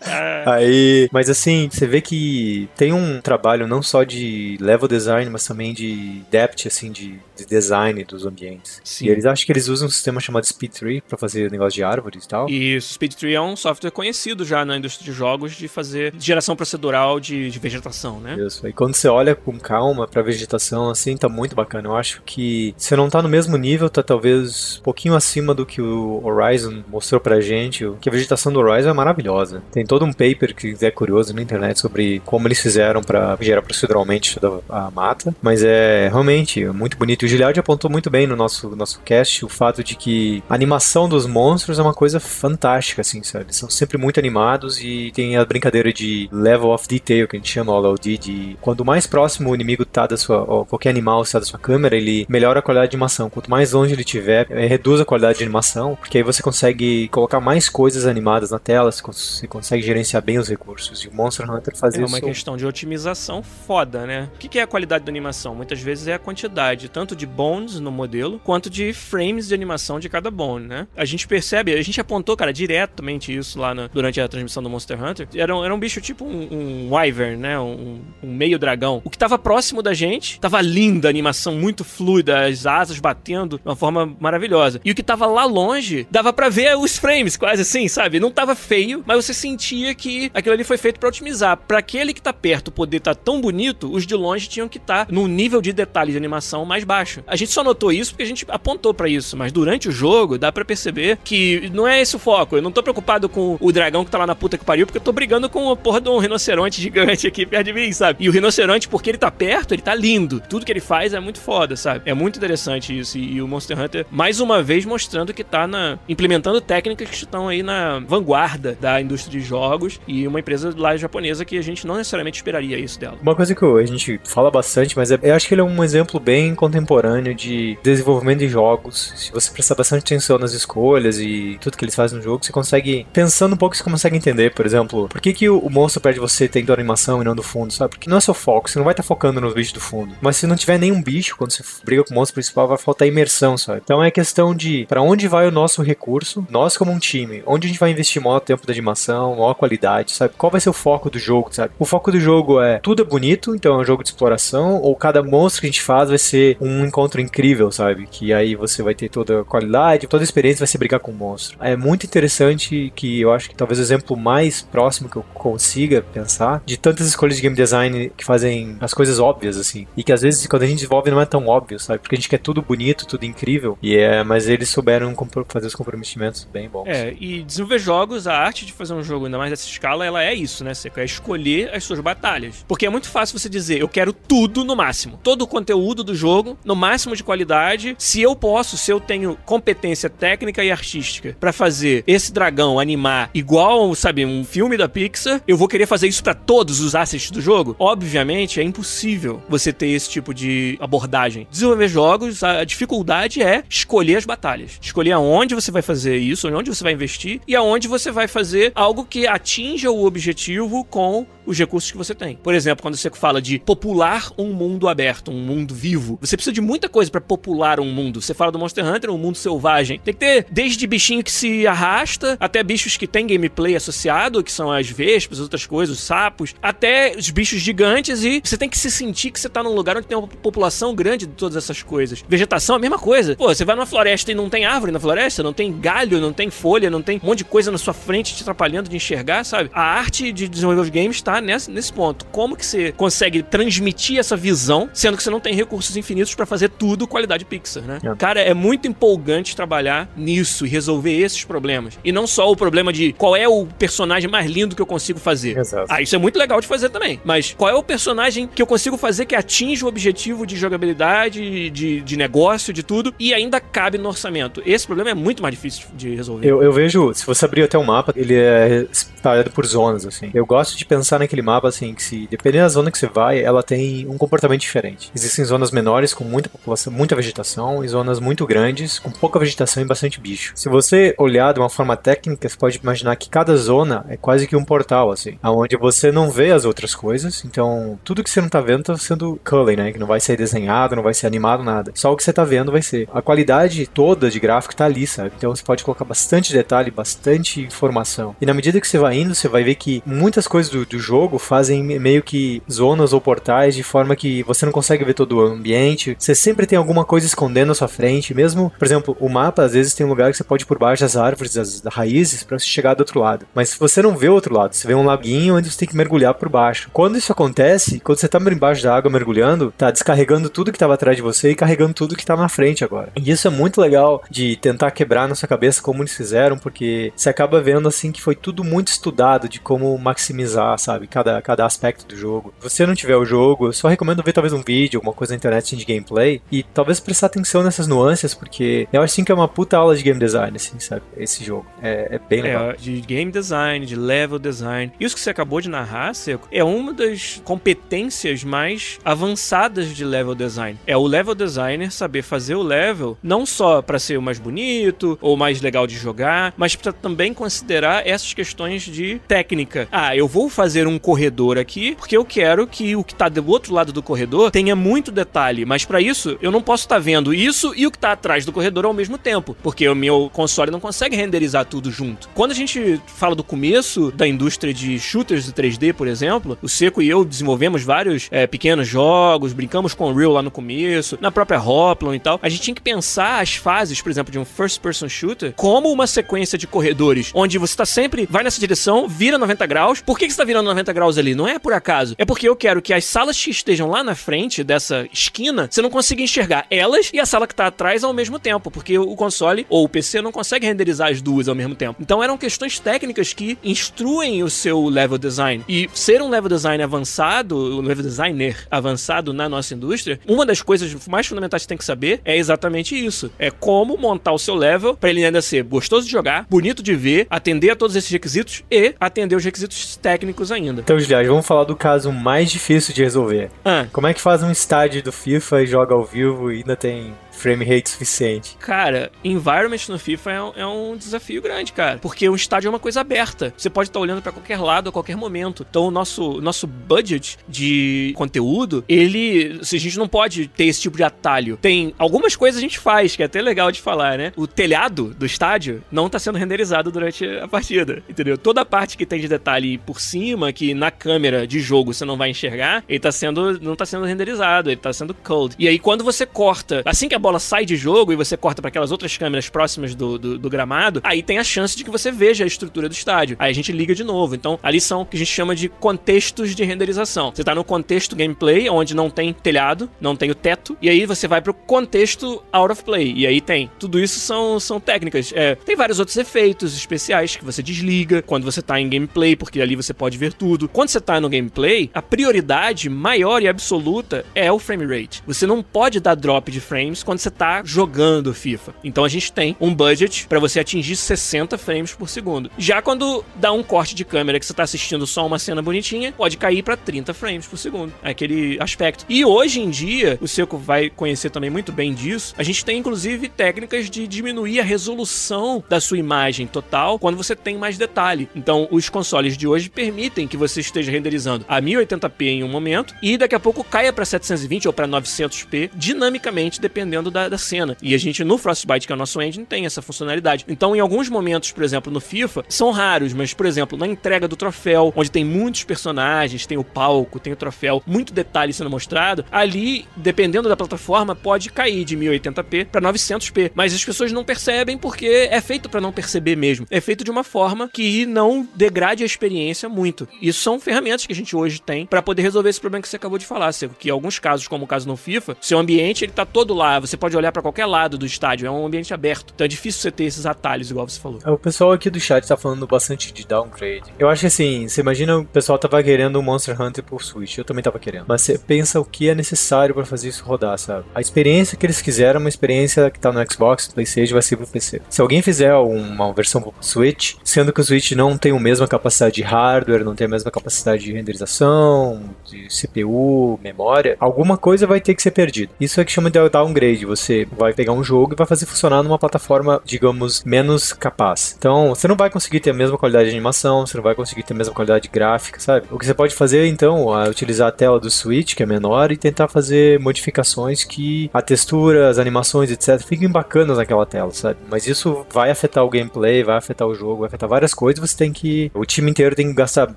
Aí, 0.46 1.08
mas 1.12 1.30
assim, 1.30 1.68
você 1.70 1.86
vê 1.86 2.00
que 2.00 2.68
tem 2.76 2.92
um 2.92 3.20
trabalho 3.20 3.66
não 3.66 3.82
só 3.82 4.02
de 4.02 4.56
level 4.60 4.88
design, 4.88 5.30
mas 5.30 5.44
também 5.44 5.72
de 5.72 6.22
depth, 6.30 6.66
assim, 6.66 6.90
de, 6.90 7.20
de 7.40 7.46
design 7.46 8.04
dos 8.04 8.26
ambientes. 8.26 8.80
Sim. 8.84 9.06
E 9.06 9.08
eles 9.08 9.26
acham 9.26 9.44
que 9.44 9.52
eles 9.52 9.68
usam 9.68 9.88
um 9.88 9.90
sistema 9.90 10.20
chamado 10.20 10.46
Speed 10.46 10.72
Tree 10.72 11.00
pra 11.00 11.16
fazer 11.16 11.50
negócio 11.50 11.74
de 11.74 11.82
árvores 11.82 12.24
e 12.24 12.28
tal. 12.28 12.48
E 12.48 12.76
o 12.76 12.82
Speed 12.82 13.14
Tree 13.14 13.34
é 13.34 13.40
um 13.40 13.56
software 13.56 13.90
conhecido 13.90 14.44
já 14.44 14.64
na 14.64 14.76
indústria 14.76 15.10
de 15.10 15.16
jogos 15.16 15.52
de 15.52 15.68
fazer 15.68 16.14
geração 16.18 16.54
procedural 16.54 17.18
de, 17.18 17.50
de 17.50 17.58
vegetação, 17.58 18.20
né? 18.20 18.36
Isso. 18.38 18.66
E 18.66 18.72
quando 18.72 18.94
você 18.94 19.08
olha 19.08 19.34
com 19.34 19.58
calma 19.58 20.06
pra 20.06 20.22
vegetação, 20.22 20.90
assim, 20.90 21.16
tá 21.16 21.28
muito 21.28 21.54
bacana. 21.54 21.88
Eu 21.88 21.96
acho 21.96 22.22
que 22.24 22.74
você 22.76 22.96
não 22.96 23.08
tá 23.08 23.22
no 23.22 23.28
mesmo 23.28 23.56
nível, 23.56 23.88
tá 23.88 24.02
talvez 24.02 24.78
um 24.80 24.82
pouquinho 24.82 25.14
acima 25.14 25.54
do 25.54 25.64
que 25.64 25.80
o 25.80 26.20
Horizon 26.24 26.82
mostrou 26.88 27.20
pra 27.20 27.40
gente. 27.40 27.90
Que 28.00 28.08
a 28.08 28.12
vegetação 28.12 28.52
do 28.52 28.60
Horizon 28.60 28.90
é 28.90 28.94
maravilhosa. 28.94 29.62
Tem 29.72 29.84
todo 29.84 30.04
um 30.04 30.12
paper 30.12 30.54
que 30.54 30.76
é 30.80 30.90
curioso 30.90 31.34
na 31.34 31.42
internet 31.42 31.80
sobre 31.80 32.20
como 32.24 32.46
eles 32.46 32.60
fizeram 32.60 33.02
para 33.02 33.36
gerar 33.40 33.62
proceduralmente 33.62 34.38
toda 34.38 34.62
a 34.68 34.90
mata. 34.90 35.34
Mas 35.42 35.62
é 35.62 36.08
realmente 36.08 36.64
muito 36.66 36.96
bonito. 36.96 37.26
E 37.30 37.32
o 37.32 37.36
Giliard 37.36 37.60
apontou 37.60 37.88
muito 37.88 38.10
bem 38.10 38.26
no 38.26 38.34
nosso, 38.34 38.74
nosso 38.74 39.00
cast 39.02 39.44
o 39.44 39.48
fato 39.48 39.84
de 39.84 39.94
que 39.94 40.42
a 40.48 40.54
animação 40.54 41.08
dos 41.08 41.26
monstros 41.26 41.78
é 41.78 41.82
uma 41.82 41.94
coisa 41.94 42.18
fantástica, 42.18 43.02
assim, 43.02 43.22
sabe? 43.22 43.44
Eles 43.44 43.56
são 43.56 43.70
sempre 43.70 43.96
muito 43.96 44.18
animados 44.18 44.80
e 44.82 45.12
tem 45.14 45.36
a 45.36 45.44
brincadeira 45.44 45.92
de 45.92 46.28
level 46.32 46.70
of 46.70 46.88
detail, 46.88 47.28
que 47.28 47.36
a 47.36 47.38
gente 47.38 47.50
chama 47.50 47.78
LOD, 47.78 48.18
de 48.18 48.56
quando 48.60 48.84
mais 48.84 49.06
próximo 49.06 49.50
o 49.50 49.54
inimigo 49.54 49.84
tá 49.84 50.08
da 50.08 50.16
sua, 50.16 50.42
ou 50.42 50.66
qualquer 50.66 50.90
animal 50.90 51.22
está 51.22 51.38
da 51.38 51.44
sua 51.44 51.58
câmera, 51.58 51.96
ele 51.96 52.26
melhora 52.28 52.58
a 52.58 52.62
qualidade 52.62 52.90
de 52.90 52.96
animação. 52.96 53.30
Quanto 53.30 53.48
mais 53.48 53.72
longe 53.72 53.92
ele 53.92 54.02
tiver, 54.02 54.46
é, 54.50 54.66
reduz 54.66 55.00
a 55.00 55.04
qualidade 55.04 55.38
de 55.38 55.44
animação, 55.44 55.94
porque 55.94 56.18
aí 56.18 56.24
você 56.24 56.42
consegue 56.42 57.06
colocar 57.08 57.38
mais 57.38 57.68
coisas 57.68 58.06
animadas 58.06 58.50
na 58.50 58.58
tela, 58.58 58.90
você 58.90 59.46
consegue 59.46 59.82
gerenciar 59.82 60.20
bem 60.20 60.38
os 60.38 60.48
recursos. 60.48 61.04
E 61.04 61.08
o 61.08 61.14
Monster 61.14 61.48
Hunter 61.48 61.76
faz 61.76 61.94
é 61.94 62.02
isso. 62.02 62.16
É 62.16 62.18
uma 62.18 62.26
questão 62.26 62.56
de 62.56 62.66
otimização 62.66 63.40
foda, 63.40 64.04
né? 64.04 64.28
O 64.34 64.38
que 64.38 64.58
é 64.58 64.62
a 64.62 64.66
qualidade 64.66 65.04
da 65.04 65.10
animação? 65.10 65.54
Muitas 65.54 65.80
vezes 65.80 66.08
é 66.08 66.14
a 66.14 66.18
quantidade, 66.18 66.88
tanto 66.88 67.19
de 67.20 67.26
bones 67.26 67.78
no 67.78 67.90
modelo, 67.90 68.40
quanto 68.42 68.70
de 68.70 68.92
frames 68.92 69.48
de 69.48 69.54
animação 69.54 70.00
de 70.00 70.08
cada 70.08 70.30
bone, 70.30 70.66
né? 70.66 70.88
A 70.96 71.04
gente 71.04 71.28
percebe, 71.28 71.74
a 71.74 71.82
gente 71.82 72.00
apontou, 72.00 72.36
cara, 72.36 72.52
diretamente 72.52 73.36
isso 73.36 73.58
lá 73.58 73.74
no, 73.74 73.88
durante 73.88 74.20
a 74.20 74.26
transmissão 74.26 74.62
do 74.62 74.70
Monster 74.70 75.02
Hunter. 75.02 75.28
Era 75.34 75.54
um, 75.54 75.64
era 75.64 75.74
um 75.74 75.78
bicho 75.78 76.00
tipo 76.00 76.24
um, 76.24 76.48
um 76.50 76.94
wyvern, 76.94 77.36
né? 77.36 77.58
Um, 77.60 78.00
um, 78.22 78.32
meio 78.32 78.58
dragão. 78.58 79.02
O 79.04 79.10
que 79.10 79.18
tava 79.18 79.38
próximo 79.38 79.82
da 79.82 79.92
gente, 79.92 80.40
tava 80.40 80.60
linda 80.62 81.08
a 81.08 81.10
animação, 81.10 81.54
muito 81.54 81.84
fluida, 81.84 82.46
as 82.46 82.64
asas 82.64 82.98
batendo 82.98 83.58
de 83.58 83.62
uma 83.64 83.76
forma 83.76 84.16
maravilhosa. 84.18 84.80
E 84.84 84.90
o 84.90 84.94
que 84.94 85.02
tava 85.02 85.26
lá 85.26 85.44
longe, 85.44 86.06
dava 86.10 86.32
para 86.32 86.48
ver 86.48 86.76
os 86.78 86.96
frames, 86.96 87.36
quase 87.36 87.62
assim, 87.62 87.86
sabe? 87.86 88.18
Não 88.18 88.30
tava 88.30 88.54
feio, 88.54 89.04
mas 89.06 89.24
você 89.24 89.34
sentia 89.34 89.94
que 89.94 90.30
aquilo 90.32 90.54
ali 90.54 90.64
foi 90.64 90.78
feito 90.78 90.98
para 90.98 91.08
otimizar. 91.08 91.56
Para 91.56 91.78
aquele 91.78 92.14
que 92.14 92.22
tá 92.22 92.32
perto 92.32 92.72
poder 92.72 93.00
tá 93.00 93.14
tão 93.14 93.40
bonito, 93.40 93.92
os 93.92 94.06
de 94.06 94.14
longe 94.14 94.48
tinham 94.48 94.68
que 94.68 94.78
estar 94.78 95.06
tá 95.06 95.12
num 95.12 95.26
nível 95.26 95.60
de 95.60 95.72
detalhe 95.72 96.12
de 96.12 96.16
animação 96.16 96.64
mais 96.64 96.84
baixo. 96.84 96.99
A 97.26 97.36
gente 97.36 97.50
só 97.50 97.62
notou 97.62 97.92
isso 97.92 98.12
porque 98.12 98.22
a 98.22 98.26
gente 98.26 98.44
apontou 98.48 98.92
para 98.92 99.08
isso, 99.08 99.36
mas 99.36 99.52
durante 99.52 99.88
o 99.88 99.92
jogo 99.92 100.38
dá 100.38 100.50
para 100.52 100.64
perceber 100.64 101.18
que 101.24 101.70
não 101.72 101.86
é 101.86 102.00
esse 102.00 102.16
o 102.16 102.18
foco. 102.18 102.56
Eu 102.56 102.62
não 102.62 102.72
tô 102.72 102.82
preocupado 102.82 103.28
com 103.28 103.56
o 103.60 103.72
dragão 103.72 104.04
que 104.04 104.10
tá 104.10 104.18
lá 104.18 104.26
na 104.26 104.34
puta 104.34 104.58
que 104.58 104.64
pariu, 104.64 104.86
porque 104.86 104.98
eu 104.98 105.02
tô 105.02 105.12
brigando 105.12 105.48
com 105.48 105.70
a 105.70 105.76
porra 105.76 106.00
de 106.00 106.08
um 106.08 106.18
rinoceronte 106.18 106.80
gigante 106.82 107.26
aqui 107.26 107.46
perto 107.46 107.66
de 107.66 107.72
mim, 107.72 107.92
sabe? 107.92 108.24
E 108.24 108.28
o 108.28 108.32
rinoceronte, 108.32 108.88
porque 108.88 109.10
ele 109.10 109.18
tá 109.18 109.30
perto, 109.30 109.74
ele 109.74 109.82
tá 109.82 109.94
lindo. 109.94 110.40
Tudo 110.48 110.64
que 110.64 110.72
ele 110.72 110.80
faz 110.80 111.14
é 111.14 111.20
muito 111.20 111.40
foda, 111.40 111.76
sabe? 111.76 112.02
É 112.04 112.14
muito 112.14 112.36
interessante 112.36 112.98
isso. 112.98 113.18
E 113.18 113.40
o 113.40 113.48
Monster 113.48 113.78
Hunter, 113.78 114.06
mais 114.10 114.40
uma 114.40 114.62
vez, 114.62 114.84
mostrando 114.84 115.32
que 115.32 115.44
tá 115.44 115.66
na. 115.66 115.98
implementando 116.08 116.60
técnicas 116.60 117.08
que 117.08 117.14
estão 117.14 117.48
aí 117.48 117.62
na 117.62 118.00
vanguarda 118.00 118.76
da 118.80 119.00
indústria 119.00 119.40
de 119.40 119.46
jogos 119.46 120.00
e 120.06 120.26
uma 120.26 120.40
empresa 120.40 120.74
lá 120.76 120.96
japonesa 120.96 121.44
que 121.44 121.56
a 121.56 121.62
gente 121.62 121.86
não 121.86 121.96
necessariamente 121.96 122.38
esperaria 122.38 122.78
isso 122.78 122.98
dela. 122.98 123.18
Uma 123.22 123.34
coisa 123.34 123.54
que 123.54 123.64
a 123.64 123.86
gente 123.86 124.20
fala 124.24 124.50
bastante, 124.50 124.96
mas 124.96 125.10
é, 125.10 125.18
eu 125.22 125.34
acho 125.34 125.46
que 125.48 125.54
ele 125.54 125.60
é 125.60 125.64
um 125.64 125.82
exemplo 125.82 126.20
bem 126.20 126.54
contemporâneo 126.54 126.89
de 127.36 127.78
desenvolvimento 127.82 128.40
de 128.40 128.48
jogos. 128.48 129.12
Se 129.16 129.32
você 129.32 129.50
prestar 129.50 129.74
bastante 129.76 130.02
atenção 130.02 130.38
nas 130.38 130.52
escolhas 130.52 131.18
e 131.18 131.56
tudo 131.60 131.76
que 131.76 131.84
eles 131.84 131.94
fazem 131.94 132.18
no 132.18 132.24
jogo, 132.24 132.44
você 132.44 132.52
consegue, 132.52 133.06
pensando 133.12 133.54
um 133.54 133.56
pouco, 133.56 133.76
você 133.76 133.84
consegue 133.84 134.16
entender, 134.16 134.52
por 134.52 134.66
exemplo, 134.66 135.08
por 135.08 135.20
que, 135.20 135.32
que 135.32 135.48
o, 135.48 135.70
monstro 135.70 136.00
perde 136.00 136.18
você 136.18 136.48
tendo 136.48 136.72
animação 136.72 137.22
e 137.22 137.24
não 137.24 137.34
do 137.34 137.42
fundo, 137.42 137.72
sabe? 137.72 137.90
Porque 137.90 138.10
não 138.10 138.16
é 138.16 138.20
seu 138.20 138.34
foco, 138.34 138.68
você 138.68 138.78
não 138.78 138.84
vai 138.84 138.92
estar 138.92 139.02
tá 139.02 139.06
focando 139.06 139.40
nos 139.40 139.54
bichos 139.54 139.72
do 139.72 139.80
fundo. 139.80 140.14
Mas 140.20 140.36
se 140.36 140.46
não 140.46 140.56
tiver 140.56 140.78
nenhum 140.78 141.00
bicho, 141.00 141.36
quando 141.36 141.52
você 141.52 141.62
briga 141.84 142.02
com 142.04 142.12
o 142.12 142.14
monstro 142.14 142.34
principal, 142.34 142.66
vai 142.66 142.78
faltar 142.78 143.06
imersão, 143.06 143.56
sabe? 143.56 143.80
Então 143.84 144.02
é 144.02 144.10
questão 144.10 144.54
de 144.54 144.84
para 144.86 145.00
onde 145.02 145.28
vai 145.28 145.46
o 145.46 145.50
nosso 145.52 145.82
recurso, 145.82 146.46
nós 146.50 146.76
como 146.76 146.90
um 146.90 146.98
time, 146.98 147.42
onde 147.46 147.66
a 147.66 147.70
gente 147.70 147.78
vai 147.78 147.90
investir 147.90 148.20
maior 148.20 148.40
tempo 148.40 148.66
da 148.66 148.72
animação, 148.72 149.36
maior 149.36 149.54
qualidade, 149.54 150.12
sabe? 150.12 150.34
Qual 150.36 150.50
vai 150.50 150.60
ser 150.60 150.70
o 150.70 150.74
foco 150.74 151.08
do 151.08 151.18
jogo, 151.18 151.54
sabe? 151.54 151.72
O 151.78 151.84
foco 151.84 152.10
do 152.10 152.18
jogo 152.18 152.60
é 152.60 152.78
tudo 152.78 153.02
é 153.02 153.04
bonito, 153.04 153.54
então 153.54 153.74
é 153.74 153.78
um 153.78 153.84
jogo 153.84 154.02
de 154.02 154.10
exploração, 154.10 154.80
ou 154.80 154.94
cada 154.96 155.22
monstro 155.22 155.60
que 155.60 155.66
a 155.66 155.70
gente 155.70 155.82
faz 155.82 156.08
vai 156.08 156.18
ser 156.18 156.56
um 156.60 156.79
encontro 156.86 157.20
incrível, 157.20 157.70
sabe? 157.70 158.06
Que 158.06 158.32
aí 158.32 158.54
você 158.54 158.82
vai 158.82 158.94
ter 158.94 159.08
toda 159.08 159.40
a 159.40 159.44
qualidade, 159.44 160.06
toda 160.06 160.22
a 160.22 160.24
experiência 160.24 160.60
vai 160.60 160.68
ser 160.68 160.78
brigar 160.78 161.00
com 161.00 161.10
o 161.10 161.14
monstro. 161.14 161.58
É 161.60 161.76
muito 161.76 162.06
interessante 162.06 162.92
que 162.94 163.20
eu 163.20 163.32
acho 163.32 163.48
que 163.48 163.54
talvez 163.54 163.78
o 163.78 163.82
exemplo 163.82 164.16
mais 164.16 164.62
próximo 164.62 165.08
que 165.08 165.16
eu 165.16 165.24
consiga 165.34 166.02
pensar 166.02 166.62
de 166.64 166.76
tantas 166.76 167.06
escolhas 167.06 167.36
de 167.36 167.42
game 167.42 167.56
design 167.56 168.12
que 168.16 168.24
fazem 168.24 168.76
as 168.80 168.94
coisas 168.94 169.18
óbvias, 169.18 169.56
assim. 169.56 169.86
E 169.96 170.02
que 170.02 170.12
às 170.12 170.22
vezes 170.22 170.46
quando 170.46 170.62
a 170.62 170.66
gente 170.66 170.76
desenvolve 170.76 171.10
não 171.10 171.20
é 171.20 171.26
tão 171.26 171.46
óbvio, 171.46 171.78
sabe? 171.78 172.00
Porque 172.00 172.14
a 172.14 172.18
gente 172.18 172.28
quer 172.28 172.38
tudo 172.38 172.62
bonito, 172.62 173.06
tudo 173.06 173.24
incrível. 173.24 173.78
E 173.82 173.96
é, 173.96 174.22
mas 174.24 174.48
eles 174.48 174.68
souberam 174.68 175.14
fazer 175.48 175.66
os 175.66 175.74
comprometimentos 175.74 176.48
bem 176.50 176.68
bons. 176.68 176.86
É, 176.86 177.14
e 177.18 177.42
desenvolver 177.42 177.78
jogos, 177.78 178.26
a 178.26 178.36
arte 178.36 178.66
de 178.66 178.72
fazer 178.72 178.94
um 178.94 179.02
jogo 179.02 179.26
ainda 179.26 179.38
mais 179.38 179.50
dessa 179.50 179.66
escala, 179.66 180.04
ela 180.04 180.22
é 180.22 180.34
isso, 180.34 180.64
né? 180.64 180.74
Você 180.74 180.90
quer 180.90 181.04
escolher 181.04 181.74
as 181.74 181.84
suas 181.84 182.00
batalhas. 182.00 182.64
Porque 182.66 182.86
é 182.86 182.90
muito 182.90 183.08
fácil 183.08 183.38
você 183.38 183.48
dizer, 183.48 183.80
eu 183.80 183.88
quero 183.88 184.12
tudo 184.12 184.64
no 184.64 184.76
máximo. 184.76 185.18
Todo 185.22 185.42
o 185.42 185.46
conteúdo 185.46 186.02
do 186.02 186.14
jogo, 186.14 186.58
no 186.70 186.76
máximo 186.76 187.16
de 187.16 187.24
qualidade. 187.24 187.96
Se 187.98 188.22
eu 188.22 188.36
posso, 188.36 188.78
se 188.78 188.92
eu 188.92 189.00
tenho 189.00 189.36
competência 189.44 190.08
técnica 190.08 190.62
e 190.62 190.70
artística 190.70 191.36
para 191.40 191.52
fazer 191.52 192.04
esse 192.06 192.32
dragão 192.32 192.78
animar 192.78 193.28
igual, 193.34 193.92
sabe, 193.96 194.24
um 194.24 194.44
filme 194.44 194.76
da 194.76 194.88
Pixar, 194.88 195.42
eu 195.48 195.56
vou 195.56 195.66
querer 195.66 195.86
fazer 195.86 196.06
isso 196.06 196.22
para 196.22 196.32
todos 196.32 196.78
os 196.78 196.94
assets 196.94 197.32
do 197.32 197.40
jogo? 197.40 197.74
Obviamente, 197.76 198.60
é 198.60 198.62
impossível 198.62 199.42
você 199.48 199.72
ter 199.72 199.88
esse 199.88 200.08
tipo 200.08 200.32
de 200.32 200.78
abordagem. 200.80 201.48
Desenvolver 201.50 201.88
jogos, 201.88 202.44
a 202.44 202.62
dificuldade 202.62 203.42
é 203.42 203.64
escolher 203.68 204.16
as 204.16 204.24
batalhas. 204.24 204.78
Escolher 204.80 205.12
aonde 205.12 205.56
você 205.56 205.72
vai 205.72 205.82
fazer 205.82 206.18
isso, 206.18 206.48
onde 206.48 206.70
você 206.70 206.84
vai 206.84 206.92
investir 206.92 207.40
e 207.48 207.56
aonde 207.56 207.88
você 207.88 208.12
vai 208.12 208.28
fazer 208.28 208.70
algo 208.76 209.04
que 209.04 209.26
atinja 209.26 209.90
o 209.90 210.04
objetivo 210.04 210.84
com 210.84 211.26
os 211.44 211.58
recursos 211.58 211.90
que 211.90 211.98
você 211.98 212.14
tem. 212.14 212.36
Por 212.36 212.54
exemplo, 212.54 212.82
quando 212.82 212.96
você 212.96 213.10
fala 213.10 213.42
de 213.42 213.58
popular 213.58 214.30
um 214.38 214.52
mundo 214.52 214.88
aberto, 214.88 215.32
um 215.32 215.40
mundo 215.40 215.74
vivo, 215.74 216.18
você 216.20 216.36
precisa 216.36 216.52
de 216.52 216.59
muita 216.60 216.88
coisa 216.88 217.10
para 217.10 217.20
popular 217.20 217.80
um 217.80 217.86
mundo. 217.86 218.20
Você 218.20 218.34
fala 218.34 218.52
do 218.52 218.58
Monster 218.58 218.84
Hunter, 218.84 219.10
um 219.10 219.18
mundo 219.18 219.36
selvagem. 219.36 220.00
Tem 220.04 220.14
que 220.14 220.20
ter 220.20 220.46
desde 220.50 220.86
bichinho 220.86 221.22
que 221.22 221.32
se 221.32 221.66
arrasta, 221.66 222.36
até 222.40 222.62
bichos 222.62 222.96
que 222.96 223.06
tem 223.06 223.26
gameplay 223.26 223.76
associado, 223.76 224.42
que 224.42 224.52
são 224.52 224.70
as 224.70 224.88
vespas, 224.88 225.40
outras 225.40 225.66
coisas, 225.66 225.98
os 225.98 226.04
sapos, 226.04 226.54
até 226.62 227.14
os 227.16 227.30
bichos 227.30 227.60
gigantes 227.60 228.24
e 228.24 228.40
você 228.42 228.56
tem 228.56 228.68
que 228.68 228.78
se 228.78 228.90
sentir 228.90 229.30
que 229.30 229.40
você 229.40 229.48
tá 229.48 229.62
num 229.62 229.74
lugar 229.74 229.96
onde 229.96 230.06
tem 230.06 230.16
uma 230.16 230.28
população 230.28 230.94
grande 230.94 231.26
de 231.26 231.32
todas 231.32 231.56
essas 231.56 231.82
coisas. 231.82 232.24
Vegetação, 232.28 232.76
a 232.76 232.78
mesma 232.78 232.98
coisa. 232.98 233.36
Pô, 233.36 233.48
você 233.48 233.64
vai 233.64 233.76
numa 233.76 233.86
floresta 233.86 234.32
e 234.32 234.34
não 234.34 234.48
tem 234.48 234.64
árvore 234.64 234.92
na 234.92 235.00
floresta, 235.00 235.42
não 235.42 235.52
tem 235.52 235.72
galho, 235.78 236.20
não 236.20 236.32
tem 236.32 236.50
folha, 236.50 236.90
não 236.90 237.02
tem 237.02 237.20
um 237.22 237.26
monte 237.26 237.38
de 237.38 237.44
coisa 237.44 237.70
na 237.70 237.78
sua 237.78 237.94
frente 237.94 238.34
te 238.34 238.42
atrapalhando 238.42 238.88
de 238.88 238.96
enxergar, 238.96 239.44
sabe? 239.44 239.70
A 239.72 239.82
arte 239.82 240.32
de 240.32 240.48
desenvolver 240.48 240.80
os 240.80 240.88
games 240.88 241.20
tá 241.22 241.40
nesse, 241.40 241.70
nesse 241.70 241.92
ponto. 241.92 242.26
Como 242.26 242.56
que 242.56 242.64
você 242.64 242.92
consegue 242.92 243.42
transmitir 243.42 244.18
essa 244.18 244.36
visão, 244.36 244.88
sendo 244.92 245.16
que 245.16 245.22
você 245.22 245.30
não 245.30 245.40
tem 245.40 245.54
recursos 245.54 245.96
infinitos 245.96 246.34
para 246.34 246.46
fazer 246.50 246.68
tudo 246.68 247.06
qualidade 247.06 247.44
Pixar, 247.44 247.82
né? 247.84 247.98
É. 248.02 248.14
Cara, 248.16 248.40
é 248.40 248.52
muito 248.52 248.88
empolgante 248.88 249.54
trabalhar 249.54 250.12
nisso 250.16 250.66
e 250.66 250.68
resolver 250.68 251.16
esses 251.16 251.44
problemas. 251.44 251.98
E 252.04 252.10
não 252.10 252.26
só 252.26 252.50
o 252.50 252.56
problema 252.56 252.92
de 252.92 253.12
qual 253.12 253.36
é 253.36 253.48
o 253.48 253.64
personagem 253.66 254.28
mais 254.28 254.50
lindo 254.50 254.74
que 254.74 254.82
eu 254.82 254.86
consigo 254.86 255.18
fazer. 255.18 255.56
Exato. 255.56 255.86
Ah, 255.88 256.02
isso 256.02 256.14
é 256.14 256.18
muito 256.18 256.38
legal 256.38 256.60
de 256.60 256.66
fazer 256.66 256.88
também. 256.90 257.20
Mas 257.24 257.54
qual 257.56 257.70
é 257.70 257.74
o 257.74 257.82
personagem 257.82 258.48
que 258.48 258.60
eu 258.60 258.66
consigo 258.66 258.96
fazer 258.96 259.26
que 259.26 259.34
atinja 259.34 259.86
o 259.86 259.88
objetivo 259.88 260.44
de 260.44 260.56
jogabilidade, 260.56 261.70
de, 261.70 262.00
de 262.00 262.16
negócio, 262.16 262.72
de 262.72 262.82
tudo, 262.82 263.14
e 263.18 263.32
ainda 263.32 263.60
cabe 263.60 263.96
no 263.96 264.08
orçamento? 264.08 264.60
Esse 264.66 264.86
problema 264.86 265.10
é 265.10 265.14
muito 265.14 265.42
mais 265.42 265.54
difícil 265.54 265.86
de 265.94 266.14
resolver. 266.14 266.46
Eu, 266.46 266.62
eu 266.62 266.72
vejo, 266.72 267.14
se 267.14 267.24
você 267.24 267.44
abrir 267.44 267.62
até 267.62 267.78
o 267.78 267.84
mapa, 267.84 268.12
ele 268.16 268.34
é 268.34 268.86
espalhado 269.20 269.50
por 269.50 269.66
zonas, 269.66 270.06
assim. 270.06 270.30
Eu 270.34 270.46
gosto 270.46 270.76
de 270.76 270.84
pensar 270.84 271.18
naquele 271.18 271.42
mapa, 271.42 271.68
assim, 271.68 271.94
que 271.94 272.02
se, 272.02 272.26
dependendo 272.30 272.64
da 272.64 272.68
zona 272.68 272.90
que 272.90 272.98
você 272.98 273.06
vai, 273.06 273.40
ela 273.40 273.62
tem 273.62 274.06
um 274.08 274.18
comportamento 274.18 274.60
diferente. 274.60 275.10
Existem 275.14 275.44
zonas 275.44 275.70
menores 275.70 276.14
com 276.14 276.24
muita 276.24 276.48
população, 276.48 276.92
muita 276.92 277.14
vegetação, 277.14 277.84
e 277.84 277.88
zonas 277.88 278.18
muito 278.18 278.46
grandes 278.46 278.98
com 278.98 279.10
pouca 279.10 279.38
vegetação 279.38 279.82
e 279.82 279.86
bastante 279.86 280.20
bicho. 280.20 280.52
Se 280.54 280.68
você 280.68 281.14
olhar 281.18 281.52
de 281.52 281.60
uma 281.60 281.68
forma 281.68 281.96
técnica, 281.96 282.48
você 282.48 282.56
pode 282.56 282.80
imaginar 282.82 283.14
que 283.16 283.28
cada 283.28 283.56
zona 283.56 284.04
é 284.08 284.16
quase 284.16 284.46
que 284.46 284.56
um 284.56 284.64
portal, 284.64 285.10
assim, 285.10 285.38
aonde 285.42 285.76
você 285.76 286.10
não 286.10 286.30
vê 286.30 286.50
as 286.52 286.64
outras 286.64 286.94
coisas, 286.94 287.44
então 287.44 287.98
tudo 288.04 288.24
que 288.24 288.30
você 288.30 288.40
não 288.40 288.48
tá 288.48 288.60
vendo 288.60 288.84
tá 288.84 288.96
sendo 288.96 289.38
culling, 289.44 289.76
né, 289.76 289.92
que 289.92 289.98
não 289.98 290.06
vai 290.06 290.20
ser 290.20 290.36
desenhado, 290.36 290.96
não 290.96 291.02
vai 291.02 291.14
ser 291.14 291.26
animado, 291.26 291.62
nada. 291.62 291.92
Só 291.94 292.12
o 292.12 292.16
que 292.16 292.24
você 292.24 292.32
tá 292.32 292.44
vendo 292.44 292.72
vai 292.72 292.82
ser. 292.82 293.08
A 293.12 293.20
qualidade 293.20 293.86
toda 293.86 294.30
de 294.30 294.40
gráfico 294.40 294.74
tá 294.74 294.86
ali, 294.86 295.06
sabe? 295.06 295.32
Então 295.36 295.54
você 295.54 295.62
pode 295.62 295.84
colocar 295.84 296.04
bastante 296.04 296.52
detalhe, 296.52 296.90
bastante 296.90 297.60
informação. 297.60 298.34
E 298.40 298.46
na 298.46 298.54
medida 298.54 298.80
que 298.80 298.88
você 298.88 298.98
vai 298.98 299.09
indo, 299.14 299.34
você 299.34 299.48
vai 299.48 299.62
ver 299.62 299.74
que 299.74 300.02
muitas 300.04 300.46
coisas 300.46 300.70
do, 300.70 300.84
do 300.84 300.98
jogo 300.98 301.38
fazem 301.38 301.82
meio 301.82 302.22
que 302.22 302.62
zonas 302.70 303.12
ou 303.12 303.20
portais 303.20 303.74
de 303.74 303.82
forma 303.82 304.16
que 304.16 304.42
você 304.42 304.64
não 304.64 304.72
consegue 304.72 305.04
ver 305.04 305.14
todo 305.14 305.36
o 305.36 305.40
ambiente. 305.40 306.16
Você 306.18 306.34
sempre 306.34 306.66
tem 306.66 306.78
alguma 306.78 307.04
coisa 307.04 307.26
escondendo 307.26 307.72
à 307.72 307.74
sua 307.74 307.88
frente, 307.88 308.34
mesmo, 308.34 308.72
por 308.78 308.84
exemplo, 308.84 309.16
o 309.20 309.28
mapa 309.28 309.62
às 309.62 309.72
vezes 309.72 309.94
tem 309.94 310.06
um 310.06 310.10
lugar 310.10 310.30
que 310.30 310.36
você 310.36 310.44
pode 310.44 310.64
ir 310.64 310.66
por 310.66 310.78
baixo 310.78 311.02
das 311.02 311.16
árvores, 311.16 311.54
das, 311.54 311.82
raízes, 311.86 312.42
para 312.42 312.58
chegar 312.58 312.94
do 312.94 313.00
outro 313.00 313.20
lado. 313.20 313.46
Mas 313.54 313.74
você 313.74 314.02
não 314.02 314.16
vê 314.16 314.28
o 314.28 314.34
outro 314.34 314.54
lado, 314.54 314.74
você 314.74 314.86
vê 314.86 314.94
um 314.94 315.04
laguinho 315.04 315.56
onde 315.56 315.70
você 315.70 315.78
tem 315.78 315.88
que 315.88 315.96
mergulhar 315.96 316.34
por 316.34 316.48
baixo. 316.48 316.90
Quando 316.92 317.18
isso 317.18 317.32
acontece, 317.32 318.00
quando 318.00 318.18
você 318.18 318.28
tá 318.28 318.38
embaixo 318.38 318.82
da 318.82 318.94
água 318.94 319.10
mergulhando, 319.10 319.72
tá 319.76 319.90
descarregando 319.90 320.48
tudo 320.48 320.72
que 320.72 320.78
tava 320.78 320.94
atrás 320.94 321.16
de 321.16 321.22
você 321.22 321.50
e 321.50 321.54
carregando 321.54 321.94
tudo 321.94 322.16
que 322.16 322.24
tá 322.24 322.36
na 322.36 322.48
frente 322.48 322.84
agora. 322.84 323.12
E 323.16 323.30
isso 323.30 323.46
é 323.46 323.50
muito 323.50 323.80
legal 323.80 324.22
de 324.30 324.56
tentar 324.56 324.90
quebrar 324.90 325.28
na 325.28 325.34
sua 325.34 325.48
cabeça 325.48 325.82
como 325.82 326.02
eles 326.02 326.14
fizeram, 326.14 326.58
porque 326.58 327.12
você 327.16 327.28
acaba 327.28 327.60
vendo 327.60 327.88
assim 327.88 328.12
que 328.12 328.22
foi 328.22 328.34
tudo 328.34 328.64
muito 328.64 328.88
estudado 329.00 329.48
de 329.48 329.58
como 329.58 329.96
maximizar, 329.98 330.78
sabe, 330.78 331.06
cada, 331.06 331.40
cada 331.40 331.64
aspecto 331.64 332.06
do 332.06 332.16
jogo. 332.16 332.52
Se 332.60 332.70
você 332.70 332.86
não 332.86 332.94
tiver 332.94 333.16
o 333.16 333.24
jogo, 333.24 333.66
eu 333.66 333.72
só 333.72 333.88
recomendo 333.88 334.22
ver 334.22 334.32
talvez 334.32 334.52
um 334.52 334.62
vídeo, 334.62 334.98
alguma 334.98 335.14
coisa 335.14 335.32
na 335.32 335.38
internet 335.38 335.74
de 335.74 335.84
gameplay 335.84 336.40
e 336.52 336.62
talvez 336.62 337.00
prestar 337.00 337.26
atenção 337.26 337.62
nessas 337.62 337.86
nuances, 337.86 338.34
porque 338.34 338.86
eu 338.92 339.02
acho 339.02 339.12
assim 339.14 339.24
que 339.24 339.32
é 339.32 339.34
uma 339.34 339.48
puta 339.48 339.76
aula 339.76 339.96
de 339.96 340.02
game 340.02 340.20
design, 340.20 340.56
assim, 340.56 340.78
sabe, 340.78 341.02
esse 341.16 341.42
jogo. 341.42 341.66
É, 341.82 342.16
é 342.16 342.18
bem 342.18 342.42
legal. 342.42 342.70
É, 342.70 342.72
de 342.74 343.00
game 343.00 343.32
design, 343.32 343.86
de 343.86 343.96
level 343.96 344.38
design. 344.38 344.92
Isso 345.00 345.14
que 345.14 345.20
você 345.20 345.30
acabou 345.30 345.60
de 345.60 345.68
narrar, 345.68 346.14
Seco, 346.14 346.46
é 346.52 346.62
uma 346.62 346.92
das 346.92 347.40
competências 347.44 348.44
mais 348.44 348.98
avançadas 349.04 349.94
de 349.94 350.04
level 350.04 350.34
design. 350.34 350.78
É 350.86 350.96
o 350.96 351.06
level 351.06 351.34
designer 351.34 351.90
saber 351.90 352.22
fazer 352.22 352.54
o 352.54 352.62
level 352.62 353.16
não 353.22 353.46
só 353.46 353.80
para 353.80 353.98
ser 353.98 354.18
o 354.18 354.22
mais 354.22 354.38
bonito 354.38 355.18
ou 355.20 355.36
mais 355.36 355.60
legal 355.60 355.86
de 355.86 355.96
jogar, 355.96 356.52
mas 356.56 356.76
para 356.76 356.92
também 356.92 357.32
considerar 357.32 358.06
essas 358.06 358.34
questões 358.34 358.82
de 358.90 359.20
técnica. 359.26 359.88
Ah, 359.90 360.16
eu 360.16 360.26
vou 360.26 360.48
fazer 360.50 360.86
um 360.86 360.98
corredor 360.98 361.58
aqui 361.58 361.94
porque 361.94 362.16
eu 362.16 362.24
quero 362.24 362.66
que 362.66 362.96
o 362.96 363.04
que 363.04 363.14
tá 363.14 363.28
do 363.28 363.46
outro 363.48 363.72
lado 363.72 363.92
do 363.92 364.02
corredor 364.02 364.50
tenha 364.50 364.76
muito 364.76 365.10
detalhe, 365.10 365.64
mas 365.64 365.84
para 365.84 366.00
isso 366.00 366.38
eu 366.42 366.50
não 366.50 366.62
posso 366.62 366.84
estar 366.84 366.96
tá 366.96 367.00
vendo 367.00 367.32
isso 367.32 367.72
e 367.76 367.86
o 367.86 367.90
que 367.90 367.98
tá 367.98 368.12
atrás 368.12 368.44
do 368.44 368.52
corredor 368.52 368.84
ao 368.84 368.92
mesmo 368.92 369.16
tempo, 369.16 369.56
porque 369.62 369.88
o 369.88 369.94
meu 369.94 370.30
console 370.32 370.70
não 370.70 370.80
consegue 370.80 371.16
renderizar 371.16 371.64
tudo 371.64 371.90
junto. 371.90 372.28
Quando 372.34 372.50
a 372.52 372.54
gente 372.54 373.00
fala 373.06 373.34
do 373.34 373.44
começo 373.44 374.10
da 374.12 374.26
indústria 374.26 374.74
de 374.74 374.98
shooters 374.98 375.44
de 375.44 375.52
3D, 375.52 375.92
por 375.92 376.08
exemplo, 376.08 376.58
o 376.62 376.68
Seco 376.68 377.02
e 377.02 377.08
eu 377.08 377.24
desenvolvemos 377.24 377.82
vários 377.82 378.28
é, 378.30 378.46
pequenos 378.46 378.86
jogos, 378.86 379.52
brincamos 379.52 379.94
com 379.94 380.04
o 380.04 380.10
Unreal 380.10 380.32
lá 380.32 380.42
no 380.42 380.50
começo, 380.50 381.18
na 381.20 381.30
própria 381.30 381.60
Hoplon 381.60 382.14
e 382.14 382.20
tal. 382.20 382.38
A 382.42 382.48
gente 382.48 382.62
tinha 382.62 382.74
que 382.74 382.82
pensar 382.82 383.40
as 383.40 383.54
fases, 383.54 384.00
por 384.00 384.10
exemplo, 384.10 384.32
de 384.32 384.38
um 384.38 384.44
first 384.44 384.80
person 384.80 385.08
shooter 385.08 385.52
como 385.56 385.90
uma 385.90 386.06
sequência 386.06 386.58
de 386.58 386.66
corredores, 386.66 387.30
onde 387.34 387.58
você 387.58 387.76
tá 387.76 387.86
sempre 387.86 388.26
vai 388.30 388.42
nessa 388.42 388.60
direção 388.60 388.79
resolução, 388.80 389.06
vira 389.06 389.36
90 389.36 389.66
graus. 389.66 390.00
Por 390.00 390.18
que, 390.18 390.26
que 390.26 390.32
você 390.32 390.38
tá 390.38 390.44
virando 390.44 390.66
90 390.66 390.92
graus 390.92 391.18
ali? 391.18 391.34
Não 391.34 391.46
é 391.46 391.58
por 391.58 391.72
acaso. 391.72 392.14
É 392.16 392.24
porque 392.24 392.48
eu 392.48 392.56
quero 392.56 392.80
que 392.80 392.94
as 392.94 393.04
salas 393.04 393.42
que 393.42 393.50
estejam 393.50 393.88
lá 393.88 394.02
na 394.02 394.14
frente 394.14 394.64
dessa 394.64 395.06
esquina, 395.12 395.68
você 395.70 395.82
não 395.82 395.90
consiga 395.90 396.22
enxergar 396.22 396.66
elas 396.70 397.10
e 397.12 397.20
a 397.20 397.26
sala 397.26 397.46
que 397.46 397.54
tá 397.54 397.66
atrás 397.66 398.02
ao 398.02 398.12
mesmo 398.12 398.38
tempo, 398.38 398.70
porque 398.70 398.98
o 398.98 399.14
console 399.14 399.66
ou 399.68 399.84
o 399.84 399.88
PC 399.88 400.22
não 400.22 400.32
consegue 400.32 400.66
renderizar 400.66 401.10
as 401.10 401.20
duas 401.20 401.48
ao 401.48 401.54
mesmo 401.54 401.74
tempo. 401.74 402.00
Então 402.00 402.22
eram 402.22 402.38
questões 402.38 402.78
técnicas 402.78 403.32
que 403.32 403.58
instruem 403.62 404.42
o 404.42 404.48
seu 404.50 404.88
level 404.88 405.18
design. 405.18 405.64
E 405.68 405.88
ser 405.92 406.22
um 406.22 406.30
level 406.30 406.48
design 406.48 406.82
avançado, 406.82 407.56
o 407.56 407.80
level 407.80 408.04
designer 408.04 408.66
avançado 408.70 409.32
na 409.32 409.48
nossa 409.48 409.74
indústria, 409.74 410.18
uma 410.26 410.46
das 410.46 410.62
coisas 410.62 410.94
mais 411.06 411.26
fundamentais 411.26 411.62
que 411.62 411.68
tem 411.68 411.78
que 411.78 411.84
saber 411.84 412.20
é 412.24 412.36
exatamente 412.36 412.94
isso. 412.94 413.30
É 413.38 413.50
como 413.50 413.96
montar 413.96 414.32
o 414.32 414.38
seu 414.38 414.54
level 414.54 414.96
para 414.96 415.10
ele 415.10 415.24
ainda 415.24 415.42
ser 415.42 415.64
gostoso 415.64 416.06
de 416.06 416.12
jogar, 416.12 416.46
bonito 416.48 416.82
de 416.82 416.94
ver, 416.94 417.26
atender 417.28 417.70
a 417.70 417.76
todos 417.76 417.96
esses 417.96 418.10
requisitos 418.10 418.62
e 418.70 418.94
atender 419.00 419.34
os 419.36 419.44
requisitos 419.44 419.96
técnicos 419.96 420.52
ainda. 420.52 420.80
Então, 420.80 420.98
Julián, 420.98 421.24
vamos 421.26 421.46
falar 421.46 421.64
do 421.64 421.74
caso 421.76 422.12
mais 422.12 422.50
difícil 422.50 422.94
de 422.94 423.02
resolver. 423.02 423.50
Ah, 423.64 423.86
Como 423.92 424.06
é 424.06 424.14
que 424.14 424.20
faz 424.20 424.42
um 424.42 424.50
estádio 424.50 425.02
do 425.02 425.12
FIFA 425.12 425.62
e 425.62 425.66
joga 425.66 425.94
ao 425.94 426.04
vivo 426.04 426.52
e 426.52 426.58
ainda 426.58 426.76
tem 426.76 427.14
frame 427.40 427.64
rate 427.64 427.90
suficiente? 427.90 428.56
Cara, 428.58 429.10
environment 429.24 429.78
no 429.88 429.98
FIFA 429.98 430.30
é 430.30 430.42
um, 430.42 430.52
é 430.56 430.66
um 430.66 430.96
desafio 430.96 431.40
grande, 431.40 431.72
cara. 431.72 431.98
Porque 431.98 432.28
o 432.28 432.34
estádio 432.34 432.68
é 432.68 432.70
uma 432.70 432.78
coisa 432.78 433.00
aberta. 433.00 433.52
Você 433.56 433.70
pode 433.70 433.88
estar 433.88 433.98
olhando 433.98 434.22
pra 434.22 434.30
qualquer 434.30 434.60
lado 434.60 434.90
a 434.90 434.92
qualquer 434.92 435.16
momento. 435.16 435.66
Então, 435.68 435.86
o 435.86 435.90
nosso, 435.90 436.40
nosso 436.40 436.66
budget 436.66 437.38
de 437.48 438.12
conteúdo, 438.16 438.84
ele. 438.88 439.58
A 439.60 439.76
gente 439.76 439.98
não 439.98 440.08
pode 440.08 440.48
ter 440.48 440.64
esse 440.64 440.80
tipo 440.80 440.96
de 440.96 441.02
atalho. 441.02 441.56
Tem 441.56 441.94
algumas 441.98 442.36
coisas 442.36 442.58
a 442.58 442.60
gente 442.60 442.78
faz, 442.78 443.16
que 443.16 443.22
é 443.22 443.26
até 443.26 443.40
legal 443.40 443.72
de 443.72 443.80
falar, 443.80 444.18
né? 444.18 444.32
O 444.36 444.46
telhado 444.46 445.14
do 445.14 445.24
estádio 445.24 445.82
não 445.90 446.08
tá 446.08 446.18
sendo 446.18 446.38
renderizado 446.38 446.90
durante 446.90 447.24
a 447.24 447.48
partida, 447.48 448.02
entendeu? 448.08 448.36
Toda 448.36 448.60
a 448.60 448.64
parte 448.64 448.96
que 448.96 449.06
tem 449.06 449.20
de 449.20 449.28
detalhe 449.28 449.78
por 449.78 450.00
cima, 450.00 450.52
que 450.52 450.74
na 450.74 450.90
câmera 450.90 451.46
de 451.46 451.60
jogo 451.60 451.94
você 451.94 452.04
não 452.04 452.16
vai 452.16 452.30
enxergar, 452.30 452.84
ele 452.88 453.00
tá 453.00 453.10
sendo. 453.10 453.58
não 453.60 453.74
tá 453.74 453.86
sendo 453.86 454.04
renderizado, 454.04 454.70
ele 454.70 454.80
tá 454.80 454.92
sendo 454.92 455.14
cold. 455.14 455.54
E 455.58 455.66
aí, 455.66 455.78
quando 455.78 456.04
você 456.04 456.26
corta, 456.26 456.82
assim 456.84 457.08
que 457.08 457.14
a 457.14 457.18
bola 457.18 457.29
sai 457.38 457.64
de 457.64 457.76
jogo 457.76 458.12
e 458.12 458.16
você 458.16 458.36
corta 458.36 458.60
para 458.60 458.68
aquelas 458.68 458.90
outras 458.90 459.16
câmeras 459.16 459.48
próximas 459.48 459.94
do, 459.94 460.18
do, 460.18 460.38
do 460.38 460.50
gramado, 460.50 461.00
aí 461.04 461.22
tem 461.22 461.38
a 461.38 461.44
chance 461.44 461.76
de 461.76 461.84
que 461.84 461.90
você 461.90 462.10
veja 462.10 462.44
a 462.44 462.46
estrutura 462.46 462.88
do 462.88 462.92
estádio. 462.92 463.36
Aí 463.38 463.50
a 463.50 463.54
gente 463.54 463.72
liga 463.72 463.94
de 463.94 464.04
novo. 464.04 464.34
Então, 464.34 464.58
ali 464.62 464.80
são 464.80 465.02
o 465.02 465.06
que 465.06 465.16
a 465.16 465.18
gente 465.18 465.30
chama 465.30 465.54
de 465.54 465.68
contextos 465.68 466.54
de 466.54 466.64
renderização. 466.64 467.32
Você 467.34 467.44
tá 467.44 467.54
no 467.54 467.64
contexto 467.64 468.16
gameplay, 468.16 468.68
onde 468.68 468.94
não 468.94 469.10
tem 469.10 469.32
telhado, 469.32 469.90
não 470.00 470.16
tem 470.16 470.30
o 470.30 470.34
teto, 470.34 470.76
e 470.80 470.88
aí 470.88 471.06
você 471.06 471.28
vai 471.28 471.40
pro 471.40 471.54
contexto 471.54 472.42
out 472.52 472.72
of 472.72 472.84
play. 472.84 473.12
E 473.14 473.26
aí 473.26 473.40
tem. 473.40 473.70
Tudo 473.78 473.98
isso 473.98 474.18
são, 474.20 474.58
são 474.58 474.80
técnicas. 474.80 475.32
É, 475.34 475.54
tem 475.54 475.76
vários 475.76 475.98
outros 475.98 476.16
efeitos 476.16 476.76
especiais 476.76 477.36
que 477.36 477.44
você 477.44 477.62
desliga 477.62 478.22
quando 478.22 478.44
você 478.44 478.62
tá 478.62 478.80
em 478.80 478.88
gameplay, 478.88 479.36
porque 479.36 479.60
ali 479.60 479.76
você 479.76 479.94
pode 479.94 480.18
ver 480.18 480.32
tudo. 480.32 480.68
Quando 480.68 480.88
você 480.88 481.00
tá 481.00 481.20
no 481.20 481.28
gameplay, 481.28 481.90
a 481.94 482.02
prioridade 482.02 482.88
maior 482.88 483.42
e 483.42 483.48
absoluta 483.48 484.24
é 484.34 484.50
o 484.50 484.58
frame 484.58 484.84
rate. 484.84 485.22
Você 485.26 485.46
não 485.46 485.62
pode 485.62 486.00
dar 486.00 486.14
drop 486.14 486.50
de 486.50 486.60
frames 486.60 487.02
quando 487.02 487.18
você 487.20 487.30
tá 487.30 487.62
jogando 487.64 488.34
FIFA. 488.34 488.74
Então 488.82 489.04
a 489.04 489.08
gente 489.08 489.32
tem 489.32 489.56
um 489.60 489.74
budget 489.74 490.26
para 490.28 490.38
você 490.38 490.60
atingir 490.60 490.96
60 490.96 491.56
frames 491.58 491.92
por 491.92 492.08
segundo. 492.08 492.50
Já 492.58 492.82
quando 492.82 493.24
dá 493.36 493.52
um 493.52 493.62
corte 493.62 493.94
de 493.94 494.04
câmera 494.04 494.38
que 494.38 494.46
você 494.46 494.54
tá 494.54 494.62
assistindo 494.62 495.06
só 495.06 495.26
uma 495.26 495.38
cena 495.38 495.62
bonitinha, 495.62 496.12
pode 496.12 496.36
cair 496.36 496.62
para 496.62 496.76
30 496.76 497.14
frames 497.14 497.46
por 497.46 497.56
segundo. 497.56 497.92
É 498.02 498.10
aquele 498.10 498.58
aspecto. 498.60 499.04
E 499.08 499.24
hoje 499.24 499.60
em 499.60 499.70
dia, 499.70 500.18
o 500.20 500.28
Seco 500.28 500.56
vai 500.56 500.90
conhecer 500.90 501.30
também 501.30 501.50
muito 501.50 501.72
bem 501.72 501.94
disso. 501.94 502.34
A 502.36 502.42
gente 502.42 502.64
tem 502.64 502.78
inclusive 502.78 503.28
técnicas 503.28 503.88
de 503.88 504.06
diminuir 504.06 504.60
a 504.60 504.64
resolução 504.64 505.62
da 505.68 505.80
sua 505.80 505.98
imagem 505.98 506.46
total 506.46 506.98
quando 506.98 507.16
você 507.16 507.36
tem 507.36 507.56
mais 507.56 507.78
detalhe. 507.78 508.28
Então, 508.34 508.68
os 508.70 508.88
consoles 508.88 509.36
de 509.36 509.46
hoje 509.46 509.70
permitem 509.70 510.26
que 510.26 510.36
você 510.36 510.60
esteja 510.60 510.90
renderizando 510.90 511.44
a 511.48 511.60
1080p 511.60 512.26
em 512.26 512.44
um 512.44 512.48
momento 512.48 512.94
e 513.02 513.16
daqui 513.16 513.34
a 513.34 513.40
pouco 513.40 513.64
caia 513.64 513.92
para 513.92 514.04
720 514.04 514.66
ou 514.66 514.72
para 514.72 514.88
900p 514.88 515.70
dinamicamente 515.74 516.60
dependendo 516.60 516.99
da, 517.08 517.28
da 517.28 517.38
cena. 517.38 517.76
E 517.80 517.94
a 517.94 517.98
gente 517.98 518.24
no 518.24 518.36
Frostbite, 518.36 518.86
que 518.86 518.92
é 518.92 518.96
o 518.96 518.98
nosso 518.98 519.22
engine, 519.22 519.46
tem 519.46 519.64
essa 519.64 519.80
funcionalidade. 519.80 520.44
Então, 520.48 520.74
em 520.74 520.80
alguns 520.80 521.08
momentos, 521.08 521.52
por 521.52 521.62
exemplo, 521.62 521.92
no 521.92 522.00
FIFA, 522.00 522.44
são 522.48 522.72
raros, 522.72 523.12
mas 523.12 523.32
por 523.32 523.46
exemplo, 523.46 523.78
na 523.78 523.86
entrega 523.86 524.26
do 524.26 524.36
troféu, 524.36 524.92
onde 524.96 525.10
tem 525.10 525.24
muitos 525.24 525.62
personagens, 525.62 526.46
tem 526.46 526.58
o 526.58 526.64
palco, 526.64 527.20
tem 527.20 527.32
o 527.32 527.36
troféu, 527.36 527.82
muito 527.86 528.12
detalhe 528.12 528.52
sendo 528.52 528.68
mostrado, 528.70 529.24
ali, 529.30 529.86
dependendo 529.94 530.48
da 530.48 530.56
plataforma, 530.56 531.14
pode 531.14 531.50
cair 531.50 531.84
de 531.84 531.96
1080p 531.96 532.66
para 532.66 532.80
900p, 532.80 533.52
mas 533.54 533.72
as 533.72 533.84
pessoas 533.84 534.10
não 534.10 534.24
percebem 534.24 534.76
porque 534.76 535.28
é 535.30 535.40
feito 535.40 535.68
para 535.68 535.80
não 535.80 535.92
perceber 535.92 536.36
mesmo. 536.36 536.66
É 536.70 536.80
feito 536.80 537.04
de 537.04 537.10
uma 537.10 537.22
forma 537.22 537.68
que 537.68 538.06
não 538.06 538.48
degrade 538.54 539.02
a 539.02 539.06
experiência 539.06 539.68
muito. 539.68 540.08
Isso 540.20 540.40
são 540.40 540.58
ferramentas 540.58 541.06
que 541.06 541.12
a 541.12 541.16
gente 541.16 541.36
hoje 541.36 541.60
tem 541.60 541.86
para 541.86 542.02
poder 542.02 542.22
resolver 542.22 542.50
esse 542.50 542.60
problema 542.60 542.82
que 542.82 542.88
você 542.88 542.96
acabou 542.96 543.18
de 543.18 543.26
falar, 543.26 543.52
Seco, 543.52 543.74
que 543.78 543.88
em 543.88 543.92
alguns 543.92 544.18
casos, 544.18 544.48
como 544.48 544.64
o 544.64 544.68
caso 544.68 544.88
no 544.88 544.96
FIFA, 544.96 545.36
seu 545.40 545.58
ambiente 545.58 546.04
ele 546.04 546.12
tá 546.12 546.24
todo 546.24 546.54
lá, 546.54 546.78
você 546.90 546.96
pode 546.96 547.16
olhar 547.16 547.32
para 547.32 547.42
qualquer 547.42 547.66
lado 547.66 547.96
do 547.96 548.04
estádio, 548.04 548.46
é 548.46 548.50
um 548.50 548.66
ambiente 548.66 548.92
aberto. 548.92 549.32
Então 549.34 549.44
é 549.44 549.48
difícil 549.48 549.80
você 549.80 549.90
ter 549.90 550.04
esses 550.04 550.26
atalhos 550.26 550.70
igual 550.70 550.88
você 550.88 551.00
falou. 551.00 551.20
O 551.24 551.38
pessoal 551.38 551.72
aqui 551.72 551.88
do 551.88 552.00
chat 552.00 552.26
tá 552.26 552.36
falando 552.36 552.66
bastante 552.66 553.12
de 553.12 553.26
downgrade. 553.26 553.92
Eu 553.98 554.08
acho 554.08 554.20
que 554.20 554.26
assim, 554.26 554.68
você 554.68 554.80
imagina 554.80 555.18
o 555.18 555.24
pessoal 555.24 555.58
tava 555.58 555.82
querendo 555.82 556.18
um 556.18 556.22
Monster 556.22 556.60
Hunter 556.60 556.82
por 556.84 557.02
Switch, 557.02 557.38
eu 557.38 557.44
também 557.44 557.62
tava 557.62 557.78
querendo. 557.78 558.04
Mas 558.08 558.22
você 558.22 558.38
pensa 558.38 558.80
o 558.80 558.84
que 558.84 559.08
é 559.08 559.14
necessário 559.14 559.74
para 559.74 559.84
fazer 559.84 560.08
isso 560.08 560.24
rodar, 560.24 560.58
sabe? 560.58 560.84
A 560.94 561.00
experiência 561.00 561.56
que 561.56 561.64
eles 561.64 561.80
quiseram 561.80 562.18
é 562.18 562.22
uma 562.22 562.28
experiência 562.28 562.90
que 562.90 562.98
tá 562.98 563.12
no 563.12 563.20
Xbox, 563.30 563.68
PlayStation, 563.68 564.14
vai 564.14 564.22
ser 564.22 564.36
pro 564.36 564.46
PC. 564.46 564.82
Se 564.88 565.00
alguém 565.00 565.22
fizer 565.22 565.54
uma 565.54 566.12
versão 566.12 566.42
pro 566.42 566.52
Switch, 566.60 567.14
sendo 567.22 567.52
que 567.52 567.60
o 567.60 567.64
Switch 567.64 567.92
não 567.92 568.18
tem 568.18 568.32
a 568.32 568.40
mesma 568.40 568.66
capacidade 568.66 569.14
de 569.14 569.22
hardware, 569.22 569.84
não 569.84 569.94
tem 569.94 570.06
a 570.06 570.10
mesma 570.10 570.30
capacidade 570.30 570.82
de 570.84 570.92
renderização, 570.92 572.02
de 572.24 572.48
CPU, 572.48 573.38
memória, 573.42 573.96
alguma 574.00 574.36
coisa 574.36 574.66
vai 574.66 574.80
ter 574.80 574.94
que 574.94 575.02
ser 575.02 575.10
perdida. 575.10 575.52
Isso 575.60 575.80
é 575.80 575.84
que 575.84 575.92
chama 575.92 576.10
de 576.10 576.18
downgrade. 576.28 576.79
Você 576.86 577.26
vai 577.36 577.52
pegar 577.52 577.72
um 577.72 577.82
jogo 577.82 578.14
e 578.14 578.16
vai 578.16 578.26
fazer 578.26 578.46
funcionar 578.46 578.82
numa 578.82 578.98
plataforma, 578.98 579.60
digamos, 579.64 580.24
menos 580.24 580.72
capaz. 580.72 581.34
Então, 581.38 581.70
você 581.70 581.86
não 581.88 581.96
vai 581.96 582.10
conseguir 582.10 582.40
ter 582.40 582.50
a 582.50 582.54
mesma 582.54 582.78
qualidade 582.78 583.08
de 583.08 583.14
animação, 583.14 583.66
você 583.66 583.76
não 583.76 583.84
vai 583.84 583.94
conseguir 583.94 584.22
ter 584.22 584.34
a 584.34 584.36
mesma 584.36 584.54
qualidade 584.54 584.88
gráfica, 584.92 585.40
sabe? 585.40 585.66
O 585.70 585.78
que 585.78 585.86
você 585.86 585.94
pode 585.94 586.14
fazer, 586.14 586.46
então, 586.46 586.98
é 586.98 587.08
utilizar 587.08 587.48
a 587.48 587.52
tela 587.52 587.78
do 587.78 587.90
Switch, 587.90 588.34
que 588.34 588.42
é 588.42 588.46
menor, 588.46 588.92
e 588.92 588.96
tentar 588.96 589.28
fazer 589.28 589.78
modificações 589.80 590.64
que 590.64 591.10
a 591.12 591.22
textura, 591.22 591.88
as 591.88 591.98
animações, 591.98 592.50
etc., 592.50 592.80
fiquem 592.80 593.08
bacanas 593.08 593.58
naquela 593.58 593.86
tela, 593.86 594.10
sabe? 594.12 594.38
Mas 594.50 594.66
isso 594.66 595.06
vai 595.12 595.30
afetar 595.30 595.64
o 595.64 595.70
gameplay, 595.70 596.22
vai 596.22 596.36
afetar 596.36 596.66
o 596.66 596.74
jogo, 596.74 597.00
vai 597.00 597.08
afetar 597.08 597.28
várias 597.28 597.54
coisas, 597.54 597.80
você 597.80 597.96
tem 597.96 598.12
que. 598.12 598.50
O 598.54 598.64
time 598.64 598.90
inteiro 598.90 599.14
tem 599.14 599.28
que 599.28 599.34
gastar 599.34 599.74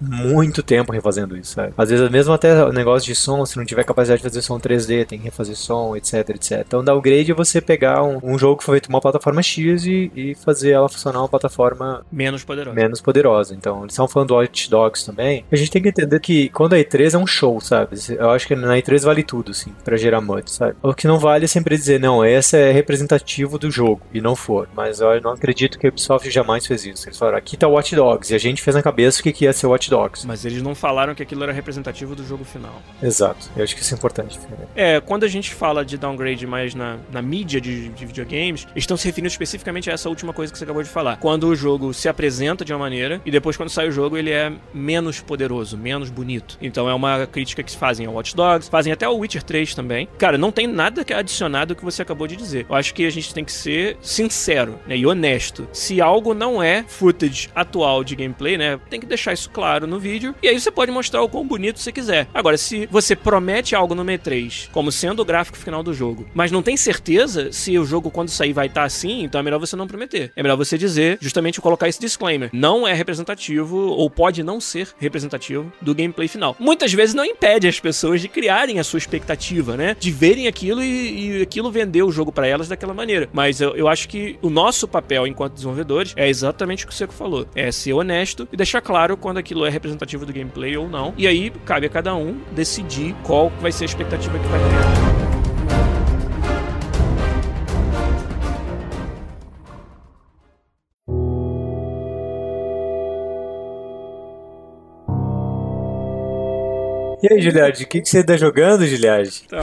muito 0.00 0.62
tempo 0.62 0.92
refazendo 0.92 1.36
isso, 1.36 1.54
sabe? 1.54 1.72
Às 1.76 1.90
vezes, 1.90 2.10
mesmo 2.10 2.32
até 2.32 2.64
o 2.64 2.72
negócio 2.72 3.06
de 3.06 3.14
som, 3.14 3.44
se 3.44 3.56
não 3.56 3.64
tiver 3.64 3.84
capacidade 3.84 4.22
de 4.22 4.28
fazer 4.28 4.42
som 4.42 4.58
3D, 4.58 5.06
tem 5.06 5.18
que 5.18 5.24
refazer 5.24 5.56
som, 5.56 5.96
etc, 5.96 6.30
etc. 6.30 6.64
Então, 6.66 6.82
downgrade 6.92 7.30
é 7.30 7.34
você 7.34 7.60
pegar 7.60 8.02
um, 8.02 8.18
um 8.22 8.38
jogo 8.38 8.58
que 8.58 8.64
foi 8.64 8.74
feito 8.74 8.88
uma 8.88 9.00
plataforma 9.00 9.42
X 9.42 9.84
e, 9.86 10.10
e 10.14 10.34
fazer 10.34 10.72
ela 10.72 10.88
funcionar 10.88 11.20
uma 11.20 11.28
plataforma 11.28 12.04
Menos 12.10 12.44
poderoso. 12.44 12.74
menos 12.74 13.00
poderosa. 13.00 13.54
Então, 13.54 13.80
eles 13.80 13.92
estão 13.92 14.08
falando 14.08 14.28
do 14.28 14.34
Watch 14.34 14.70
Dogs 14.70 15.04
também. 15.04 15.44
A 15.50 15.56
gente 15.56 15.70
tem 15.70 15.82
que 15.82 15.88
entender 15.88 16.20
que 16.20 16.48
quando 16.50 16.74
a 16.74 16.78
E3 16.78 17.14
é 17.14 17.18
um 17.18 17.26
show, 17.26 17.60
sabe? 17.60 17.96
Eu 18.10 18.30
acho 18.30 18.46
que 18.46 18.54
na 18.54 18.76
E3 18.76 19.02
vale 19.04 19.22
tudo, 19.22 19.50
assim, 19.52 19.72
pra 19.84 19.96
gerar 19.96 20.20
MUD, 20.20 20.50
sabe? 20.50 20.74
O 20.82 20.94
que 20.94 21.06
não 21.06 21.18
vale 21.18 21.44
é 21.44 21.48
sempre 21.48 21.76
dizer, 21.76 22.00
não, 22.00 22.24
esse 22.24 22.56
é 22.56 22.70
representativo 22.72 23.58
do 23.58 23.70
jogo, 23.70 24.02
e 24.12 24.20
não 24.20 24.36
for. 24.36 24.68
Mas 24.74 25.00
eu 25.00 25.20
não 25.20 25.32
acredito 25.32 25.78
que 25.78 25.86
a 25.86 25.90
Ubisoft 25.90 26.30
jamais 26.30 26.66
fez 26.66 26.84
isso. 26.84 27.08
Eles 27.08 27.18
falaram, 27.18 27.38
aqui 27.38 27.56
tá 27.56 27.66
o 27.68 27.72
Watch 27.72 27.94
Dogs, 27.94 28.32
e 28.32 28.36
a 28.36 28.38
gente 28.38 28.62
fez 28.62 28.74
na 28.76 28.82
cabeça 28.82 29.20
o 29.20 29.22
que 29.22 29.32
que 29.32 29.44
ia 29.44 29.52
ser 29.52 29.66
o 29.66 29.70
Watch 29.70 29.90
Dogs. 29.90 30.26
Mas 30.26 30.44
eles 30.44 30.62
não 30.62 30.74
falaram 30.74 31.14
que 31.14 31.22
aquilo 31.22 31.42
era 31.42 31.52
representativo 31.52 32.14
do 32.14 32.24
jogo 32.26 32.44
final. 32.44 32.82
Exato. 33.02 33.48
Eu 33.56 33.64
acho 33.64 33.74
que 33.74 33.82
isso 33.82 33.94
é 33.94 33.96
importante. 33.96 34.38
É, 34.74 35.00
quando 35.00 35.24
a 35.24 35.28
gente 35.28 35.54
fala 35.54 35.84
de 35.84 35.96
downgrade 35.96 36.46
mais 36.46 36.74
na, 36.82 36.98
na 37.12 37.22
mídia 37.22 37.60
de, 37.60 37.88
de 37.90 38.04
videogames, 38.04 38.66
estão 38.74 38.96
se 38.96 39.06
referindo 39.06 39.28
especificamente 39.28 39.88
a 39.88 39.92
essa 39.92 40.08
última 40.08 40.32
coisa 40.32 40.52
que 40.52 40.58
você 40.58 40.64
acabou 40.64 40.82
de 40.82 40.88
falar. 40.88 41.16
Quando 41.18 41.46
o 41.46 41.54
jogo 41.54 41.94
se 41.94 42.08
apresenta 42.08 42.64
de 42.64 42.72
uma 42.72 42.78
maneira 42.78 43.20
e 43.24 43.30
depois 43.30 43.56
quando 43.56 43.68
sai 43.68 43.88
o 43.88 43.92
jogo 43.92 44.16
ele 44.16 44.30
é 44.30 44.52
menos 44.74 45.20
poderoso, 45.20 45.78
menos 45.78 46.10
bonito. 46.10 46.58
Então 46.60 46.88
é 46.88 46.94
uma 46.94 47.26
crítica 47.26 47.62
que 47.62 47.76
fazem 47.76 48.06
ao 48.06 48.14
Watch 48.14 48.34
Dogs, 48.34 48.68
fazem 48.68 48.92
até 48.92 49.08
o 49.08 49.16
Witcher 49.16 49.42
3 49.42 49.74
também. 49.74 50.08
Cara, 50.18 50.36
não 50.36 50.50
tem 50.50 50.66
nada 50.66 51.04
que 51.04 51.12
adicionado 51.12 51.72
ao 51.72 51.76
que 51.76 51.84
você 51.84 52.02
acabou 52.02 52.26
de 52.26 52.36
dizer. 52.36 52.66
Eu 52.68 52.74
acho 52.74 52.92
que 52.94 53.06
a 53.06 53.10
gente 53.10 53.32
tem 53.32 53.44
que 53.44 53.52
ser 53.52 53.96
sincero 54.00 54.78
né, 54.86 54.96
e 54.96 55.06
honesto. 55.06 55.68
Se 55.72 56.00
algo 56.00 56.34
não 56.34 56.62
é 56.62 56.84
footage 56.88 57.48
atual 57.54 58.02
de 58.02 58.16
gameplay, 58.16 58.58
né, 58.58 58.80
tem 58.90 58.98
que 58.98 59.06
deixar 59.06 59.32
isso 59.32 59.50
claro 59.50 59.86
no 59.86 60.00
vídeo 60.00 60.34
e 60.42 60.48
aí 60.48 60.58
você 60.58 60.70
pode 60.70 60.90
mostrar 60.90 61.22
o 61.22 61.28
quão 61.28 61.46
bonito 61.46 61.78
você 61.78 61.92
quiser. 61.92 62.26
Agora, 62.34 62.58
se 62.58 62.86
você 62.86 63.14
promete 63.14 63.74
algo 63.74 63.94
no 63.94 64.04
E3 64.04 64.68
como 64.72 64.90
sendo 64.90 65.22
o 65.22 65.24
gráfico 65.24 65.58
final 65.58 65.82
do 65.82 65.94
jogo, 65.94 66.26
mas 66.34 66.50
não 66.50 66.62
tem 66.62 66.71
certeza 66.76 67.52
se 67.52 67.78
o 67.78 67.84
jogo 67.84 68.10
quando 68.10 68.28
sair 68.28 68.52
vai 68.52 68.66
estar 68.66 68.84
assim, 68.84 69.22
então 69.22 69.40
é 69.40 69.44
melhor 69.44 69.58
você 69.58 69.76
não 69.76 69.86
prometer. 69.86 70.32
É 70.36 70.42
melhor 70.42 70.56
você 70.56 70.76
dizer, 70.76 71.18
justamente 71.20 71.60
colocar 71.60 71.88
esse 71.88 72.00
disclaimer. 72.00 72.50
Não 72.52 72.86
é 72.86 72.92
representativo 72.92 73.76
ou 73.76 74.08
pode 74.10 74.42
não 74.42 74.60
ser 74.60 74.88
representativo 74.98 75.72
do 75.80 75.94
gameplay 75.94 76.28
final. 76.28 76.56
Muitas 76.58 76.92
vezes 76.92 77.14
não 77.14 77.24
impede 77.24 77.68
as 77.68 77.80
pessoas 77.80 78.20
de 78.20 78.28
criarem 78.28 78.78
a 78.78 78.84
sua 78.84 78.98
expectativa, 78.98 79.76
né? 79.76 79.96
De 79.98 80.10
verem 80.10 80.46
aquilo 80.46 80.82
e, 80.82 81.38
e 81.38 81.42
aquilo 81.42 81.70
vender 81.70 82.02
o 82.02 82.10
jogo 82.10 82.32
para 82.32 82.46
elas 82.46 82.68
daquela 82.68 82.94
maneira. 82.94 83.28
Mas 83.32 83.60
eu, 83.60 83.74
eu 83.76 83.88
acho 83.88 84.08
que 84.08 84.38
o 84.42 84.50
nosso 84.50 84.86
papel 84.86 85.26
enquanto 85.26 85.54
desenvolvedores 85.54 86.12
é 86.16 86.28
exatamente 86.28 86.84
o 86.84 86.88
que 86.88 86.92
o 86.92 86.96
Seco 86.96 87.12
falou. 87.12 87.46
É 87.54 87.70
ser 87.70 87.92
honesto 87.92 88.48
e 88.52 88.56
deixar 88.56 88.80
claro 88.80 89.16
quando 89.16 89.38
aquilo 89.38 89.64
é 89.64 89.70
representativo 89.70 90.26
do 90.26 90.32
gameplay 90.32 90.76
ou 90.76 90.88
não. 90.88 91.14
E 91.16 91.26
aí 91.26 91.50
cabe 91.64 91.86
a 91.86 91.90
cada 91.90 92.14
um 92.14 92.40
decidir 92.52 93.14
qual 93.22 93.50
vai 93.60 93.72
ser 93.72 93.84
a 93.84 93.86
expectativa 93.86 94.38
que 94.38 94.46
vai 94.46 94.60
ter. 94.60 95.11
E 107.22 107.32
aí, 107.32 107.40
Giliard, 107.40 107.80
o 107.80 107.86
que, 107.86 108.00
que 108.00 108.08
você 108.08 108.24
tá 108.24 108.36
jogando, 108.36 108.84
Giliard? 108.84 109.30
Então, 109.46 109.62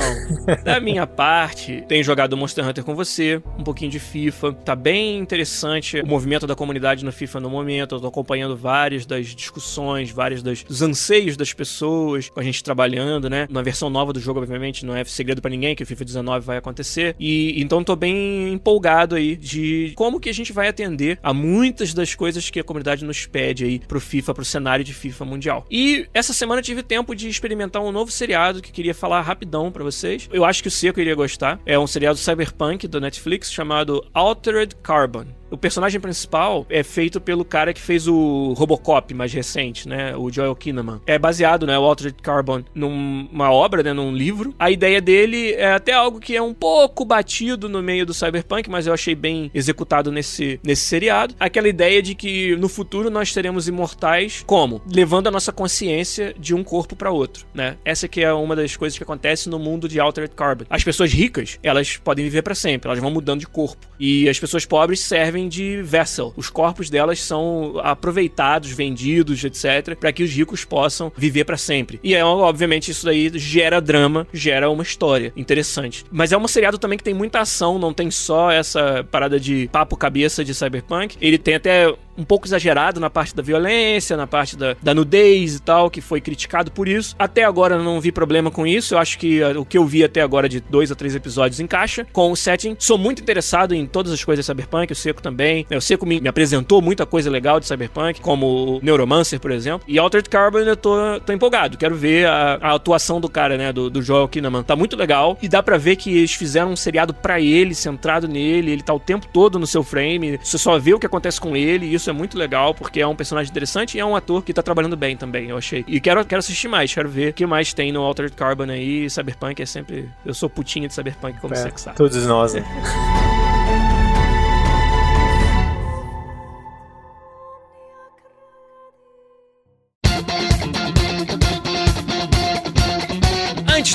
da 0.63 0.79
minha 0.79 1.05
parte, 1.05 1.83
tenho 1.89 2.01
jogado 2.05 2.37
Monster 2.37 2.65
Hunter 2.65 2.85
com 2.85 2.95
você, 2.95 3.41
um 3.57 3.65
pouquinho 3.65 3.91
de 3.91 3.99
FIFA. 3.99 4.53
Tá 4.53 4.77
bem 4.77 5.17
interessante 5.17 5.99
o 5.99 6.07
movimento 6.07 6.47
da 6.47 6.55
comunidade 6.55 7.03
no 7.03 7.11
FIFA 7.11 7.41
no 7.41 7.49
momento. 7.49 7.95
Eu 7.95 7.99
tô 7.99 8.07
acompanhando 8.07 8.55
várias 8.55 9.05
das 9.05 9.35
discussões, 9.35 10.09
vários 10.09 10.41
dos 10.41 10.81
anseios 10.81 11.35
das 11.35 11.51
pessoas, 11.51 12.29
com 12.29 12.39
a 12.39 12.43
gente 12.43 12.63
trabalhando, 12.63 13.29
né? 13.29 13.45
Na 13.49 13.61
versão 13.61 13.89
nova 13.89 14.13
do 14.13 14.21
jogo, 14.21 14.39
obviamente, 14.39 14.85
não 14.85 14.95
é 14.95 15.03
segredo 15.03 15.41
para 15.41 15.51
ninguém 15.51 15.75
que 15.75 15.83
o 15.83 15.85
FIFA 15.85 16.05
19 16.05 16.45
vai 16.45 16.55
acontecer. 16.55 17.13
E 17.19 17.61
então 17.61 17.83
tô 17.83 17.93
bem 17.93 18.53
empolgado 18.53 19.15
aí 19.15 19.35
de 19.35 19.91
como 19.97 20.17
que 20.17 20.29
a 20.29 20.33
gente 20.33 20.53
vai 20.53 20.69
atender 20.69 21.19
a 21.21 21.33
muitas 21.33 21.93
das 21.93 22.15
coisas 22.15 22.49
que 22.49 22.61
a 22.61 22.63
comunidade 22.63 23.03
nos 23.03 23.25
pede 23.25 23.65
aí 23.65 23.79
pro 23.79 23.99
FIFA, 23.99 24.33
pro 24.33 24.45
cenário 24.45 24.85
de 24.85 24.93
FIFA 24.93 25.25
mundial. 25.25 25.65
E 25.69 26.07
essa 26.13 26.31
semana 26.31 26.59
eu 26.59 26.63
tive 26.63 26.81
tempo 26.81 27.13
de 27.13 27.27
experimentar 27.27 27.48
experimentar 27.49 27.81
um 27.81 27.91
novo 27.91 28.11
seriado 28.11 28.61
que 28.61 28.71
queria 28.71 28.93
falar 28.93 29.21
rapidão 29.21 29.71
para 29.71 29.83
vocês. 29.83 30.29
Eu 30.31 30.45
acho 30.45 30.61
que 30.61 30.67
o 30.67 30.71
Seco 30.71 30.99
iria 30.99 31.15
gostar. 31.15 31.59
É 31.65 31.79
um 31.79 31.87
seriado 31.87 32.17
cyberpunk 32.17 32.87
do 32.87 33.01
Netflix 33.01 33.51
chamado 33.51 34.05
Altered 34.13 34.75
Carbon. 34.83 35.38
O 35.51 35.57
personagem 35.57 35.99
principal 35.99 36.65
é 36.69 36.83
feito 36.83 37.19
pelo 37.19 37.43
cara 37.43 37.73
que 37.73 37.81
fez 37.81 38.07
o 38.07 38.53
Robocop 38.53 39.13
mais 39.13 39.33
recente, 39.33 39.87
né? 39.87 40.15
O 40.15 40.31
Joel 40.31 40.55
Kinnaman. 40.55 41.01
É 41.05 41.17
baseado, 41.17 41.65
né? 41.65 41.77
O 41.77 41.83
Altered 41.83 42.21
Carbon 42.21 42.63
numa 42.73 43.51
obra, 43.51 43.81
né? 43.81 43.93
Num 43.93 44.11
livro. 44.11 44.53
A 44.59 44.69
ideia 44.69 45.01
dele 45.01 45.53
é 45.53 45.71
até 45.71 45.93
algo 45.93 46.19
que 46.19 46.35
é 46.35 46.41
um 46.41 46.53
pouco 46.53 47.03
batido 47.03 47.67
no 47.67 47.81
meio 47.81 48.05
do 48.05 48.13
cyberpunk, 48.13 48.69
mas 48.69 48.87
eu 48.87 48.93
achei 48.93 49.15
bem 49.15 49.49
executado 49.53 50.11
nesse, 50.11 50.59
nesse 50.63 50.83
seriado. 50.83 51.35
Aquela 51.39 51.67
ideia 51.67 52.01
de 52.01 52.13
que 52.15 52.55
no 52.57 52.69
futuro 52.69 53.09
nós 53.09 53.33
seremos 53.33 53.67
imortais 53.67 54.43
como? 54.45 54.81
Levando 54.91 55.27
a 55.27 55.31
nossa 55.31 55.51
consciência 55.51 56.33
de 56.37 56.53
um 56.53 56.63
corpo 56.63 56.95
para 56.95 57.11
outro, 57.11 57.45
né? 57.53 57.77
Essa 57.83 58.07
que 58.07 58.21
é 58.21 58.31
uma 58.33 58.55
das 58.55 58.75
coisas 58.75 58.97
que 58.97 59.03
acontece 59.03 59.49
no 59.49 59.57
mundo 59.57 59.87
de 59.87 59.99
Altered 59.99 60.33
Carbon. 60.35 60.65
As 60.69 60.83
pessoas 60.83 61.11
ricas, 61.11 61.59
elas 61.63 61.97
podem 61.97 62.25
viver 62.25 62.41
para 62.41 62.55
sempre, 62.55 62.87
elas 62.87 62.99
vão 62.99 63.11
mudando 63.11 63.39
de 63.39 63.47
corpo. 63.47 63.87
E 63.99 64.29
as 64.29 64.39
pessoas 64.39 64.65
pobres 64.65 64.99
servem 64.99 65.38
servem 65.39 65.47
de 65.47 65.81
vessel. 65.81 66.33
Os 66.35 66.49
corpos 66.49 66.89
delas 66.89 67.21
são 67.21 67.79
aproveitados, 67.81 68.71
vendidos, 68.71 69.43
etc, 69.43 69.95
para 69.95 70.11
que 70.11 70.23
os 70.23 70.31
ricos 70.31 70.65
possam 70.65 71.11
viver 71.15 71.45
para 71.45 71.57
sempre. 71.57 71.99
E 72.03 72.13
é 72.13 72.25
obviamente 72.25 72.91
isso 72.91 73.05
daí 73.05 73.31
gera 73.35 73.79
drama, 73.79 74.27
gera 74.33 74.69
uma 74.69 74.83
história 74.83 75.31
interessante. 75.37 76.03
Mas 76.11 76.31
é 76.31 76.37
um 76.37 76.47
seriado 76.47 76.77
também 76.77 76.97
que 76.97 77.03
tem 77.03 77.13
muita 77.13 77.39
ação, 77.39 77.79
não 77.79 77.93
tem 77.93 78.11
só 78.11 78.51
essa 78.51 79.05
parada 79.09 79.39
de 79.39 79.69
papo 79.71 79.95
cabeça 79.95 80.43
de 80.43 80.53
cyberpunk. 80.53 81.15
Ele 81.21 81.37
tem 81.37 81.55
até 81.55 81.93
um 82.19 82.23
pouco 82.23 82.45
exagerado 82.45 82.99
na 82.99 83.09
parte 83.09 83.35
da 83.35 83.41
violência, 83.41 84.17
na 84.17 84.27
parte 84.27 84.57
da, 84.57 84.75
da 84.81 84.93
nudez 84.93 85.55
e 85.55 85.61
tal, 85.61 85.89
que 85.89 86.01
foi 86.01 86.19
criticado 86.19 86.71
por 86.71 86.87
isso. 86.87 87.15
Até 87.17 87.43
agora 87.43 87.81
não 87.81 88.01
vi 88.01 88.11
problema 88.11 88.51
com 88.51 88.67
isso. 88.67 88.95
Eu 88.95 88.99
acho 88.99 89.17
que 89.17 89.41
uh, 89.41 89.61
o 89.61 89.65
que 89.65 89.77
eu 89.77 89.85
vi 89.85 90.03
até 90.03 90.21
agora 90.21 90.49
de 90.49 90.59
dois 90.59 90.91
a 90.91 90.95
três 90.95 91.15
episódios 91.15 91.59
encaixa 91.59 92.05
com 92.11 92.31
o 92.31 92.35
setting. 92.35 92.75
Sou 92.77 92.97
muito 92.97 93.21
interessado 93.21 93.73
em 93.73 93.85
todas 93.85 94.11
as 94.11 94.23
coisas 94.23 94.45
cyberpunk, 94.45 94.91
o 94.91 94.95
Seco 94.95 95.21
também. 95.21 95.65
O 95.71 95.81
Seco 95.81 96.05
me, 96.05 96.19
me 96.19 96.27
apresentou 96.27 96.81
muita 96.81 97.05
coisa 97.05 97.29
legal 97.29 97.59
de 97.59 97.67
cyberpunk, 97.67 98.19
como 98.21 98.77
o 98.77 98.79
Neuromancer, 98.83 99.39
por 99.39 99.51
exemplo. 99.51 99.87
E 99.87 99.97
Altered 99.97 100.29
Carbon 100.29 100.59
eu 100.59 100.75
tô, 100.75 101.19
tô 101.25 101.31
empolgado. 101.31 101.77
Quero 101.77 101.95
ver 101.95 102.27
a, 102.27 102.59
a 102.61 102.75
atuação 102.75 103.21
do 103.21 103.29
cara, 103.29 103.57
né, 103.57 103.71
do, 103.71 103.89
do 103.89 104.01
Joel 104.01 104.27
Kinnaman. 104.27 104.63
Tá 104.63 104.75
muito 104.75 104.95
legal. 104.95 105.37
E 105.41 105.47
dá 105.47 105.63
para 105.63 105.77
ver 105.77 105.95
que 105.95 106.17
eles 106.17 106.33
fizeram 106.33 106.71
um 106.71 106.75
seriado 106.75 107.13
para 107.13 107.39
ele, 107.39 107.73
centrado 107.73 108.27
nele. 108.27 108.71
Ele 108.71 108.83
tá 108.83 108.93
o 108.93 108.99
tempo 108.99 109.27
todo 109.31 109.59
no 109.59 109.67
seu 109.67 109.83
frame. 109.83 110.39
Você 110.43 110.57
só 110.57 110.77
vê 110.77 110.93
o 110.93 110.99
que 110.99 111.05
acontece 111.05 111.39
com 111.39 111.55
ele. 111.55 111.85
E 111.85 111.93
isso 111.93 112.08
é 112.09 112.13
muito 112.13 112.37
legal, 112.37 112.73
porque 112.73 112.99
é 112.99 113.07
um 113.07 113.15
personagem 113.15 113.49
interessante 113.49 113.97
e 113.97 113.99
é 113.99 114.05
um 114.05 114.15
ator 114.15 114.43
que 114.43 114.53
tá 114.53 114.61
trabalhando 114.61 114.95
bem 114.95 115.15
também, 115.15 115.49
eu 115.49 115.57
achei. 115.57 115.83
E 115.87 115.99
quero, 115.99 116.23
quero 116.25 116.39
assistir 116.39 116.67
mais, 116.67 116.93
quero 116.93 117.09
ver 117.09 117.31
o 117.31 117.33
que 117.33 117.45
mais 117.45 117.73
tem 117.73 117.91
no 117.91 118.01
Altered 118.01 118.35
Carbon 118.35 118.69
aí. 118.69 119.09
Cyberpunk 119.09 119.61
é 119.61 119.65
sempre. 119.65 120.09
Eu 120.25 120.33
sou 120.33 120.49
putinha 120.49 120.87
de 120.87 120.93
Cyberpunk, 120.93 121.39
como 121.39 121.53
é, 121.53 121.57
você 121.57 121.71
que 121.71 121.81
sabe. 121.81 121.97
Todos 121.97 122.25
nós, 122.25 122.53
né? 122.53 122.63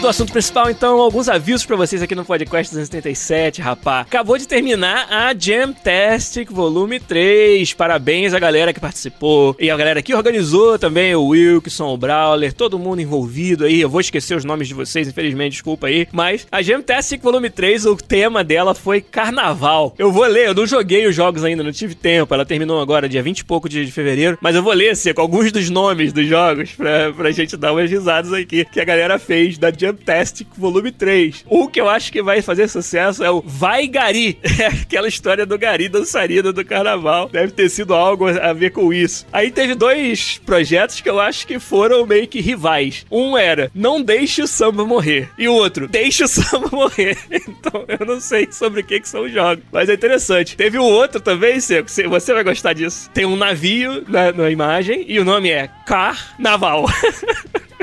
do 0.04 0.08
assunto 0.08 0.32
principal, 0.32 0.70
então, 0.70 1.00
alguns 1.00 1.30
avisos 1.30 1.64
para 1.64 1.76
vocês 1.76 2.02
aqui 2.02 2.14
no 2.14 2.26
Podcast 2.26 2.70
277, 2.74 3.62
rapá. 3.62 4.00
Acabou 4.00 4.36
de 4.36 4.46
terminar 4.46 5.06
a 5.10 5.34
Jamtastic 5.34 6.52
Volume 6.52 7.00
3. 7.00 7.72
Parabéns 7.72 8.34
à 8.34 8.38
galera 8.38 8.74
que 8.74 8.78
participou 8.78 9.56
e 9.58 9.70
a 9.70 9.76
galera 9.78 10.02
que 10.02 10.14
organizou 10.14 10.78
também, 10.78 11.14
o 11.14 11.28
Wilkson, 11.28 11.86
o 11.86 11.96
Brawler, 11.96 12.52
todo 12.52 12.78
mundo 12.78 13.00
envolvido 13.00 13.64
aí. 13.64 13.80
Eu 13.80 13.88
vou 13.88 14.02
esquecer 14.02 14.36
os 14.36 14.44
nomes 14.44 14.68
de 14.68 14.74
vocês, 14.74 15.08
infelizmente, 15.08 15.52
desculpa 15.52 15.86
aí. 15.86 16.06
Mas 16.12 16.46
a 16.52 16.60
Jamtastic 16.60 17.22
Volume 17.22 17.48
3, 17.48 17.86
o 17.86 17.96
tema 17.96 18.44
dela 18.44 18.74
foi 18.74 19.00
Carnaval. 19.00 19.94
Eu 19.98 20.12
vou 20.12 20.26
ler, 20.26 20.48
eu 20.48 20.54
não 20.54 20.66
joguei 20.66 21.06
os 21.06 21.16
jogos 21.16 21.42
ainda, 21.44 21.62
não 21.62 21.72
tive 21.72 21.94
tempo. 21.94 22.34
Ela 22.34 22.44
terminou 22.44 22.78
agora, 22.78 23.08
dia 23.08 23.22
20 23.22 23.38
e 23.38 23.44
pouco 23.46 23.70
de, 23.70 23.90
fevereiro. 23.90 24.36
Mas 24.42 24.54
eu 24.54 24.62
vou 24.62 24.74
ler, 24.74 24.94
Seco, 24.96 25.22
alguns 25.22 25.50
dos 25.50 25.70
nomes 25.70 26.12
dos 26.12 26.26
jogos 26.26 26.72
pra, 26.72 27.10
pra 27.10 27.30
gente 27.30 27.56
dar 27.56 27.72
umas 27.72 27.90
risadas 27.90 28.34
aqui 28.34 28.66
que 28.66 28.80
a 28.80 28.84
galera 28.84 29.18
fez 29.18 29.56
da 29.56 29.70
Jumptastic 29.94 30.48
Volume 30.56 30.90
3. 30.90 31.44
Um 31.48 31.68
que 31.68 31.80
eu 31.80 31.88
acho 31.88 32.10
que 32.10 32.22
vai 32.22 32.42
fazer 32.42 32.68
sucesso 32.68 33.22
é 33.22 33.30
o 33.30 33.42
Vai 33.44 33.86
Gari. 33.86 34.38
É 34.64 34.66
aquela 34.66 35.08
história 35.08 35.44
do 35.44 35.58
Gari 35.58 35.88
dançarina 35.88 36.52
do 36.52 36.64
carnaval. 36.64 37.28
Deve 37.28 37.52
ter 37.52 37.68
sido 37.68 37.92
algo 37.92 38.26
a 38.28 38.52
ver 38.52 38.70
com 38.70 38.92
isso. 38.92 39.26
Aí 39.32 39.50
teve 39.50 39.74
dois 39.74 40.40
projetos 40.46 41.00
que 41.00 41.10
eu 41.10 41.20
acho 41.20 41.46
que 41.46 41.58
foram 41.58 42.06
meio 42.06 42.26
que 42.26 42.40
rivais. 42.40 43.04
Um 43.10 43.36
era 43.36 43.70
Não 43.74 44.00
Deixe 44.00 44.42
o 44.42 44.46
Samba 44.46 44.86
Morrer. 44.86 45.28
E 45.36 45.48
o 45.48 45.52
outro, 45.52 45.88
Deixe 45.88 46.24
o 46.24 46.28
Samba 46.28 46.68
Morrer. 46.70 47.18
Então 47.30 47.84
eu 47.88 48.06
não 48.06 48.20
sei 48.20 48.48
sobre 48.50 48.80
o 48.80 48.84
que, 48.84 49.00
que 49.00 49.08
são 49.08 49.24
os 49.24 49.32
jogos. 49.32 49.64
Mas 49.72 49.88
é 49.88 49.94
interessante. 49.94 50.56
Teve 50.56 50.78
um 50.78 50.84
outro 50.84 51.20
também, 51.20 51.60
Seco. 51.60 51.90
Você 51.90 52.32
vai 52.32 52.44
gostar 52.44 52.72
disso. 52.72 53.10
Tem 53.12 53.26
um 53.26 53.36
navio 53.36 54.04
na, 54.08 54.32
na 54.32 54.50
imagem 54.50 55.04
e 55.08 55.18
o 55.18 55.24
nome 55.24 55.50
é 55.50 55.68
Carnaval. 55.84 56.86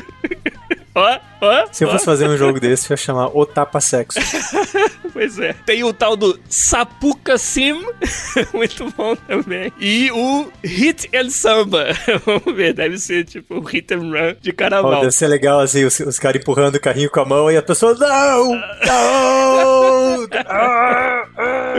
Ó, 0.94 1.20
ó. 1.42 1.66
Se 1.72 1.84
eu 1.84 1.90
fosse 1.90 2.06
fazer 2.06 2.28
um 2.28 2.38
jogo 2.38 2.60
desse, 2.60 2.90
eu 2.90 2.94
ia 2.94 2.98
chamar 2.98 3.28
O 3.28 3.46
Tapa 3.46 3.80
Sexo. 3.80 4.20
pois 5.14 5.40
é. 5.40 5.54
Tem 5.66 5.84
o 5.84 5.94
tal 5.94 6.16
do 6.16 6.40
Sapuca 6.50 7.38
Sim, 7.38 7.86
muito 8.54 8.92
bom 8.92 9.16
também. 9.16 9.72
E 9.80 10.12
o 10.12 10.52
Hit 10.64 11.10
and 11.16 11.30
Samba. 11.30 11.88
Vamos 12.26 12.56
ver, 12.56 12.74
deve 12.74 12.98
ser 12.98 13.24
tipo 13.26 13.56
o 13.56 13.62
Hit 13.62 13.94
and 13.94 14.12
Run 14.12 14.36
de 14.42 14.52
carnaval. 14.52 14.92
Oh, 14.92 15.02
deve 15.02 15.12
ser 15.12 15.28
legal 15.28 15.60
assim, 15.60 15.86
os, 15.86 16.00
os 16.00 16.20
caras 16.20 16.42
empurrando 16.42 16.76
o 16.76 16.82
carrinho 16.82 17.10
com 17.10 17.20
a 17.22 17.26
mão 17.26 17.50
e 17.50 17.58
a 17.58 17.62
pessoa, 17.62 17.94
não! 17.96 18.56
Não! 18.86 20.28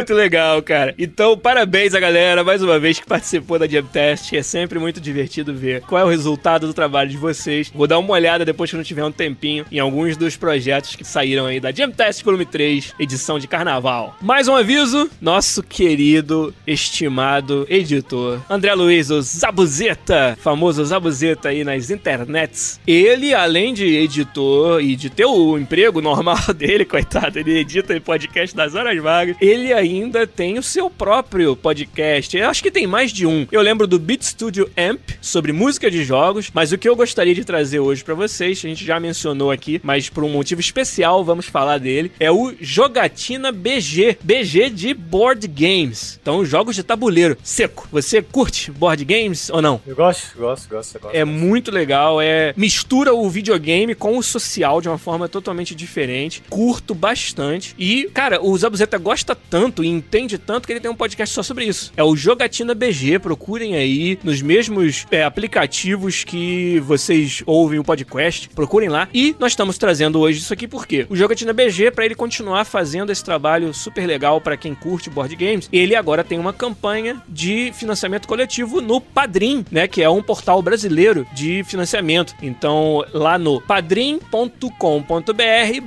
Muito 0.03 0.15
legal, 0.15 0.61
cara. 0.61 0.93
Então, 0.99 1.39
parabéns 1.39 1.95
a 1.95 2.01
galera, 2.01 2.43
mais 2.43 2.61
uma 2.61 2.77
vez, 2.77 2.99
que 2.99 3.07
participou 3.07 3.57
da 3.57 3.69
Jam 3.69 3.85
Test. 3.85 4.33
É 4.33 4.43
sempre 4.43 4.77
muito 4.77 5.01
divertido 5.01 5.55
ver 5.55 5.83
qual 5.83 6.03
é 6.03 6.05
o 6.05 6.09
resultado 6.09 6.67
do 6.67 6.75
trabalho 6.75 7.09
de 7.09 7.17
vocês. 7.17 7.71
Vou 7.73 7.87
dar 7.87 8.01
uma 8.01 8.13
olhada 8.13 8.45
depois 8.45 8.69
que 8.69 8.75
eu 8.75 8.79
não 8.79 8.85
tiver 8.85 9.05
um 9.05 9.13
tempinho 9.13 9.65
em 9.71 9.79
alguns 9.79 10.17
dos 10.17 10.37
projetos 10.37 10.97
que 10.97 11.05
saíram 11.05 11.47
aí 11.47 11.61
da 11.61 11.71
Jam 11.71 11.93
Test 11.93 12.25
Volume 12.25 12.45
3, 12.45 12.95
edição 12.99 13.39
de 13.39 13.47
carnaval. 13.47 14.17
Mais 14.21 14.49
um 14.49 14.57
aviso, 14.57 15.09
nosso 15.21 15.63
querido, 15.63 16.53
estimado 16.67 17.65
editor, 17.71 18.41
André 18.51 18.75
Luiz, 18.75 19.09
o 19.09 19.23
Zabuzeta, 19.23 20.37
famoso 20.41 20.85
Zabuzeta 20.85 21.51
aí 21.51 21.63
nas 21.63 21.91
internets. 21.91 22.81
Ele, 22.85 23.33
além 23.33 23.73
de 23.73 23.87
editor 23.87 24.83
e 24.83 24.97
de 24.97 25.09
ter 25.09 25.27
o 25.27 25.57
emprego 25.57 26.01
normal 26.01 26.39
dele, 26.53 26.85
coitado, 26.85 27.39
ele 27.39 27.57
edita 27.57 28.01
podcast 28.01 28.57
das 28.57 28.75
horas 28.75 29.01
vagas, 29.01 29.37
ele 29.41 29.73
ainda 29.73 29.92
tem 30.35 30.59
o 30.59 30.63
seu 30.63 30.89
próprio 30.89 31.55
podcast. 31.55 32.37
Eu 32.37 32.49
acho 32.49 32.63
que 32.63 32.71
tem 32.71 32.87
mais 32.87 33.13
de 33.13 33.27
um. 33.27 33.47
Eu 33.53 33.61
lembro 33.61 33.87
do 33.87 33.99
Beat 33.99 34.23
Studio 34.23 34.71
Amp, 34.77 35.01
sobre 35.21 35.53
música 35.53 35.91
de 35.91 36.03
jogos, 36.05 36.51
mas 36.55 36.73
o 36.73 36.79
que 36.79 36.89
eu 36.89 36.97
gostaria 36.97 37.35
de 37.35 37.45
trazer 37.45 37.79
hoje 37.79 38.03
para 38.03 38.15
vocês, 38.15 38.59
a 38.59 38.69
gente 38.69 38.85
já 38.85 38.99
mencionou 38.99 39.51
aqui, 39.51 39.81
mas 39.83 40.09
por 40.09 40.25
um 40.25 40.29
motivo 40.29 40.61
especial 40.61 41.25
vamos 41.25 41.47
falar 41.47 41.79
dele, 41.79 42.13
é 42.19 42.31
o 42.31 42.53
Jogatina 42.61 43.53
BG. 43.53 44.19
BG 44.23 44.71
de 44.71 44.95
board 44.95 45.47
games. 45.47 46.19
Então, 46.21 46.45
jogos 46.45 46.77
de 46.77 46.83
tabuleiro. 46.83 47.37
Seco, 47.43 47.89
você 47.91 48.23
curte 48.23 48.71
board 48.71 49.05
games 49.05 49.51
ou 49.51 49.63
não? 49.63 49.81
Eu 49.87 49.95
gosto, 49.95 50.37
gosto, 50.37 50.69
gosto. 50.69 50.99
gosto 50.99 51.17
é 51.17 51.25
muito 51.25 51.71
legal, 51.71 52.21
é 52.21 52.55
mistura 52.57 53.15
o 53.15 53.29
videogame 53.29 53.95
com 53.95 54.17
o 54.17 54.23
social 54.23 54.81
de 54.81 54.89
uma 54.89 54.99
forma 54.99 55.29
totalmente 55.29 55.75
diferente. 55.75 56.43
Curto 56.49 56.95
bastante. 56.95 57.75
E, 57.79 58.05
cara, 58.13 58.43
o 58.43 58.57
Zabuzeta 58.57 58.99
gosta 58.99 59.35
tanto 59.35 59.72
tanto 59.73 59.83
e 59.85 59.89
entende 59.89 60.39
tanto 60.39 60.67
que 60.67 60.73
ele 60.73 60.81
tem 60.81 60.91
um 60.91 60.95
podcast 60.95 61.35
só 61.35 61.43
sobre 61.43 61.65
isso. 61.65 61.93
É 61.97 62.05
o 62.05 62.15
Jogatina 62.15 62.75
BG, 62.75 63.19
procurem 63.19 63.75
aí 63.75 64.19
nos 64.23 64.43
mesmos 64.43 65.07
é, 65.11 65.25
aplicativos 65.25 66.25
que 66.25 66.79
vocês 66.81 67.43
ouvem 67.47 67.79
o 67.79 67.85
podcast, 67.85 68.49
procurem 68.51 68.89
lá. 68.89 69.09
E 69.15 69.35
nós 69.39 69.53
estamos 69.53 69.79
trazendo 69.79 70.21
hoje 70.21 70.41
isso 70.41 70.53
aqui 70.53 70.69
porque 70.69 71.07
o 71.09 71.17
Jogatina 71.17 71.53
BG, 71.53 71.91
para 71.91 72.05
ele 72.05 72.15
continuar 72.15 72.65
fazendo 72.65 73.11
esse 73.11 73.25
trabalho 73.25 73.73
super 73.73 74.07
legal 74.07 74.41
para 74.41 74.57
quem 74.57 74.75
curte 74.75 75.09
board 75.09 75.35
games, 75.35 75.69
ele 75.73 75.97
agora 75.97 76.23
tem 76.23 76.39
uma 76.39 76.53
campanha 76.53 77.23
de 77.29 77.73
financiamento 77.73 78.29
coletivo 78.29 78.81
no 78.81 79.01
Padrim, 79.01 79.65
né, 79.71 79.89
que 79.89 80.03
é 80.03 80.11
um 80.11 80.23
portal 80.23 80.61
brasileiro 80.61 81.27
de 81.33 81.65
financiamento. 81.65 82.35
Então, 82.43 83.05
lá 83.13 83.39
no 83.39 83.61
padrim.com.br 83.61 84.61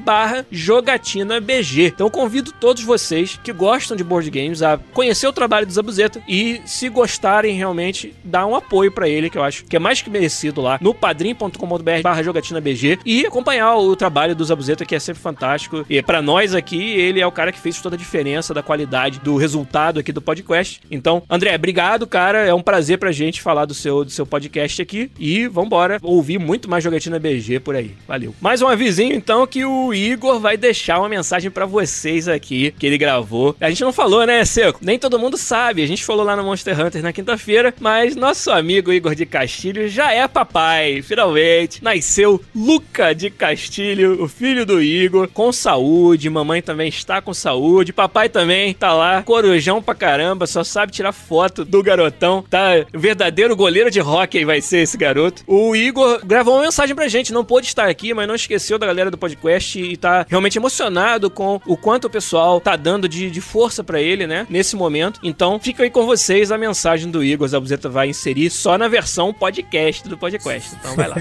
barra 0.03 0.45
jogatina 0.51 1.39
BG. 1.39 1.87
Então, 1.87 2.09
convido 2.09 2.51
todos 2.51 2.83
vocês 2.83 3.39
que 3.43 3.53
gostam 3.53 3.74
de 3.95 4.03
board 4.03 4.29
games 4.29 4.61
a 4.61 4.79
conhecer 4.93 5.27
o 5.27 5.33
trabalho 5.33 5.65
do 5.65 5.73
Zabuzeta 5.73 6.21
e, 6.27 6.61
se 6.65 6.87
gostarem 6.87 7.55
realmente, 7.55 8.13
dar 8.23 8.45
um 8.45 8.55
apoio 8.55 8.91
para 8.91 9.07
ele, 9.09 9.29
que 9.29 9.37
eu 9.37 9.43
acho 9.43 9.65
que 9.65 9.75
é 9.75 9.79
mais 9.79 10.01
que 10.01 10.09
merecido 10.09 10.61
lá 10.61 10.77
no 10.81 10.93
padrim.com.br 10.93 12.01
barra 12.01 12.23
jogatina 12.23 12.61
BG 12.61 12.99
e 13.05 13.25
acompanhar 13.25 13.75
o 13.75 13.95
trabalho 13.95 14.35
do 14.35 14.45
Zabuzeta, 14.45 14.85
que 14.85 14.95
é 14.95 14.99
sempre 14.99 15.21
fantástico. 15.21 15.85
E 15.89 16.01
para 16.01 16.21
nós 16.21 16.55
aqui, 16.55 16.81
ele 16.81 17.19
é 17.19 17.27
o 17.27 17.31
cara 17.31 17.51
que 17.51 17.59
fez 17.59 17.81
toda 17.81 17.95
a 17.95 17.99
diferença 17.99 18.53
da 18.53 18.63
qualidade 18.63 19.19
do 19.19 19.35
resultado 19.35 19.99
aqui 19.99 20.11
do 20.11 20.21
podcast. 20.21 20.81
Então, 20.89 21.21
André, 21.29 21.53
obrigado, 21.55 22.07
cara. 22.07 22.45
É 22.45 22.53
um 22.53 22.61
prazer 22.61 22.97
pra 22.97 23.11
gente 23.11 23.41
falar 23.41 23.65
do 23.65 23.73
seu, 23.73 24.05
do 24.05 24.11
seu 24.11 24.25
podcast 24.25 24.81
aqui. 24.81 25.11
E 25.19 25.47
vambora 25.47 25.99
ouvir 26.01 26.39
muito 26.39 26.69
mais 26.69 26.83
jogatina 26.83 27.19
BG 27.19 27.59
por 27.59 27.75
aí. 27.75 27.91
Valeu. 28.07 28.33
Mais 28.39 28.61
um 28.61 28.67
avisinho, 28.67 29.13
então, 29.13 29.45
que 29.45 29.65
o 29.65 29.93
Igor 29.93 30.39
vai 30.39 30.57
deixar 30.57 30.99
uma 30.99 31.09
mensagem 31.09 31.51
para 31.51 31.65
vocês 31.65 32.27
aqui, 32.27 32.73
que 32.77 32.85
ele 32.85 32.97
gravou. 32.97 33.55
A 33.65 33.69
gente 33.69 33.83
não 33.83 33.91
falou, 33.91 34.23
né, 34.27 34.45
Seco? 34.45 34.79
Nem 34.79 34.99
todo 34.99 35.17
mundo 35.17 35.37
sabe. 35.37 35.81
A 35.81 35.87
gente 35.87 36.05
falou 36.05 36.23
lá 36.23 36.35
no 36.35 36.43
Monster 36.43 36.79
Hunter 36.79 37.01
na 37.01 37.11
quinta-feira, 37.11 37.73
mas 37.79 38.15
nosso 38.15 38.51
amigo 38.51 38.93
Igor 38.93 39.15
de 39.15 39.25
Castilho 39.25 39.89
já 39.89 40.13
é 40.13 40.27
papai. 40.27 41.01
Finalmente. 41.01 41.83
Nasceu 41.83 42.39
Luca 42.55 43.15
de 43.15 43.31
Castilho, 43.31 44.21
o 44.23 44.27
filho 44.27 44.67
do 44.67 44.79
Igor, 44.83 45.27
com 45.27 45.51
saúde. 45.51 46.29
Mamãe 46.29 46.61
também 46.61 46.89
está 46.89 47.21
com 47.21 47.33
saúde. 47.33 47.91
Papai 47.91 48.29
também 48.29 48.71
tá 48.71 48.93
lá, 48.93 49.23
corujão 49.23 49.81
pra 49.81 49.95
caramba, 49.95 50.45
só 50.45 50.63
sabe 50.63 50.91
tirar 50.91 51.11
foto 51.11 51.65
do 51.65 51.81
garotão. 51.81 52.45
Tá 52.47 52.85
verdadeiro 52.93 53.55
goleiro 53.55 53.89
de 53.89 53.99
hockey 53.99 54.45
vai 54.45 54.61
ser 54.61 54.83
esse 54.83 54.95
garoto. 54.95 55.41
O 55.47 55.75
Igor 55.75 56.21
gravou 56.23 56.53
uma 56.53 56.63
mensagem 56.63 56.95
pra 56.95 57.07
gente, 57.07 57.33
não 57.33 57.43
pôde 57.43 57.65
estar 57.65 57.89
aqui, 57.89 58.13
mas 58.13 58.27
não 58.27 58.35
esqueceu 58.35 58.77
da 58.77 58.85
galera 58.85 59.09
do 59.09 59.17
podcast 59.17 59.81
e 59.81 59.97
tá 59.97 60.23
realmente 60.29 60.59
emocionado 60.59 61.31
com 61.31 61.59
o 61.65 61.75
quanto 61.75 62.05
o 62.05 62.11
pessoal 62.11 62.61
tá 62.61 62.75
dando 62.75 63.09
de, 63.09 63.31
de 63.31 63.41
força 63.55 63.85
para 63.85 64.01
ele, 64.01 64.27
né, 64.27 64.45
nesse 64.49 64.75
momento. 64.75 65.17
Então, 65.23 65.57
fica 65.57 65.83
aí 65.83 65.89
com 65.89 66.05
vocês 66.05 66.51
a 66.51 66.57
mensagem 66.57 67.09
do 67.09 67.23
Igor. 67.23 67.47
Zabuzeta 67.47 67.87
vai 67.87 68.09
inserir 68.09 68.49
só 68.49 68.77
na 68.77 68.89
versão 68.89 69.33
podcast 69.33 70.09
do 70.09 70.17
podcast. 70.17 70.75
Então, 70.77 70.93
vai 70.93 71.07
lá. 71.07 71.15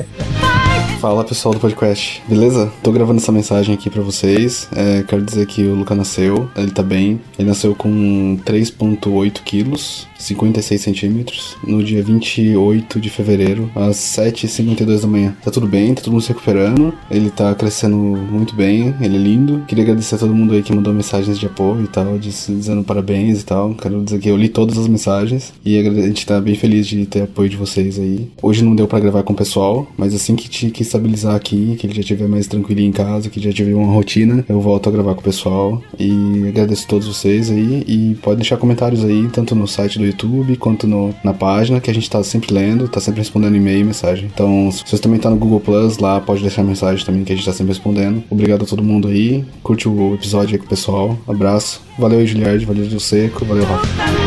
Fala 1.00 1.22
pessoal 1.22 1.54
do 1.54 1.60
podcast, 1.60 2.22
beleza? 2.26 2.72
Tô 2.82 2.90
gravando 2.90 3.20
essa 3.20 3.30
mensagem 3.30 3.74
aqui 3.74 3.90
para 3.90 4.00
vocês. 4.00 4.68
É, 4.74 5.02
quero 5.02 5.22
dizer 5.22 5.46
que 5.46 5.62
o 5.62 5.74
Luca 5.74 5.94
nasceu, 5.94 6.50
ele 6.56 6.70
tá 6.70 6.82
bem. 6.82 7.20
Ele 7.38 7.46
nasceu 7.46 7.74
com 7.74 8.38
3,8 8.44 9.42
quilos, 9.42 10.08
56 10.18 10.80
centímetros, 10.80 11.58
no 11.62 11.84
dia 11.84 12.02
28 12.02 12.98
de 12.98 13.10
fevereiro, 13.10 13.70
às 13.74 13.96
7h52 13.96 15.02
da 15.02 15.06
manhã. 15.06 15.36
Tá 15.44 15.50
tudo 15.50 15.66
bem, 15.66 15.94
tá 15.94 16.00
todo 16.00 16.12
mundo 16.12 16.22
se 16.22 16.28
recuperando. 16.28 16.94
Ele 17.10 17.30
tá 17.30 17.54
crescendo 17.54 17.96
muito 17.96 18.54
bem, 18.54 18.94
ele 19.00 19.16
é 19.16 19.20
lindo. 19.20 19.62
Queria 19.68 19.84
agradecer 19.84 20.14
a 20.14 20.18
todo 20.18 20.34
mundo 20.34 20.54
aí 20.54 20.62
que 20.62 20.74
mandou 20.74 20.94
mensagens 20.94 21.38
de 21.38 21.46
apoio 21.46 21.84
e 21.84 21.88
tal, 21.88 22.18
dizendo 22.24 22.82
parabéns 22.84 23.42
e 23.42 23.44
tal. 23.44 23.74
Quero 23.74 24.02
dizer 24.02 24.18
que 24.18 24.28
eu 24.28 24.36
li 24.36 24.48
todas 24.48 24.78
as 24.78 24.88
mensagens 24.88 25.52
e 25.64 25.78
a 25.78 25.82
gente 25.82 26.26
tá 26.26 26.40
bem 26.40 26.54
feliz 26.54 26.86
de 26.86 27.06
ter 27.06 27.22
apoio 27.22 27.48
de 27.48 27.56
vocês 27.56 27.98
aí. 27.98 28.28
Hoje 28.42 28.64
não 28.64 28.74
deu 28.74 28.86
para 28.86 29.00
gravar 29.00 29.22
com 29.22 29.32
o 29.32 29.36
pessoal, 29.36 29.86
mas 29.96 30.14
assim 30.14 30.34
que, 30.36 30.48
que 30.70 30.82
estabilizar 30.82 31.34
aqui, 31.34 31.76
que 31.78 31.86
ele 31.86 31.94
já 31.94 32.00
estiver 32.00 32.28
mais 32.28 32.46
tranquilinho 32.46 32.88
em 32.88 32.92
casa, 32.92 33.30
que 33.30 33.40
já 33.40 33.52
tiver 33.52 33.74
uma 33.74 33.92
rotina, 33.92 34.44
eu 34.48 34.60
volto 34.60 34.88
a 34.88 34.92
gravar 34.92 35.14
com 35.14 35.20
o 35.20 35.24
pessoal. 35.24 35.82
E 35.98 36.48
agradeço 36.48 36.84
a 36.84 36.88
todos 36.88 37.06
vocês 37.06 37.50
aí. 37.50 37.84
E 37.86 38.14
pode 38.22 38.36
deixar 38.36 38.56
comentários 38.56 39.04
aí, 39.04 39.28
tanto 39.32 39.54
no 39.54 39.66
site 39.66 39.98
do 39.98 40.04
YouTube 40.04 40.56
quanto 40.56 40.86
no, 40.86 41.14
na 41.22 41.34
página, 41.34 41.80
que 41.80 41.90
a 41.90 41.94
gente 41.94 42.08
tá 42.08 42.22
sempre 42.22 42.52
lendo, 42.52 42.88
tá 42.88 43.00
sempre 43.00 43.20
respondendo 43.20 43.56
e-mail 43.56 43.80
e 43.80 43.84
mensagem. 43.84 44.30
Então, 44.32 44.70
se 44.70 44.84
você 44.86 44.98
também 44.98 45.18
tá 45.18 45.30
no 45.30 45.36
Google 45.36 45.60
Plus, 45.60 45.98
lá 45.98 46.20
pode 46.20 46.42
deixar 46.42 46.62
mensagem 46.62 47.04
também, 47.04 47.24
que 47.24 47.32
a 47.32 47.36
gente 47.36 47.44
tá 47.44 47.52
sempre 47.52 47.72
respondendo. 47.72 48.22
Obrigado 48.30 48.62
a 48.62 48.66
todo 48.66 48.82
mundo 48.82 49.08
aí. 49.08 49.44
Curte 49.62 49.88
o 49.88 50.14
episódio 50.14 50.54
aí 50.54 50.58
com 50.58 50.66
o 50.66 50.68
pessoal. 50.68 51.18
Abraço. 51.26 51.82
Valeu, 51.98 52.13
Giliard. 52.26 52.64
Valeu, 52.64 52.84
Gil 52.84 53.00
Seco. 53.00 53.44
Valeu, 53.44 53.64
Rafa. 53.64 54.24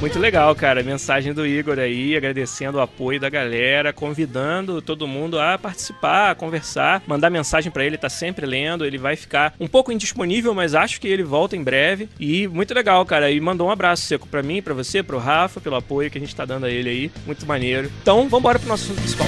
Muito 0.00 0.18
legal, 0.20 0.54
cara. 0.54 0.80
Mensagem 0.82 1.32
do 1.32 1.44
Igor 1.44 1.78
aí, 1.78 2.16
agradecendo 2.16 2.78
o 2.78 2.80
apoio 2.80 3.18
da 3.18 3.28
galera, 3.28 3.92
convidando 3.92 4.80
todo 4.80 5.08
mundo 5.08 5.40
a 5.40 5.58
participar, 5.58 6.30
a 6.30 6.34
conversar, 6.36 7.02
mandar 7.04 7.30
mensagem 7.30 7.70
para 7.72 7.84
ele, 7.84 7.98
tá 7.98 8.08
sempre 8.08 8.46
lendo. 8.46 8.84
Ele 8.84 8.96
vai 8.96 9.16
ficar 9.16 9.54
um 9.58 9.66
pouco 9.66 9.90
indisponível, 9.90 10.54
mas 10.54 10.72
acho 10.72 11.00
que 11.00 11.08
ele 11.08 11.24
volta 11.24 11.56
em 11.56 11.64
breve. 11.64 12.08
E 12.20 12.46
muito 12.46 12.72
legal, 12.72 13.04
cara. 13.04 13.28
E 13.30 13.40
mandou 13.40 13.66
um 13.66 13.72
abraço 13.72 14.04
seco 14.04 14.28
para 14.28 14.42
mim, 14.42 14.62
para 14.62 14.72
você, 14.72 15.02
pro 15.02 15.18
Rafa, 15.18 15.60
pelo 15.60 15.74
apoio 15.74 16.10
que 16.10 16.18
a 16.18 16.20
gente 16.20 16.34
tá 16.34 16.44
dando 16.44 16.66
a 16.66 16.70
ele 16.70 16.88
aí. 16.88 17.10
Muito 17.26 17.44
maneiro. 17.44 17.90
Então, 18.00 18.28
vambora 18.28 18.58
pro 18.58 18.68
nosso 18.68 18.94
principal. 18.94 19.26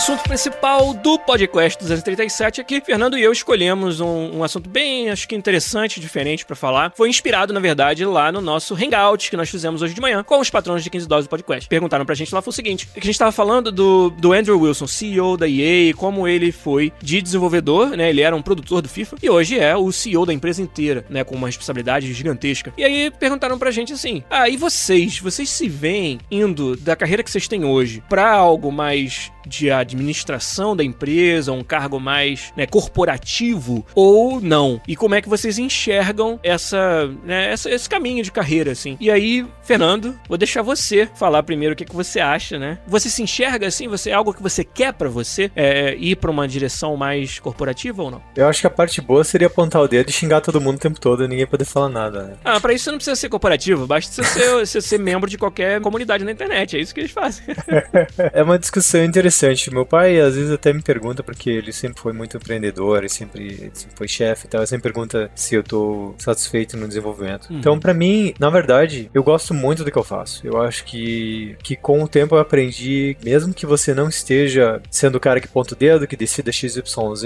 Assunto 0.00 0.22
principal 0.22 0.94
do 0.94 1.18
podcast 1.18 1.78
237 1.78 2.58
aqui, 2.58 2.80
Fernando 2.80 3.18
e 3.18 3.22
eu 3.22 3.30
escolhemos 3.30 4.00
um, 4.00 4.38
um 4.38 4.42
assunto 4.42 4.66
bem, 4.66 5.10
acho 5.10 5.28
que 5.28 5.36
interessante, 5.36 6.00
diferente 6.00 6.46
para 6.46 6.56
falar. 6.56 6.90
Foi 6.96 7.06
inspirado, 7.10 7.52
na 7.52 7.60
verdade, 7.60 8.02
lá 8.06 8.32
no 8.32 8.40
nosso 8.40 8.74
Hangout 8.74 9.28
que 9.28 9.36
nós 9.36 9.50
fizemos 9.50 9.82
hoje 9.82 9.92
de 9.92 10.00
manhã 10.00 10.24
com 10.24 10.40
os 10.40 10.48
patrões 10.48 10.82
de 10.82 10.88
15 10.88 11.06
dólares 11.06 11.26
do 11.26 11.28
podcast. 11.28 11.68
Perguntaram 11.68 12.06
pra 12.06 12.14
gente 12.14 12.34
lá 12.34 12.40
foi 12.40 12.50
o 12.50 12.54
seguinte: 12.54 12.88
que 12.94 12.98
a 12.98 13.04
gente 13.04 13.18
tava 13.18 13.30
falando 13.30 13.70
do, 13.70 14.08
do 14.08 14.32
Andrew 14.32 14.58
Wilson, 14.58 14.86
CEO 14.86 15.36
da 15.36 15.46
EA, 15.46 15.92
como 15.92 16.26
ele 16.26 16.50
foi 16.50 16.90
de 17.02 17.20
desenvolvedor, 17.20 17.90
né? 17.90 18.08
Ele 18.08 18.22
era 18.22 18.34
um 18.34 18.40
produtor 18.40 18.80
do 18.80 18.88
FIFA 18.88 19.18
e 19.22 19.28
hoje 19.28 19.58
é 19.58 19.76
o 19.76 19.92
CEO 19.92 20.24
da 20.24 20.32
empresa 20.32 20.62
inteira, 20.62 21.04
né? 21.10 21.24
Com 21.24 21.34
uma 21.34 21.48
responsabilidade 21.48 22.10
gigantesca. 22.14 22.72
E 22.78 22.82
aí 22.82 23.10
perguntaram 23.10 23.58
pra 23.58 23.70
gente 23.70 23.92
assim: 23.92 24.24
ah, 24.30 24.48
e 24.48 24.56
vocês? 24.56 25.18
Vocês 25.18 25.50
se 25.50 25.68
veem 25.68 26.18
indo 26.30 26.74
da 26.74 26.96
carreira 26.96 27.22
que 27.22 27.30
vocês 27.30 27.46
têm 27.46 27.66
hoje 27.66 28.02
para 28.08 28.32
algo 28.32 28.72
mais 28.72 29.30
de 29.46 29.68
administração 29.94 30.76
da 30.76 30.84
empresa, 30.84 31.52
um 31.52 31.64
cargo 31.64 31.98
mais 31.98 32.52
né, 32.56 32.66
corporativo 32.66 33.84
ou 33.94 34.40
não? 34.40 34.80
E 34.86 34.96
como 34.96 35.14
é 35.14 35.22
que 35.22 35.28
vocês 35.28 35.58
enxergam 35.58 36.38
essa, 36.42 37.08
né, 37.24 37.52
essa, 37.52 37.70
esse 37.70 37.88
caminho 37.88 38.22
de 38.22 38.32
carreira, 38.32 38.72
assim? 38.72 38.96
E 39.00 39.10
aí, 39.10 39.46
Fernando, 39.62 40.18
vou 40.28 40.38
deixar 40.38 40.62
você 40.62 41.08
falar 41.14 41.42
primeiro 41.42 41.74
o 41.74 41.76
que, 41.76 41.84
que 41.84 41.94
você 41.94 42.20
acha, 42.20 42.58
né? 42.58 42.78
Você 42.86 43.08
se 43.08 43.22
enxerga 43.22 43.66
assim? 43.66 43.88
Você 43.88 44.10
é 44.10 44.14
algo 44.14 44.34
que 44.34 44.42
você 44.42 44.64
quer 44.64 44.92
para 44.92 45.08
você? 45.08 45.50
É, 45.54 45.94
ir 45.96 46.16
para 46.16 46.30
uma 46.30 46.46
direção 46.46 46.96
mais 46.96 47.38
corporativa 47.38 48.02
ou 48.02 48.10
não? 48.10 48.22
Eu 48.36 48.48
acho 48.48 48.60
que 48.60 48.66
a 48.66 48.70
parte 48.70 49.00
boa 49.00 49.24
seria 49.24 49.46
apontar 49.46 49.82
o 49.82 49.88
dedo 49.88 50.08
e 50.08 50.12
xingar 50.12 50.40
todo 50.40 50.60
mundo 50.60 50.76
o 50.76 50.80
tempo 50.80 51.00
todo 51.00 51.24
e 51.24 51.28
ninguém 51.28 51.46
poder 51.46 51.64
falar 51.64 51.88
nada, 51.88 52.22
né? 52.24 52.36
Ah, 52.44 52.60
pra 52.60 52.72
isso 52.72 52.84
você 52.84 52.90
não 52.90 52.98
precisa 52.98 53.16
ser 53.16 53.28
corporativo, 53.28 53.86
basta 53.86 54.12
você 54.12 54.24
ser, 54.24 54.50
você 54.66 54.80
ser 54.80 54.98
membro 54.98 55.28
de 55.28 55.38
qualquer 55.38 55.80
comunidade 55.80 56.24
na 56.24 56.32
internet, 56.32 56.76
é 56.76 56.80
isso 56.80 56.94
que 56.94 57.00
eles 57.00 57.10
fazem. 57.10 57.44
é 58.32 58.42
uma 58.42 58.58
discussão 58.58 59.04
interessante. 59.04 59.69
Meu 59.70 59.86
pai 59.86 60.20
às 60.20 60.34
vezes 60.34 60.50
até 60.50 60.72
me 60.72 60.82
pergunta, 60.82 61.22
porque 61.22 61.50
ele 61.50 61.72
sempre 61.72 62.00
foi 62.00 62.12
muito 62.12 62.36
empreendedor, 62.36 62.98
ele 62.98 63.08
sempre, 63.08 63.70
sempre 63.72 63.96
foi 63.96 64.08
chefe 64.08 64.46
e 64.46 64.48
tal, 64.48 64.60
ele 64.60 64.66
sempre 64.66 64.92
pergunta 64.92 65.30
se 65.34 65.54
eu 65.54 65.62
tô 65.62 66.14
satisfeito 66.18 66.76
no 66.76 66.88
desenvolvimento. 66.88 67.48
Uhum. 67.50 67.58
Então, 67.58 67.78
para 67.78 67.94
mim, 67.94 68.34
na 68.38 68.50
verdade, 68.50 69.10
eu 69.14 69.22
gosto 69.22 69.54
muito 69.54 69.84
do 69.84 69.90
que 69.90 69.98
eu 69.98 70.04
faço. 70.04 70.46
Eu 70.46 70.60
acho 70.60 70.84
que, 70.84 71.56
que 71.62 71.76
com 71.76 72.02
o 72.02 72.08
tempo 72.08 72.34
eu 72.34 72.40
aprendi, 72.40 73.16
mesmo 73.24 73.54
que 73.54 73.66
você 73.66 73.94
não 73.94 74.08
esteja 74.08 74.80
sendo 74.90 75.16
o 75.16 75.20
cara 75.20 75.40
que 75.40 75.48
ponta 75.48 75.74
o 75.74 75.76
dedo, 75.76 76.06
que 76.06 76.16
decida 76.16 76.52
XYZ, 76.52 76.82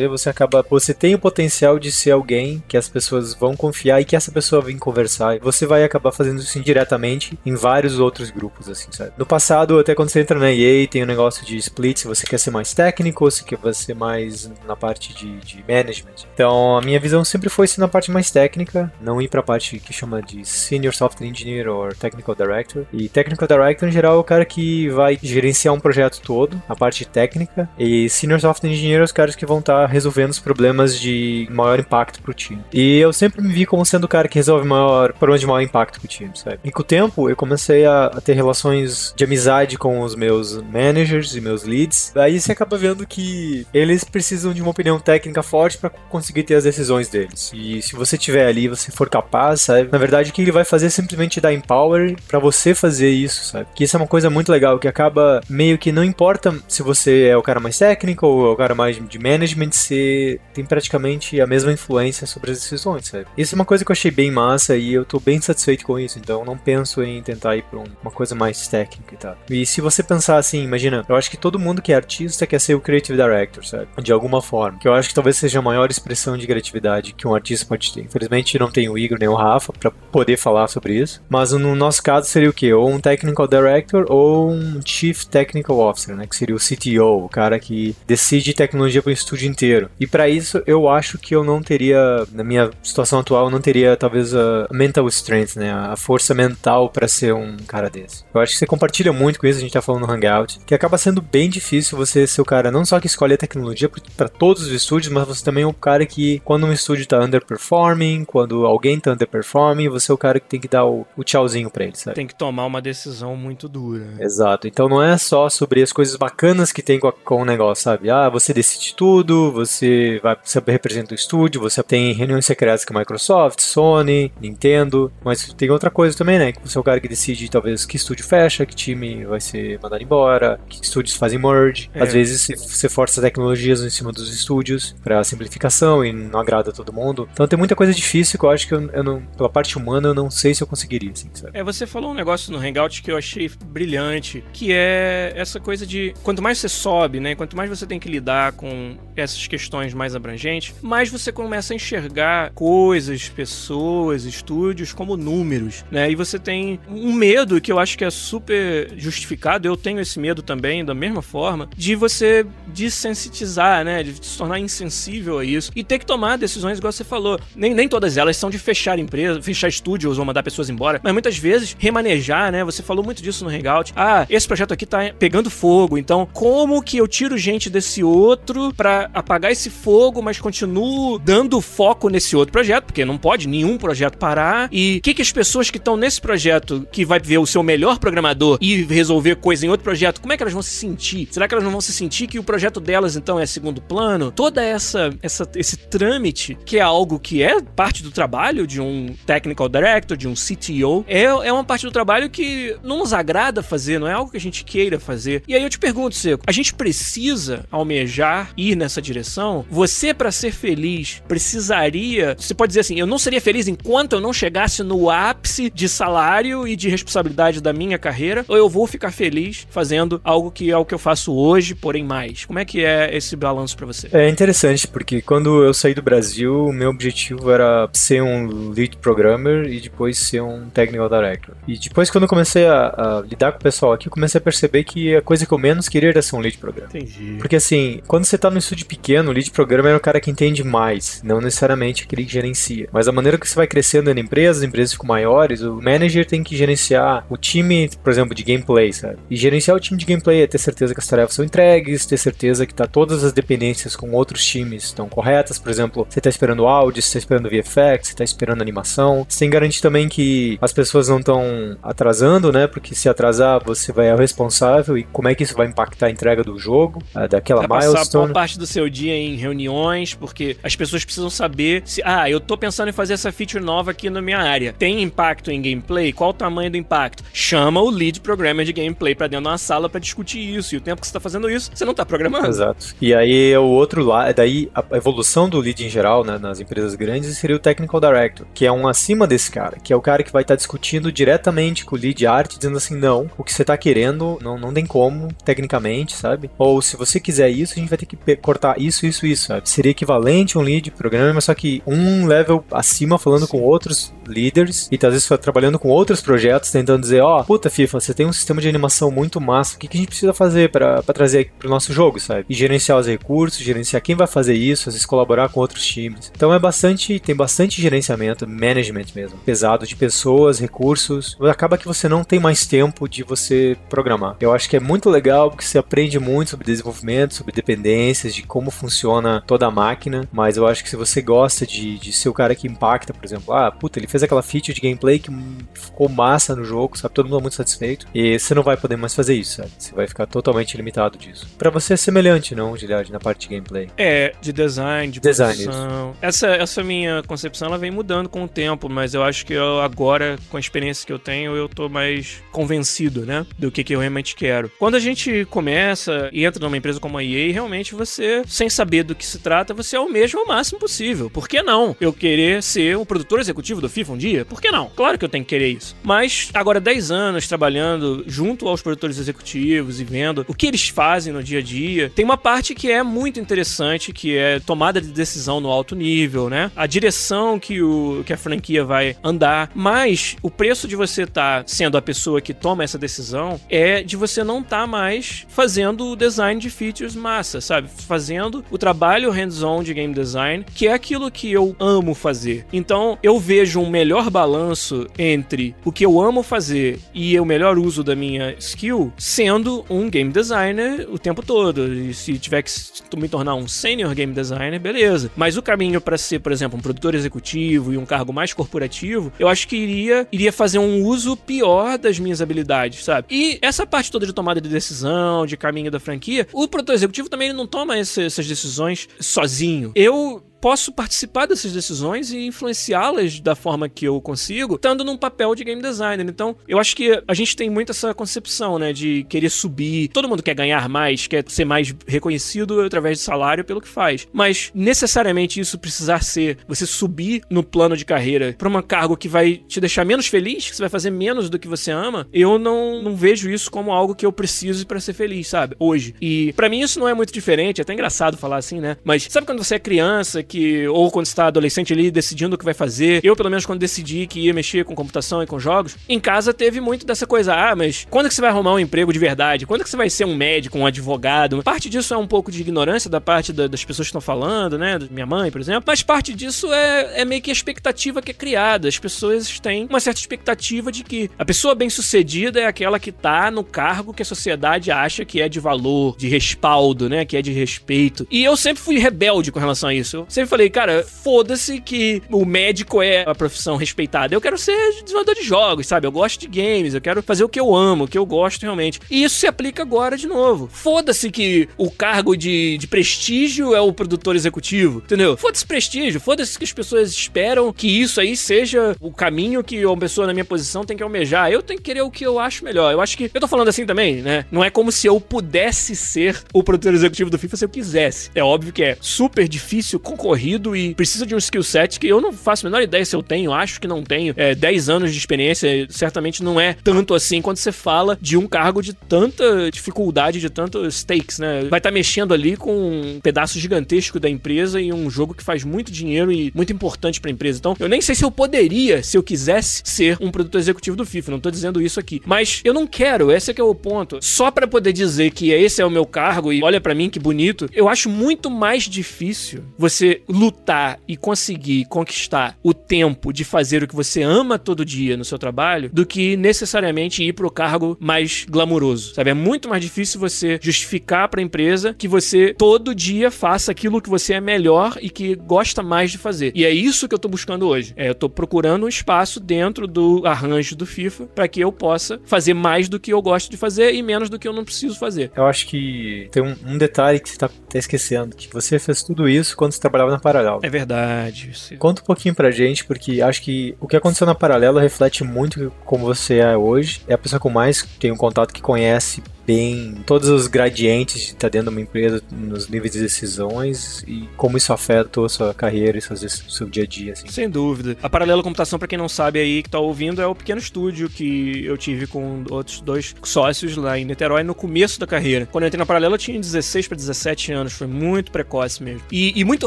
você 0.08 0.28
acaba, 0.28 0.64
você 0.68 0.92
tem 0.92 1.14
o 1.14 1.18
potencial 1.18 1.78
de 1.78 1.90
ser 1.90 2.10
alguém 2.10 2.62
que 2.68 2.76
as 2.76 2.88
pessoas 2.88 3.34
vão 3.34 3.56
confiar 3.56 4.00
e 4.00 4.04
que 4.04 4.16
essa 4.16 4.30
pessoa 4.30 4.62
vem 4.62 4.78
conversar. 4.78 5.36
E 5.36 5.38
você 5.38 5.66
vai 5.66 5.84
acabar 5.84 6.12
fazendo 6.12 6.40
isso 6.40 6.58
indiretamente 6.58 7.38
em 7.44 7.54
vários 7.54 7.98
outros 7.98 8.30
grupos, 8.30 8.68
assim, 8.68 8.88
sabe? 8.90 9.12
No 9.16 9.26
passado, 9.26 9.78
até 9.78 9.94
quando 9.94 10.10
você 10.10 10.20
entra 10.20 10.38
na 10.38 10.52
EA, 10.52 10.86
tem 10.86 11.02
o 11.02 11.04
um 11.04 11.08
negócio 11.08 11.44
de 11.44 11.56
split, 11.56 11.98
se 11.98 12.06
você 12.06 12.26
quer 12.34 12.38
ser 12.38 12.50
mais 12.50 12.74
técnico 12.74 13.24
ou 13.24 13.30
se 13.30 13.44
quer 13.44 13.58
ser 13.72 13.94
mais 13.94 14.50
na 14.66 14.74
parte 14.74 15.14
de, 15.14 15.38
de 15.38 15.64
management. 15.68 16.26
Então 16.34 16.76
a 16.76 16.82
minha 16.82 16.98
visão 16.98 17.24
sempre 17.24 17.48
foi 17.48 17.68
ser 17.68 17.80
na 17.80 17.86
parte 17.86 18.10
mais 18.10 18.28
técnica, 18.30 18.92
não 19.00 19.22
ir 19.22 19.28
para 19.28 19.38
a 19.38 19.42
parte 19.42 19.78
que 19.78 19.92
chama 19.92 20.20
de 20.20 20.44
Senior 20.44 20.92
Software 20.92 21.28
Engineer 21.28 21.68
ou 21.68 21.94
Technical 21.94 22.34
Director. 22.34 22.86
E 22.92 23.08
Technical 23.08 23.46
Director 23.46 23.88
em 23.88 23.92
geral 23.92 24.16
é 24.16 24.18
o 24.18 24.24
cara 24.24 24.44
que 24.44 24.88
vai 24.88 25.16
gerenciar 25.22 25.72
um 25.72 25.78
projeto 25.78 26.20
todo, 26.22 26.60
a 26.68 26.74
parte 26.74 27.04
técnica, 27.04 27.68
e 27.78 28.08
Senior 28.08 28.40
Software 28.40 28.70
Engineer 28.70 29.00
é 29.00 29.04
os 29.04 29.12
caras 29.12 29.36
que 29.36 29.46
vão 29.46 29.60
estar 29.60 29.82
tá 29.82 29.86
resolvendo 29.86 30.30
os 30.30 30.40
problemas 30.40 30.98
de 30.98 31.46
maior 31.52 31.78
impacto 31.78 32.20
pro 32.20 32.34
time. 32.34 32.64
E 32.72 32.98
eu 32.98 33.12
sempre 33.12 33.40
me 33.42 33.52
vi 33.52 33.64
como 33.64 33.86
sendo 33.86 34.04
o 34.04 34.08
cara 34.08 34.26
que 34.26 34.38
resolve 34.38 34.66
maior 34.66 35.12
problemas 35.12 35.40
de 35.40 35.46
maior 35.46 35.60
impacto 35.60 36.00
pro 36.00 36.08
time, 36.08 36.32
sabe? 36.34 36.58
E 36.64 36.72
com 36.72 36.80
o 36.80 36.84
tempo 36.84 37.30
eu 37.30 37.36
comecei 37.36 37.84
a, 37.84 38.06
a 38.06 38.20
ter 38.20 38.32
relações 38.32 39.14
de 39.16 39.22
amizade 39.22 39.78
com 39.78 40.00
os 40.00 40.16
meus 40.16 40.60
managers 40.62 41.36
e 41.36 41.40
meus 41.40 41.62
leads. 41.62 42.12
Aí 42.24 42.40
você 42.40 42.52
acaba 42.52 42.78
vendo 42.78 43.06
que 43.06 43.66
eles 43.74 44.02
precisam 44.02 44.54
de 44.54 44.62
uma 44.62 44.70
opinião 44.70 44.98
técnica 44.98 45.42
forte 45.42 45.76
para 45.76 45.90
conseguir 45.90 46.42
ter 46.44 46.54
as 46.54 46.64
decisões 46.64 47.06
deles. 47.06 47.52
E 47.52 47.82
se 47.82 47.94
você 47.94 48.16
tiver 48.16 48.46
ali, 48.46 48.66
você 48.66 48.90
for 48.90 49.10
capaz, 49.10 49.60
sabe? 49.60 49.90
Na 49.92 49.98
verdade, 49.98 50.30
o 50.30 50.32
que 50.32 50.40
ele 50.40 50.50
vai 50.50 50.64
fazer 50.64 50.86
é 50.86 50.90
simplesmente 50.90 51.38
dar 51.38 51.52
empower 51.52 52.16
para 52.26 52.38
você 52.38 52.74
fazer 52.74 53.10
isso, 53.10 53.44
sabe? 53.44 53.66
Que 53.74 53.84
isso 53.84 53.94
é 53.94 54.00
uma 54.00 54.06
coisa 54.06 54.30
muito 54.30 54.50
legal, 54.50 54.78
que 54.78 54.88
acaba 54.88 55.42
meio 55.50 55.76
que 55.76 55.92
não 55.92 56.02
importa 56.02 56.58
se 56.66 56.82
você 56.82 57.24
é 57.24 57.36
o 57.36 57.42
cara 57.42 57.60
mais 57.60 57.76
técnico 57.76 58.26
ou 58.26 58.46
é 58.46 58.52
o 58.52 58.56
cara 58.56 58.74
mais 58.74 58.96
de 58.96 59.18
management, 59.18 59.72
você 59.72 60.40
tem 60.54 60.64
praticamente 60.64 61.42
a 61.42 61.46
mesma 61.46 61.72
influência 61.72 62.26
sobre 62.26 62.52
as 62.52 62.58
decisões, 62.58 63.08
sabe? 63.08 63.26
Isso 63.36 63.54
é 63.54 63.56
uma 63.56 63.66
coisa 63.66 63.84
que 63.84 63.90
eu 63.90 63.94
achei 63.94 64.10
bem 64.10 64.30
massa 64.30 64.74
e 64.76 64.94
eu 64.94 65.04
tô 65.04 65.20
bem 65.20 65.42
satisfeito 65.42 65.84
com 65.84 65.98
isso, 65.98 66.18
então 66.18 66.42
não 66.42 66.56
penso 66.56 67.02
em 67.02 67.22
tentar 67.22 67.54
ir 67.54 67.64
pra 67.64 67.80
uma 67.80 68.10
coisa 68.10 68.34
mais 68.34 68.66
técnica 68.66 69.14
e 69.14 69.18
tal. 69.18 69.36
E 69.50 69.66
se 69.66 69.82
você 69.82 70.02
pensar 70.02 70.38
assim, 70.38 70.64
imagina, 70.64 71.04
eu 71.06 71.16
acho 71.16 71.30
que 71.30 71.36
todo 71.36 71.58
mundo 71.58 71.82
que 71.82 71.92
é 71.92 71.96
artista 71.96 72.13
quer 72.46 72.60
ser 72.60 72.74
o 72.74 72.80
creative 72.80 73.16
director, 73.16 73.64
sabe? 73.64 73.88
De 74.02 74.12
alguma 74.12 74.40
forma. 74.42 74.78
Que 74.78 74.88
eu 74.88 74.94
acho 74.94 75.08
que 75.08 75.14
talvez 75.14 75.36
seja 75.36 75.58
a 75.58 75.62
maior 75.62 75.90
expressão 75.90 76.36
de 76.36 76.46
criatividade 76.46 77.12
que 77.12 77.26
um 77.26 77.34
artista 77.34 77.66
pode 77.66 77.92
ter. 77.92 78.02
Infelizmente 78.02 78.58
não 78.58 78.70
tem 78.70 78.88
o 78.88 78.98
Igor 78.98 79.18
nem 79.18 79.28
o 79.28 79.34
Rafa 79.34 79.72
para 79.72 79.90
poder 79.90 80.36
falar 80.36 80.68
sobre 80.68 80.94
isso, 80.94 81.22
mas 81.28 81.52
no 81.52 81.74
nosso 81.74 82.02
caso 82.02 82.28
seria 82.28 82.50
o 82.50 82.52
quê? 82.52 82.72
Ou 82.72 82.88
um 82.88 83.00
technical 83.00 83.46
director 83.46 84.06
ou 84.08 84.50
um 84.50 84.80
chief 84.84 85.24
technical 85.24 85.78
officer, 85.78 86.14
né? 86.14 86.26
Que 86.26 86.36
seria 86.36 86.54
o 86.54 86.58
CTO, 86.58 87.24
o 87.24 87.28
cara 87.28 87.58
que 87.58 87.96
decide 88.06 88.54
tecnologia 88.54 89.02
para 89.02 89.10
o 89.10 89.12
estúdio 89.12 89.48
inteiro. 89.48 89.90
E 89.98 90.06
para 90.06 90.28
isso 90.28 90.62
eu 90.66 90.88
acho 90.88 91.18
que 91.18 91.34
eu 91.34 91.44
não 91.44 91.62
teria, 91.62 92.26
na 92.32 92.44
minha 92.44 92.70
situação 92.82 93.20
atual, 93.20 93.46
eu 93.46 93.50
não 93.50 93.60
teria 93.60 93.96
talvez 93.96 94.34
a 94.34 94.66
mental 94.70 95.06
strength, 95.08 95.56
né? 95.56 95.72
A 95.72 95.96
força 95.96 96.34
mental 96.34 96.88
para 96.88 97.08
ser 97.08 97.34
um 97.34 97.56
cara 97.66 97.88
desse. 97.88 98.24
Eu 98.34 98.40
acho 98.40 98.52
que 98.52 98.58
você 98.58 98.66
compartilha 98.66 99.12
muito 99.12 99.38
com 99.38 99.46
isso, 99.46 99.58
a 99.58 99.62
gente 99.62 99.72
tá 99.72 99.82
falando 99.82 100.06
no 100.06 100.12
Hangout, 100.12 100.60
que 100.66 100.74
acaba 100.74 100.98
sendo 100.98 101.20
bem 101.20 101.48
difícil 101.48 101.96
você 102.04 102.26
ser 102.26 102.40
o 102.40 102.44
cara 102.44 102.70
não 102.70 102.84
só 102.84 103.00
que 103.00 103.06
escolhe 103.06 103.34
a 103.34 103.38
tecnologia 103.38 103.90
para 104.16 104.28
todos 104.28 104.64
os 104.64 104.72
estúdios, 104.72 105.12
mas 105.12 105.26
você 105.26 105.44
também 105.44 105.64
é 105.64 105.66
o 105.66 105.72
cara 105.72 106.04
que, 106.06 106.40
quando 106.40 106.66
um 106.66 106.72
estúdio 106.72 107.06
tá 107.06 107.18
underperforming, 107.20 108.24
quando 108.24 108.66
alguém 108.66 108.98
tá 108.98 109.12
underperforming, 109.12 109.88
você 109.88 110.10
é 110.10 110.14
o 110.14 110.18
cara 110.18 110.40
que 110.40 110.48
tem 110.48 110.60
que 110.60 110.68
dar 110.68 110.84
o, 110.84 111.06
o 111.16 111.24
tchauzinho 111.24 111.70
pra 111.70 111.84
ele, 111.84 111.96
sabe? 111.96 112.14
Tem 112.14 112.26
que 112.26 112.34
tomar 112.34 112.66
uma 112.66 112.80
decisão 112.80 113.36
muito 113.36 113.68
dura. 113.68 114.14
Exato. 114.18 114.66
Então 114.66 114.88
não 114.88 115.02
é 115.02 115.16
só 115.18 115.48
sobre 115.48 115.82
as 115.82 115.92
coisas 115.92 116.16
bacanas 116.16 116.72
que 116.72 116.82
tem 116.82 116.98
com, 116.98 117.08
a, 117.08 117.12
com 117.12 117.42
o 117.42 117.44
negócio, 117.44 117.84
sabe? 117.84 118.10
Ah, 118.10 118.28
você 118.28 118.52
decide 118.52 118.94
tudo, 118.94 119.52
você 119.52 120.20
vai, 120.22 120.36
você 120.42 120.62
representa 120.66 121.12
o 121.12 121.14
estúdio, 121.14 121.60
você 121.60 121.82
tem 121.82 122.12
reuniões 122.12 122.46
secretas 122.46 122.84
com 122.84 122.96
a 122.96 123.00
Microsoft, 123.00 123.60
Sony, 123.60 124.32
Nintendo, 124.40 125.12
mas 125.24 125.52
tem 125.54 125.70
outra 125.70 125.90
coisa 125.90 126.16
também, 126.16 126.38
né? 126.38 126.52
Que 126.52 126.60
você 126.60 126.78
é 126.78 126.80
o 126.80 126.84
cara 126.84 127.00
que 127.00 127.08
decide 127.08 127.50
talvez 127.50 127.84
que 127.84 127.96
estúdio 127.96 128.24
fecha, 128.24 128.66
que 128.66 128.74
time 128.74 129.24
vai 129.24 129.40
ser 129.40 129.78
mandado 129.82 130.02
embora, 130.02 130.60
que 130.68 130.82
estúdios 130.82 131.16
fazem 131.16 131.38
merge. 131.38 131.90
É. 131.94 132.02
Às 132.02 132.12
vezes 132.12 132.48
você 132.58 132.88
força 132.88 133.20
tecnologias 133.20 133.82
em 133.82 133.90
cima 133.90 134.12
dos 134.12 134.32
estúdios 134.34 134.94
para 135.02 135.22
simplificação 135.24 136.04
e 136.04 136.12
não 136.12 136.40
agrada 136.40 136.72
todo 136.72 136.92
mundo. 136.92 137.28
Então 137.32 137.46
tem 137.46 137.58
muita 137.58 137.76
coisa 137.76 137.92
difícil 137.92 138.38
que 138.38 138.44
eu 138.44 138.50
acho 138.50 138.66
que 138.66 138.74
eu, 138.74 138.90
eu 138.90 139.04
não, 139.04 139.22
pela 139.36 139.48
parte 139.48 139.78
humana 139.78 140.08
eu 140.08 140.14
não 140.14 140.30
sei 140.30 140.54
se 140.54 140.62
eu 140.62 140.66
conseguiria, 140.66 141.12
assim? 141.12 141.30
É, 141.52 141.62
você 141.62 141.86
falou 141.86 142.10
um 142.10 142.14
negócio 142.14 142.52
no 142.52 142.58
Hangout 142.58 143.02
que 143.02 143.10
eu 143.10 143.16
achei 143.16 143.50
brilhante, 143.66 144.44
que 144.52 144.72
é 144.72 145.32
essa 145.36 145.60
coisa 145.60 145.86
de 145.86 146.14
quanto 146.22 146.42
mais 146.42 146.58
você 146.58 146.68
sobe, 146.68 147.20
né, 147.20 147.34
quanto 147.34 147.56
mais 147.56 147.70
você 147.70 147.86
tem 147.86 148.00
que 148.00 148.08
lidar 148.08 148.52
com 148.52 148.96
essas 149.16 149.46
questões 149.46 149.94
mais 149.94 150.14
abrangentes, 150.14 150.74
mais 150.82 151.08
você 151.08 151.30
começa 151.30 151.72
a 151.72 151.76
enxergar 151.76 152.50
coisas, 152.52 153.28
pessoas, 153.28 154.24
estúdios 154.24 154.92
como 154.92 155.16
números, 155.16 155.84
né? 155.90 156.10
E 156.10 156.14
você 156.14 156.38
tem 156.38 156.80
um 156.88 157.12
medo 157.12 157.60
que 157.60 157.70
eu 157.70 157.78
acho 157.78 157.96
que 157.96 158.04
é 158.04 158.10
super 158.10 158.92
justificado, 158.96 159.68
eu 159.68 159.76
tenho 159.76 160.00
esse 160.00 160.18
medo 160.18 160.42
também, 160.42 160.84
da 160.84 160.94
mesma 160.94 161.22
forma, 161.22 161.68
de 161.76 161.83
você 161.94 162.46
desensitizar, 162.68 163.84
né? 163.84 164.02
De 164.02 164.14
se 164.24 164.38
tornar 164.38 164.58
insensível 164.58 165.38
a 165.38 165.44
isso 165.44 165.70
e 165.74 165.82
ter 165.82 165.98
que 165.98 166.06
tomar 166.06 166.36
decisões, 166.36 166.78
igual 166.78 166.92
você 166.92 167.04
falou. 167.04 167.38
Nem, 167.54 167.74
nem 167.74 167.88
todas 167.88 168.16
elas 168.16 168.36
são 168.36 168.50
de 168.50 168.58
fechar 168.58 168.98
empresas, 168.98 169.44
fechar 169.44 169.68
estúdios 169.68 170.18
ou 170.18 170.24
mandar 170.24 170.42
pessoas 170.42 170.70
embora, 170.70 171.00
mas 171.02 171.12
muitas 171.12 171.36
vezes 171.36 171.76
remanejar, 171.78 172.52
né? 172.52 172.64
Você 172.64 172.82
falou 172.82 173.04
muito 173.04 173.22
disso 173.22 173.44
no 173.44 173.50
Hangout. 173.50 173.92
Ah, 173.96 174.26
esse 174.30 174.46
projeto 174.46 174.72
aqui 174.72 174.86
tá 174.86 175.12
pegando 175.18 175.50
fogo, 175.50 175.98
então 175.98 176.28
como 176.32 176.82
que 176.82 176.96
eu 176.96 177.08
tiro 177.08 177.36
gente 177.36 177.68
desse 177.68 178.02
outro 178.02 178.72
para 178.74 179.10
apagar 179.12 179.52
esse 179.52 179.70
fogo, 179.70 180.22
mas 180.22 180.40
continuo 180.40 181.18
dando 181.18 181.60
foco 181.60 182.08
nesse 182.08 182.36
outro 182.36 182.52
projeto, 182.52 182.84
porque 182.84 183.04
não 183.04 183.18
pode 183.18 183.48
nenhum 183.48 183.76
projeto 183.78 184.18
parar. 184.18 184.68
E 184.72 184.98
o 184.98 185.02
que, 185.02 185.14
que 185.14 185.22
as 185.22 185.32
pessoas 185.32 185.70
que 185.70 185.78
estão 185.78 185.96
nesse 185.96 186.20
projeto, 186.20 186.86
que 186.90 187.04
vai 187.04 187.20
ver 187.20 187.38
o 187.38 187.46
seu 187.46 187.62
melhor 187.62 187.98
programador 187.98 188.58
e 188.60 188.82
resolver 188.82 189.36
coisa 189.36 189.66
em 189.66 189.68
outro 189.68 189.84
projeto, 189.84 190.20
como 190.20 190.32
é 190.32 190.36
que 190.36 190.42
elas 190.42 190.52
vão 190.52 190.62
se 190.62 190.70
sentir? 190.70 191.28
Será 191.30 191.48
que 191.48 191.54
elas 191.54 191.64
não 191.64 191.73
vão 191.74 191.80
se 191.80 191.92
sentir 191.92 192.28
que 192.28 192.38
o 192.38 192.44
projeto 192.44 192.80
delas 192.80 193.16
então 193.16 193.38
é 193.38 193.46
segundo 193.46 193.82
plano? 193.82 194.30
Toda 194.30 194.62
essa, 194.62 195.10
essa 195.20 195.48
esse 195.56 195.76
trâmite, 195.76 196.56
que 196.64 196.78
é 196.78 196.80
algo 196.80 197.18
que 197.18 197.42
é 197.42 197.60
parte 197.60 198.02
do 198.02 198.10
trabalho 198.10 198.66
de 198.66 198.80
um 198.80 199.14
technical 199.26 199.68
director, 199.68 200.16
de 200.16 200.28
um 200.28 200.34
CTO, 200.34 201.04
é, 201.08 201.24
é 201.24 201.52
uma 201.52 201.64
parte 201.64 201.84
do 201.84 201.90
trabalho 201.90 202.30
que 202.30 202.76
não 202.82 202.98
nos 202.98 203.12
agrada 203.12 203.62
fazer, 203.62 203.98
não 203.98 204.06
é 204.06 204.12
algo 204.12 204.30
que 204.30 204.36
a 204.36 204.40
gente 204.40 204.64
queira 204.64 205.00
fazer. 205.00 205.42
E 205.48 205.54
aí 205.54 205.62
eu 205.62 205.70
te 205.70 205.78
pergunto, 205.78 206.14
Seco, 206.14 206.44
a 206.46 206.52
gente 206.52 206.72
precisa 206.74 207.64
almejar 207.70 208.52
ir 208.56 208.76
nessa 208.76 209.02
direção? 209.02 209.64
Você, 209.70 210.14
para 210.14 210.30
ser 210.30 210.52
feliz, 210.52 211.22
precisaria. 211.26 212.36
Você 212.38 212.54
pode 212.54 212.70
dizer 212.70 212.80
assim: 212.80 212.98
eu 212.98 213.06
não 213.06 213.18
seria 213.18 213.40
feliz 213.40 213.66
enquanto 213.66 214.12
eu 214.12 214.20
não 214.20 214.32
chegasse 214.32 214.82
no 214.82 215.10
ápice 215.10 215.70
de 215.70 215.88
salário 215.88 216.68
e 216.68 216.76
de 216.76 216.88
responsabilidade 216.88 217.60
da 217.60 217.72
minha 217.72 217.98
carreira, 217.98 218.44
ou 218.46 218.56
eu 218.56 218.68
vou 218.68 218.86
ficar 218.86 219.10
feliz 219.10 219.66
fazendo 219.70 220.20
algo 220.22 220.50
que 220.50 220.70
é 220.70 220.76
o 220.76 220.84
que 220.84 220.94
eu 220.94 220.98
faço 220.98 221.32
hoje, 221.32 221.63
porém 221.72 222.04
mais. 222.04 222.44
Como 222.44 222.58
é 222.58 222.64
que 222.64 222.84
é 222.84 223.16
esse 223.16 223.36
balanço 223.36 223.76
para 223.76 223.86
você? 223.86 224.08
É 224.12 224.28
interessante, 224.28 224.88
porque 224.88 225.22
quando 225.22 225.62
eu 225.62 225.72
saí 225.72 225.94
do 225.94 226.02
Brasil, 226.02 226.66
o 226.66 226.72
meu 226.72 226.90
objetivo 226.90 227.50
era 227.50 227.88
ser 227.92 228.22
um 228.22 228.70
lead 228.70 228.96
programmer 228.96 229.66
e 229.70 229.80
depois 229.80 230.18
ser 230.18 230.40
um 230.40 230.68
technical 230.70 231.08
director. 231.08 231.54
E 231.68 231.78
depois, 231.78 232.10
quando 232.10 232.24
eu 232.24 232.28
comecei 232.28 232.66
a, 232.66 232.86
a 232.86 233.24
lidar 233.26 233.52
com 233.52 233.58
o 233.58 233.62
pessoal 233.62 233.92
aqui, 233.92 234.08
eu 234.08 234.12
comecei 234.12 234.38
a 234.38 234.42
perceber 234.42 234.82
que 234.82 235.14
a 235.14 235.22
coisa 235.22 235.46
que 235.46 235.52
eu 235.52 235.58
menos 235.58 235.88
queria 235.88 236.10
era 236.10 236.22
ser 236.22 236.34
um 236.34 236.40
lead 236.40 236.58
programmer. 236.58 236.90
Entendi. 236.94 237.36
Porque 237.38 237.56
assim, 237.56 238.00
quando 238.06 238.24
você 238.24 238.36
tá 238.36 238.50
no 238.50 238.58
estúdio 238.58 238.86
pequeno, 238.86 239.30
o 239.30 239.32
lead 239.32 239.50
programmer 239.50 239.92
é 239.92 239.96
o 239.96 240.00
cara 240.00 240.20
que 240.20 240.30
entende 240.30 240.64
mais, 240.64 241.20
não 241.22 241.40
necessariamente 241.40 242.04
aquele 242.04 242.24
que 242.24 242.32
gerencia. 242.32 242.88
Mas 242.92 243.06
a 243.06 243.12
maneira 243.12 243.38
que 243.38 243.48
você 243.48 243.54
vai 243.54 243.66
crescendo 243.66 244.12
na 244.12 244.20
empresa, 244.20 244.60
as 244.60 244.64
empresas 244.64 244.92
ficam 244.92 245.06
maiores, 245.06 245.60
o 245.62 245.80
manager 245.80 246.26
tem 246.26 246.42
que 246.42 246.56
gerenciar 246.56 247.24
o 247.28 247.36
time, 247.36 247.90
por 248.02 248.10
exemplo, 248.10 248.34
de 248.34 248.42
gameplay, 248.42 248.92
sabe? 248.92 249.18
E 249.30 249.36
gerenciar 249.36 249.76
o 249.76 249.80
time 249.80 249.98
de 249.98 250.06
gameplay 250.06 250.42
é 250.42 250.46
ter 250.46 250.58
certeza 250.58 250.94
que 250.94 251.00
as 251.00 251.06
tarefas 251.06 251.34
são 251.34 251.43
entregues, 251.44 252.06
ter 252.06 252.16
certeza 252.16 252.66
que 252.66 252.74
tá 252.74 252.86
todas 252.86 253.24
as 253.24 253.32
dependências 253.32 253.96
com 253.96 254.12
outros 254.12 254.44
times 254.44 254.84
estão 254.84 255.08
corretas. 255.08 255.58
Por 255.58 255.70
exemplo, 255.70 256.06
você 256.08 256.20
tá 256.20 256.30
esperando 256.30 256.66
áudio, 256.66 257.02
você 257.02 257.12
tá 257.14 257.18
esperando 257.18 257.48
VFX, 257.48 258.08
você 258.08 258.14
tá 258.14 258.24
esperando 258.24 258.62
animação. 258.62 259.26
Você 259.28 259.40
tem 259.40 259.48
que 259.48 259.54
garantir 259.54 259.80
também 259.80 260.08
que 260.08 260.58
as 260.60 260.72
pessoas 260.72 261.08
não 261.08 261.18
estão 261.18 261.76
atrasando, 261.82 262.52
né? 262.52 262.66
Porque 262.66 262.94
se 262.94 263.08
atrasar, 263.08 263.62
você 263.64 263.92
vai 263.92 264.04
é 264.08 264.14
o 264.14 264.18
responsável 264.18 264.98
e 264.98 265.04
como 265.04 265.28
é 265.28 265.34
que 265.34 265.42
isso 265.42 265.56
vai 265.56 265.66
impactar 265.66 266.06
a 266.06 266.10
entrega 266.10 266.42
do 266.42 266.58
jogo, 266.58 267.02
daquela 267.30 267.66
vai 267.66 267.80
milestone. 267.80 268.04
passar 268.04 268.18
boa 268.18 268.32
parte 268.32 268.58
do 268.58 268.66
seu 268.66 268.88
dia 268.88 269.14
em 269.14 269.36
reuniões, 269.36 270.14
porque 270.14 270.56
as 270.62 270.76
pessoas 270.76 271.04
precisam 271.04 271.30
saber 271.30 271.82
se, 271.84 272.02
ah, 272.04 272.28
eu 272.28 272.40
tô 272.40 272.56
pensando 272.56 272.88
em 272.88 272.92
fazer 272.92 273.14
essa 273.14 273.32
feature 273.32 273.62
nova 273.62 273.90
aqui 273.90 274.10
na 274.10 274.20
minha 274.20 274.38
área. 274.38 274.72
Tem 274.72 275.02
impacto 275.02 275.50
em 275.50 275.60
gameplay? 275.60 276.12
Qual 276.12 276.30
o 276.30 276.34
tamanho 276.34 276.70
do 276.70 276.76
impacto? 276.76 277.24
Chama 277.32 277.80
o 277.80 277.90
lead 277.90 278.20
programmer 278.20 278.64
de 278.64 278.72
gameplay 278.72 279.14
para 279.14 279.26
dentro 279.26 279.44
de 279.44 279.48
uma 279.48 279.58
sala 279.58 279.88
para 279.88 280.00
discutir 280.00 280.38
isso. 280.38 280.74
E 280.74 280.78
o 280.78 280.80
tempo 280.80 281.00
que 281.00 281.06
você 281.06 281.12
tá 281.12 281.20
fazendo 281.20 281.33
isso, 281.48 281.70
você 281.74 281.84
não 281.84 281.94
tá 281.94 282.04
programando. 282.04 282.48
Exato. 282.48 282.94
E 283.00 283.14
aí 283.14 283.52
é 283.52 283.58
o 283.58 283.64
outro 283.64 284.04
lado, 284.04 284.34
daí 284.34 284.70
a 284.74 284.96
evolução 284.96 285.48
do 285.48 285.58
lead 285.58 285.84
em 285.84 285.88
geral, 285.88 286.24
né, 286.24 286.38
nas 286.38 286.60
empresas 286.60 286.94
grandes, 286.94 287.36
seria 287.36 287.56
o 287.56 287.58
technical 287.58 288.00
director, 288.00 288.46
que 288.54 288.66
é 288.66 288.72
um 288.72 288.86
acima 288.86 289.26
desse 289.26 289.50
cara, 289.50 289.76
que 289.82 289.92
é 289.92 289.96
o 289.96 290.00
cara 290.00 290.22
que 290.22 290.32
vai 290.32 290.42
estar 290.42 290.54
tá 290.54 290.56
discutindo 290.56 291.12
diretamente 291.12 291.84
com 291.84 291.96
o 291.96 291.98
lead 291.98 292.26
art, 292.26 292.56
dizendo 292.56 292.76
assim, 292.76 292.96
não, 292.96 293.30
o 293.36 293.44
que 293.44 293.52
você 293.52 293.64
tá 293.64 293.76
querendo 293.76 294.38
não, 294.42 294.58
não 294.58 294.72
tem 294.72 294.86
como, 294.86 295.28
tecnicamente, 295.44 296.14
sabe? 296.16 296.50
Ou 296.58 296.80
se 296.80 296.96
você 296.96 297.20
quiser 297.20 297.48
isso, 297.48 297.74
a 297.74 297.76
gente 297.76 297.88
vai 297.88 297.98
ter 297.98 298.06
que 298.06 298.36
cortar 298.36 298.80
isso, 298.80 299.06
isso, 299.06 299.26
isso, 299.26 299.46
sabe? 299.46 299.68
Seria 299.68 299.90
equivalente 299.90 300.56
a 300.56 300.60
um 300.60 300.62
lead 300.62 300.90
programa, 300.90 301.34
mas 301.34 301.44
só 301.44 301.54
que 301.54 301.82
um 301.86 302.26
level 302.26 302.64
acima 302.70 303.18
falando 303.18 303.46
com 303.46 303.60
outros 303.60 304.12
leaders 304.26 304.88
e 304.90 304.96
às 304.96 305.12
vezes 305.12 305.28
trabalhando 305.40 305.78
com 305.78 305.88
outros 305.88 306.20
projetos, 306.20 306.70
tentando 306.70 307.00
dizer, 307.00 307.20
ó, 307.20 307.40
oh, 307.40 307.44
puta 307.44 307.70
FIFA, 307.70 308.00
você 308.00 308.14
tem 308.14 308.26
um 308.26 308.32
sistema 308.32 308.60
de 308.60 308.68
animação 308.68 309.10
muito 309.10 309.40
massa, 309.40 309.76
o 309.76 309.78
que, 309.78 309.88
que 309.88 309.96
a 309.96 310.00
gente 310.00 310.08
precisa 310.08 310.32
fazer 310.32 310.70
para 310.70 311.02
trazer 311.02 311.23
trazer 311.24 311.50
pro 311.58 311.68
nosso 311.68 311.92
jogo, 311.92 312.20
sabe? 312.20 312.44
E 312.48 312.54
gerenciar 312.54 312.98
os 312.98 313.06
recursos, 313.06 313.58
gerenciar 313.58 314.02
quem 314.02 314.14
vai 314.14 314.26
fazer 314.26 314.54
isso, 314.54 314.88
às 314.88 314.94
vezes 314.94 315.06
colaborar 315.06 315.48
com 315.48 315.60
outros 315.60 315.84
times. 315.86 316.30
Então 316.34 316.52
é 316.52 316.58
bastante, 316.58 317.18
tem 317.18 317.34
bastante 317.34 317.80
gerenciamento, 317.80 318.46
management 318.46 319.06
mesmo, 319.14 319.38
pesado 319.38 319.86
de 319.86 319.96
pessoas, 319.96 320.58
recursos. 320.58 321.36
Acaba 321.40 321.78
que 321.78 321.86
você 321.86 322.08
não 322.08 322.22
tem 322.22 322.38
mais 322.38 322.66
tempo 322.66 323.08
de 323.08 323.22
você 323.22 323.76
programar. 323.88 324.36
Eu 324.40 324.52
acho 324.52 324.68
que 324.68 324.76
é 324.76 324.80
muito 324.80 325.08
legal 325.08 325.50
porque 325.50 325.64
você 325.64 325.78
aprende 325.78 326.18
muito 326.18 326.50
sobre 326.50 326.66
desenvolvimento, 326.66 327.34
sobre 327.34 327.52
dependências, 327.52 328.34
de 328.34 328.42
como 328.42 328.70
funciona 328.70 329.42
toda 329.46 329.66
a 329.66 329.70
máquina, 329.70 330.28
mas 330.32 330.56
eu 330.56 330.66
acho 330.66 330.82
que 330.82 330.90
se 330.90 330.96
você 330.96 331.22
gosta 331.22 331.66
de, 331.66 331.98
de 331.98 332.12
ser 332.12 332.28
o 332.28 332.34
cara 332.34 332.54
que 332.54 332.66
impacta, 332.66 333.14
por 333.14 333.24
exemplo, 333.24 333.54
ah, 333.54 333.70
puta, 333.70 333.98
ele 333.98 334.06
fez 334.06 334.22
aquela 334.22 334.42
feature 334.42 334.74
de 334.74 334.80
gameplay 334.80 335.18
que 335.18 335.30
ficou 335.74 336.08
massa 336.08 336.54
no 336.54 336.64
jogo, 336.64 336.98
sabe? 336.98 337.14
Todo 337.14 337.26
mundo 337.26 337.38
é 337.38 337.42
muito 337.42 337.56
satisfeito. 337.56 338.06
E 338.14 338.38
você 338.38 338.54
não 338.54 338.62
vai 338.62 338.76
poder 338.76 338.96
mais 338.96 339.14
fazer 339.14 339.34
isso, 339.34 339.56
sabe? 339.56 339.70
Você 339.78 339.94
vai 339.94 340.06
ficar 340.06 340.26
totalmente 340.26 340.76
limitado 340.76 341.13
disso. 341.18 341.46
Para 341.58 341.70
você 341.70 341.94
é 341.94 341.96
semelhante, 341.96 342.54
não, 342.54 342.76
Giliard, 342.76 343.10
na 343.10 343.20
parte 343.20 343.48
de 343.48 343.54
gameplay. 343.54 343.88
É, 343.96 344.32
de 344.40 344.52
design, 344.52 345.12
de 345.12 345.20
Design, 345.20 345.62
produção. 345.62 346.16
Essa, 346.20 346.48
essa 346.48 346.82
minha 346.82 347.22
concepção, 347.26 347.68
ela 347.68 347.78
vem 347.78 347.90
mudando 347.90 348.28
com 348.28 348.44
o 348.44 348.48
tempo, 348.48 348.88
mas 348.88 349.14
eu 349.14 349.22
acho 349.22 349.46
que 349.46 349.52
eu 349.52 349.80
agora, 349.80 350.36
com 350.50 350.56
a 350.56 350.60
experiência 350.60 351.06
que 351.06 351.12
eu 351.12 351.18
tenho, 351.18 351.56
eu 351.56 351.68
tô 351.68 351.88
mais 351.88 352.42
convencido, 352.50 353.24
né? 353.24 353.46
Do 353.58 353.70
que, 353.70 353.84
que 353.84 353.94
eu 353.94 354.00
realmente 354.00 354.34
quero. 354.34 354.70
Quando 354.78 354.94
a 354.94 355.00
gente 355.00 355.44
começa 355.46 356.28
e 356.32 356.44
entra 356.44 356.62
numa 356.62 356.76
empresa 356.76 357.00
como 357.00 357.18
a 357.18 357.24
EA, 357.24 357.52
realmente 357.52 357.94
você, 357.94 358.42
sem 358.46 358.68
saber 358.68 359.02
do 359.02 359.14
que 359.14 359.24
se 359.24 359.38
trata, 359.38 359.74
você 359.74 359.96
é 359.96 360.00
o 360.00 360.10
mesmo 360.10 360.40
ao 360.40 360.46
máximo 360.46 360.78
possível. 360.78 361.30
Por 361.30 361.48
que 361.48 361.62
não? 361.62 361.96
Eu 362.00 362.12
querer 362.12 362.62
ser 362.62 362.96
o 362.96 363.06
produtor 363.06 363.40
executivo 363.40 363.80
do 363.80 363.88
FIFA 363.88 364.12
um 364.12 364.16
dia? 364.16 364.44
Por 364.44 364.60
que 364.60 364.70
não? 364.70 364.90
Claro 364.94 365.18
que 365.18 365.24
eu 365.24 365.28
tenho 365.28 365.44
que 365.44 365.50
querer 365.50 365.68
isso. 365.68 365.96
Mas 366.02 366.50
agora 366.54 366.80
10 366.80 367.10
anos 367.10 367.48
trabalhando 367.48 368.24
junto 368.26 368.68
aos 368.68 368.82
produtores 368.82 369.18
executivos 369.18 370.00
e 370.00 370.04
vendo 370.04 370.44
o 370.48 370.54
que 370.54 370.66
eles 370.66 370.88
fazem 370.88 371.03
no 371.32 371.42
dia 371.42 371.58
a 371.58 371.62
dia, 371.62 372.10
tem 372.14 372.24
uma 372.24 372.38
parte 372.38 372.74
que 372.74 372.90
é 372.90 373.02
muito 373.02 373.38
interessante, 373.38 374.10
que 374.10 374.36
é 374.36 374.58
tomada 374.58 375.02
de 375.02 375.08
decisão 375.08 375.60
no 375.60 375.68
alto 375.68 375.94
nível, 375.94 376.48
né? 376.48 376.70
A 376.74 376.86
direção 376.86 377.58
que, 377.58 377.82
o, 377.82 378.22
que 378.24 378.32
a 378.32 378.38
franquia 378.38 378.82
vai 378.84 379.14
andar, 379.22 379.70
mas 379.74 380.34
o 380.42 380.50
preço 380.50 380.88
de 380.88 380.96
você 380.96 381.24
estar 381.24 381.62
tá 381.62 381.64
sendo 381.66 381.98
a 381.98 382.02
pessoa 382.02 382.40
que 382.40 382.54
toma 382.54 382.82
essa 382.82 382.96
decisão 382.96 383.60
é 383.68 384.02
de 384.02 384.16
você 384.16 384.42
não 384.42 384.60
estar 384.60 384.80
tá 384.80 384.86
mais 384.86 385.44
fazendo 385.48 386.06
o 386.06 386.16
design 386.16 386.58
de 386.58 386.70
features 386.70 387.14
massa, 387.14 387.60
sabe? 387.60 387.88
Fazendo 388.08 388.64
o 388.70 388.78
trabalho 388.78 389.30
hands-on 389.30 389.82
de 389.82 389.92
game 389.92 390.14
design, 390.14 390.64
que 390.74 390.88
é 390.88 390.94
aquilo 390.94 391.30
que 391.30 391.52
eu 391.52 391.76
amo 391.78 392.14
fazer. 392.14 392.64
Então, 392.72 393.18
eu 393.22 393.38
vejo 393.38 393.78
um 393.78 393.90
melhor 393.90 394.30
balanço 394.30 395.06
entre 395.18 395.76
o 395.84 395.92
que 395.92 396.04
eu 396.06 396.18
amo 396.18 396.42
fazer 396.42 396.98
e 397.12 397.38
o 397.38 397.44
melhor 397.44 397.78
uso 397.78 398.02
da 398.02 398.16
minha 398.16 398.54
skill 398.58 399.12
sendo 399.18 399.84
um 399.90 400.08
game 400.08 400.32
designer 400.32 400.93
o 401.10 401.18
tempo 401.18 401.44
todo. 401.44 401.92
E 401.92 402.14
se 402.14 402.38
tiver 402.38 402.62
que 402.62 402.70
me 403.16 403.28
tornar 403.28 403.54
um 403.54 403.68
senior 403.68 404.14
game 404.14 404.32
designer, 404.32 404.78
beleza. 404.78 405.30
Mas 405.36 405.56
o 405.56 405.62
caminho 405.62 406.00
para 406.00 406.18
ser, 406.18 406.40
por 406.40 406.52
exemplo, 406.52 406.78
um 406.78 406.82
produtor 406.82 407.14
executivo 407.14 407.92
e 407.92 407.98
um 407.98 408.04
cargo 408.04 408.32
mais 408.32 408.52
corporativo, 408.52 409.32
eu 409.38 409.48
acho 409.48 409.68
que 409.68 409.76
iria, 409.76 410.26
iria 410.32 410.52
fazer 410.52 410.78
um 410.78 411.04
uso 411.04 411.36
pior 411.36 411.98
das 411.98 412.18
minhas 412.18 412.40
habilidades, 412.40 413.04
sabe? 413.04 413.26
E 413.30 413.58
essa 413.62 413.86
parte 413.86 414.10
toda 414.10 414.26
de 414.26 414.32
tomada 414.32 414.60
de 414.60 414.68
decisão, 414.68 415.46
de 415.46 415.56
caminho 415.56 415.90
da 415.90 416.00
franquia, 416.00 416.46
o 416.52 416.66
produtor 416.68 416.94
executivo 416.94 417.28
também 417.28 417.52
não 417.52 417.66
toma 417.66 417.96
essas 417.98 418.46
decisões 418.46 419.08
sozinho. 419.20 419.92
Eu 419.94 420.42
posso 420.64 420.90
participar 420.90 421.44
dessas 421.44 421.74
decisões 421.74 422.32
e 422.32 422.46
influenciá-las 422.46 423.38
da 423.38 423.54
forma 423.54 423.86
que 423.86 424.06
eu 424.06 424.18
consigo, 424.18 424.76
estando 424.76 425.04
num 425.04 425.14
papel 425.14 425.54
de 425.54 425.62
game 425.62 425.82
designer. 425.82 426.26
Então, 426.26 426.56
eu 426.66 426.78
acho 426.78 426.96
que 426.96 427.22
a 427.28 427.34
gente 427.34 427.54
tem 427.54 427.68
muito 427.68 427.92
essa 427.92 428.14
concepção, 428.14 428.78
né, 428.78 428.90
de 428.90 429.24
querer 429.24 429.50
subir. 429.50 430.08
Todo 430.08 430.26
mundo 430.26 430.42
quer 430.42 430.54
ganhar 430.54 430.88
mais, 430.88 431.26
quer 431.26 431.44
ser 431.48 431.66
mais 431.66 431.94
reconhecido 432.06 432.80
através 432.80 433.18
de 433.18 433.24
salário 433.24 433.62
pelo 433.62 433.78
que 433.78 433.86
faz. 433.86 434.26
Mas 434.32 434.70
necessariamente 434.74 435.60
isso 435.60 435.78
precisar 435.78 436.24
ser 436.24 436.56
você 436.66 436.86
subir 436.86 437.42
no 437.50 437.62
plano 437.62 437.94
de 437.94 438.06
carreira 438.06 438.54
para 438.56 438.66
um 438.66 438.80
cargo 438.80 439.18
que 439.18 439.28
vai 439.28 439.56
te 439.68 439.82
deixar 439.82 440.06
menos 440.06 440.28
feliz, 440.28 440.70
que 440.70 440.76
você 440.76 440.82
vai 440.82 440.88
fazer 440.88 441.10
menos 441.10 441.50
do 441.50 441.58
que 441.58 441.68
você 441.68 441.90
ama, 441.90 442.26
eu 442.32 442.58
não, 442.58 443.02
não 443.02 443.14
vejo 443.14 443.50
isso 443.50 443.70
como 443.70 443.92
algo 443.92 444.14
que 444.14 444.24
eu 444.24 444.32
preciso 444.32 444.86
para 444.86 444.98
ser 444.98 445.12
feliz, 445.12 445.46
sabe? 445.46 445.76
Hoje. 445.78 446.14
E 446.22 446.54
para 446.54 446.70
mim 446.70 446.80
isso 446.80 446.98
não 446.98 447.06
é 447.06 447.12
muito 447.12 447.34
diferente, 447.34 447.82
é 447.82 447.82
até 447.82 447.92
engraçado 447.92 448.38
falar 448.38 448.56
assim, 448.56 448.80
né? 448.80 448.96
Mas 449.04 449.26
sabe 449.28 449.46
quando 449.46 449.62
você 449.62 449.74
é 449.74 449.78
criança, 449.78 450.42
que 450.42 450.53
ou 450.88 451.10
quando 451.10 451.26
está 451.26 451.46
adolescente 451.46 451.92
ali 451.92 452.10
decidindo 452.10 452.54
o 452.54 452.58
que 452.58 452.64
vai 452.64 452.74
fazer. 452.74 453.20
Eu, 453.24 453.36
pelo 453.36 453.50
menos, 453.50 453.66
quando 453.66 453.80
decidi 453.80 454.26
que 454.26 454.40
ia 454.40 454.54
mexer 454.54 454.84
com 454.84 454.94
computação 454.94 455.42
e 455.42 455.46
com 455.46 455.58
jogos, 455.58 455.96
em 456.08 456.20
casa 456.20 456.52
teve 456.52 456.80
muito 456.80 457.06
dessa 457.06 457.26
coisa: 457.26 457.54
ah, 457.54 457.76
mas 457.76 458.06
quando 458.10 458.26
é 458.26 458.28
que 458.28 458.34
você 458.34 458.40
vai 458.40 458.50
arrumar 458.50 458.74
um 458.74 458.78
emprego 458.78 459.12
de 459.12 459.18
verdade? 459.18 459.66
Quando 459.66 459.80
é 459.80 459.84
que 459.84 459.90
você 459.90 459.96
vai 459.96 460.10
ser 460.10 460.24
um 460.24 460.34
médico, 460.34 460.78
um 460.78 460.86
advogado? 460.86 461.62
Parte 461.62 461.88
disso 461.88 462.14
é 462.14 462.16
um 462.16 462.26
pouco 462.26 462.50
de 462.50 462.60
ignorância 462.60 463.08
da 463.10 463.20
parte 463.20 463.52
da, 463.52 463.66
das 463.66 463.84
pessoas 463.84 464.06
que 464.06 464.10
estão 464.10 464.20
falando, 464.20 464.78
né? 464.78 464.98
Minha 465.10 465.26
mãe, 465.26 465.50
por 465.50 465.60
exemplo. 465.60 465.84
Mas 465.86 466.02
parte 466.02 466.34
disso 466.34 466.72
é, 466.72 467.20
é 467.20 467.24
meio 467.24 467.42
que 467.42 467.50
a 467.50 467.52
expectativa 467.52 468.22
que 468.22 468.30
é 468.30 468.34
criada. 468.34 468.88
As 468.88 468.98
pessoas 468.98 469.58
têm 469.60 469.86
uma 469.88 470.00
certa 470.00 470.20
expectativa 470.20 470.90
de 470.90 471.04
que 471.04 471.30
a 471.38 471.44
pessoa 471.44 471.74
bem-sucedida 471.74 472.60
é 472.60 472.66
aquela 472.66 472.98
que 472.98 473.12
tá 473.12 473.50
no 473.50 473.64
cargo 473.64 474.12
que 474.12 474.22
a 474.22 474.26
sociedade 474.26 474.90
acha 474.90 475.24
que 475.24 475.40
é 475.40 475.48
de 475.48 475.60
valor, 475.60 476.16
de 476.16 476.28
respaldo, 476.28 477.08
né? 477.08 477.24
Que 477.24 477.36
é 477.36 477.42
de 477.42 477.52
respeito. 477.52 478.26
E 478.30 478.42
eu 478.44 478.56
sempre 478.56 478.82
fui 478.82 478.98
rebelde 478.98 479.52
com 479.52 479.58
relação 479.58 479.88
a 479.88 479.94
isso. 479.94 480.18
Eu 480.18 480.26
sempre 480.28 480.43
falei, 480.46 480.70
cara, 480.70 481.04
foda-se 481.04 481.80
que 481.80 482.22
o 482.30 482.44
médico 482.44 483.02
é 483.02 483.22
a 483.26 483.34
profissão 483.34 483.76
respeitada. 483.76 484.34
Eu 484.34 484.40
quero 484.40 484.58
ser 484.58 484.76
desenvolvedor 485.02 485.34
de 485.34 485.42
jogos, 485.42 485.86
sabe? 485.86 486.06
Eu 486.06 486.12
gosto 486.12 486.40
de 486.40 486.48
games, 486.48 486.94
eu 486.94 487.00
quero 487.00 487.22
fazer 487.22 487.44
o 487.44 487.48
que 487.48 487.60
eu 487.60 487.74
amo, 487.74 488.04
o 488.04 488.08
que 488.08 488.18
eu 488.18 488.26
gosto 488.26 488.62
realmente. 488.62 489.00
E 489.10 489.24
isso 489.24 489.36
se 489.36 489.46
aplica 489.46 489.82
agora 489.82 490.16
de 490.16 490.26
novo. 490.26 490.68
Foda-se 490.72 491.30
que 491.30 491.68
o 491.76 491.90
cargo 491.90 492.36
de, 492.36 492.78
de 492.78 492.86
prestígio 492.86 493.74
é 493.74 493.80
o 493.80 493.92
produtor 493.92 494.36
executivo, 494.36 494.98
entendeu? 495.04 495.36
Foda-se 495.36 495.66
prestígio, 495.66 496.20
foda-se 496.20 496.58
que 496.58 496.64
as 496.64 496.72
pessoas 496.72 497.10
esperam 497.10 497.72
que 497.72 497.88
isso 497.88 498.20
aí 498.20 498.36
seja 498.36 498.96
o 499.00 499.12
caminho 499.12 499.62
que 499.62 499.84
uma 499.84 499.96
pessoa 499.96 500.26
na 500.26 500.32
minha 500.32 500.44
posição 500.44 500.84
tem 500.84 500.96
que 500.96 501.02
almejar. 501.02 501.50
Eu 501.50 501.62
tenho 501.62 501.78
que 501.78 501.84
querer 501.84 502.02
o 502.02 502.10
que 502.10 502.24
eu 502.24 502.38
acho 502.38 502.64
melhor. 502.64 502.92
Eu 502.92 503.00
acho 503.00 503.16
que. 503.16 503.30
Eu 503.32 503.40
tô 503.40 503.48
falando 503.48 503.68
assim 503.68 503.86
também, 503.86 504.22
né? 504.22 504.46
Não 504.50 504.64
é 504.64 504.70
como 504.70 504.90
se 504.92 505.06
eu 505.06 505.20
pudesse 505.20 505.96
ser 505.96 506.42
o 506.52 506.62
produtor 506.62 506.94
executivo 506.94 507.30
do 507.30 507.38
FIFA 507.38 507.56
se 507.56 507.64
eu 507.64 507.68
quisesse. 507.68 508.30
É 508.34 508.42
óbvio 508.42 508.72
que 508.72 508.82
é 508.82 508.96
super 509.00 509.48
difícil, 509.48 509.98
concorrer 509.98 510.33
concorrido 510.34 510.74
e 510.76 510.94
precisa 510.94 511.24
de 511.24 511.34
um 511.34 511.38
skill 511.38 511.62
set 511.62 512.00
que 512.00 512.08
eu 512.08 512.20
não 512.20 512.32
faço 512.32 512.66
a 512.66 512.70
menor 512.70 512.82
ideia 512.82 513.04
se 513.04 513.14
eu 513.14 513.22
tenho, 513.22 513.52
acho 513.52 513.80
que 513.80 513.86
não 513.86 514.02
tenho. 514.02 514.34
É, 514.36 514.54
10 514.54 514.88
anos 514.88 515.12
de 515.12 515.18
experiência 515.18 515.86
certamente 515.88 516.42
não 516.42 516.60
é 516.60 516.76
tanto 516.82 517.14
assim 517.14 517.40
quando 517.40 517.56
você 517.56 517.70
fala 517.70 518.18
de 518.20 518.36
um 518.36 518.46
cargo 518.46 518.82
de 518.82 518.92
tanta 518.92 519.70
dificuldade, 519.70 520.40
de 520.40 520.50
tantos 520.50 520.96
stakes, 520.96 521.38
né? 521.38 521.60
Vai 521.70 521.78
estar 521.78 521.90
tá 521.90 521.92
mexendo 521.92 522.34
ali 522.34 522.56
com 522.56 522.72
um 522.72 523.20
pedaço 523.20 523.58
gigantesco 523.58 524.18
da 524.18 524.28
empresa 524.28 524.80
e 524.80 524.92
um 524.92 525.08
jogo 525.08 525.34
que 525.34 525.44
faz 525.44 525.62
muito 525.64 525.92
dinheiro 525.92 526.32
e 526.32 526.52
muito 526.54 526.72
importante 526.72 527.20
para 527.20 527.30
a 527.30 527.32
empresa. 527.32 527.58
Então, 527.58 527.76
eu 527.78 527.88
nem 527.88 528.00
sei 528.00 528.14
se 528.14 528.24
eu 528.24 528.30
poderia, 528.30 529.02
se 529.02 529.16
eu 529.16 529.22
quisesse, 529.22 529.82
ser 529.84 530.18
um 530.20 530.30
produtor 530.30 530.60
executivo 530.60 530.96
do 530.96 531.04
FIFA. 531.04 531.32
Não 531.32 531.40
tô 531.40 531.50
dizendo 531.50 531.80
isso 531.80 532.00
aqui. 532.00 532.20
Mas 532.26 532.60
eu 532.64 532.74
não 532.74 532.86
quero, 532.86 533.30
esse 533.30 533.50
é 533.50 533.54
que 533.54 533.60
é 533.60 533.64
o 533.64 533.74
ponto. 533.74 534.18
Só 534.20 534.50
para 534.50 534.66
poder 534.66 534.92
dizer 534.92 535.30
que 535.30 535.50
esse 535.50 535.80
é 535.80 535.86
o 535.86 535.90
meu 535.90 536.04
cargo 536.04 536.52
e 536.52 536.62
olha 536.62 536.80
para 536.80 536.94
mim 536.94 537.08
que 537.08 537.18
bonito, 537.18 537.68
eu 537.72 537.88
acho 537.88 538.08
muito 538.08 538.50
mais 538.50 538.84
difícil 538.84 539.64
você 539.78 540.13
lutar 540.28 540.98
e 541.06 541.16
conseguir 541.16 541.86
conquistar 541.86 542.56
o 542.62 542.72
tempo 542.72 543.32
de 543.32 543.44
fazer 543.44 543.82
o 543.82 543.88
que 543.88 543.94
você 543.94 544.22
ama 544.22 544.58
todo 544.58 544.84
dia 544.84 545.16
no 545.16 545.24
seu 545.24 545.38
trabalho 545.38 545.90
do 545.92 546.06
que 546.06 546.36
necessariamente 546.36 547.22
ir 547.22 547.32
pro 547.32 547.50
cargo 547.50 547.96
mais 548.00 548.46
glamuroso, 548.48 549.14
sabe? 549.14 549.30
É 549.30 549.34
muito 549.34 549.68
mais 549.68 549.82
difícil 549.82 550.20
você 550.20 550.58
justificar 550.60 551.28
para 551.28 551.40
a 551.40 551.42
empresa 551.42 551.94
que 551.94 552.08
você 552.08 552.54
todo 552.56 552.94
dia 552.94 553.30
faça 553.30 553.72
aquilo 553.72 554.00
que 554.00 554.08
você 554.08 554.34
é 554.34 554.40
melhor 554.40 554.96
e 555.00 555.10
que 555.10 555.34
gosta 555.34 555.82
mais 555.82 556.10
de 556.10 556.18
fazer. 556.18 556.52
E 556.54 556.64
é 556.64 556.70
isso 556.70 557.08
que 557.08 557.14
eu 557.14 557.18
tô 557.18 557.28
buscando 557.28 557.66
hoje. 557.66 557.92
É, 557.96 558.08
eu 558.08 558.14
tô 558.14 558.28
procurando 558.28 558.84
um 558.84 558.88
espaço 558.88 559.40
dentro 559.40 559.86
do 559.86 560.26
arranjo 560.26 560.76
do 560.76 560.86
FIFA 560.86 561.26
para 561.26 561.48
que 561.48 561.60
eu 561.60 561.72
possa 561.72 562.20
fazer 562.24 562.54
mais 562.54 562.88
do 562.88 563.00
que 563.00 563.12
eu 563.12 563.20
gosto 563.22 563.50
de 563.50 563.56
fazer 563.56 563.94
e 563.94 564.02
menos 564.02 564.28
do 564.28 564.38
que 564.38 564.46
eu 564.46 564.52
não 564.52 564.64
preciso 564.64 564.98
fazer. 564.98 565.30
Eu 565.36 565.46
acho 565.46 565.66
que 565.66 566.28
tem 566.30 566.42
um, 566.42 566.56
um 566.66 566.78
detalhe 566.78 567.20
que 567.20 567.28
você 567.28 567.36
tá, 567.36 567.48
tá 567.48 567.78
esquecendo, 567.78 568.36
que 568.36 568.52
você 568.52 568.78
fez 568.78 569.02
tudo 569.02 569.28
isso 569.28 569.56
quando 569.56 569.72
você 569.72 569.80
trabalhava 569.80 570.03
na 570.10 570.18
Paralelo. 570.18 570.60
É 570.62 570.68
verdade. 570.68 571.50
Sim. 571.54 571.76
Conta 571.76 572.02
um 572.02 572.04
pouquinho 572.04 572.34
pra 572.34 572.50
gente, 572.50 572.84
porque 572.84 573.20
acho 573.22 573.42
que 573.42 573.76
o 573.80 573.86
que 573.86 573.96
aconteceu 573.96 574.26
na 574.26 574.34
Paralelo 574.34 574.78
reflete 574.78 575.24
muito 575.24 575.72
como 575.84 576.04
você 576.04 576.38
é 576.38 576.56
hoje. 576.56 577.02
É 577.06 577.14
a 577.14 577.18
pessoa 577.18 577.40
com 577.40 577.50
mais 577.50 577.82
tem 577.98 578.10
um 578.10 578.16
contato 578.16 578.52
que 578.52 578.62
conhece 578.62 579.22
bem 579.46 579.96
todos 580.06 580.28
os 580.28 580.46
gradientes 580.46 581.20
de 581.20 581.28
estar 581.28 581.48
dentro 581.48 581.70
de 581.70 581.74
uma 581.76 581.80
empresa, 581.80 582.22
nos 582.30 582.68
níveis 582.68 582.92
de 582.92 583.00
decisões 583.00 584.04
e 584.06 584.28
como 584.36 584.56
isso 584.56 584.72
afeta 584.72 585.24
a 585.24 585.28
sua 585.28 585.54
carreira 585.54 585.98
e 585.98 586.00
o 586.00 586.50
seu 586.50 586.66
dia 586.68 586.84
a 586.84 586.86
dia. 586.86 587.12
Assim. 587.12 587.28
Sem 587.28 587.48
dúvida. 587.48 587.96
A 588.02 588.08
Paralelo 588.08 588.42
Computação, 588.42 588.78
para 588.78 588.88
quem 588.88 588.98
não 588.98 589.08
sabe 589.08 589.38
aí 589.38 589.62
que 589.62 589.70
tá 589.70 589.78
ouvindo, 589.78 590.20
é 590.20 590.26
o 590.26 590.34
pequeno 590.34 590.60
estúdio 590.60 591.08
que 591.08 591.64
eu 591.64 591.76
tive 591.76 592.06
com 592.06 592.44
outros 592.50 592.80
dois 592.80 593.14
sócios 593.22 593.76
lá 593.76 593.98
em 593.98 594.04
Niterói 594.04 594.42
no 594.42 594.54
começo 594.54 594.98
da 594.98 595.06
carreira. 595.06 595.46
Quando 595.50 595.64
eu 595.64 595.68
entrei 595.68 595.78
na 595.78 595.86
Paralelo, 595.86 596.14
eu 596.14 596.18
tinha 596.18 596.38
16 596.38 596.88
para 596.88 596.96
17 596.96 597.52
anos, 597.52 597.72
foi 597.72 597.86
muito 597.86 598.30
precoce 598.30 598.82
mesmo. 598.82 599.02
E, 599.10 599.38
e, 599.38 599.44
muito 599.44 599.66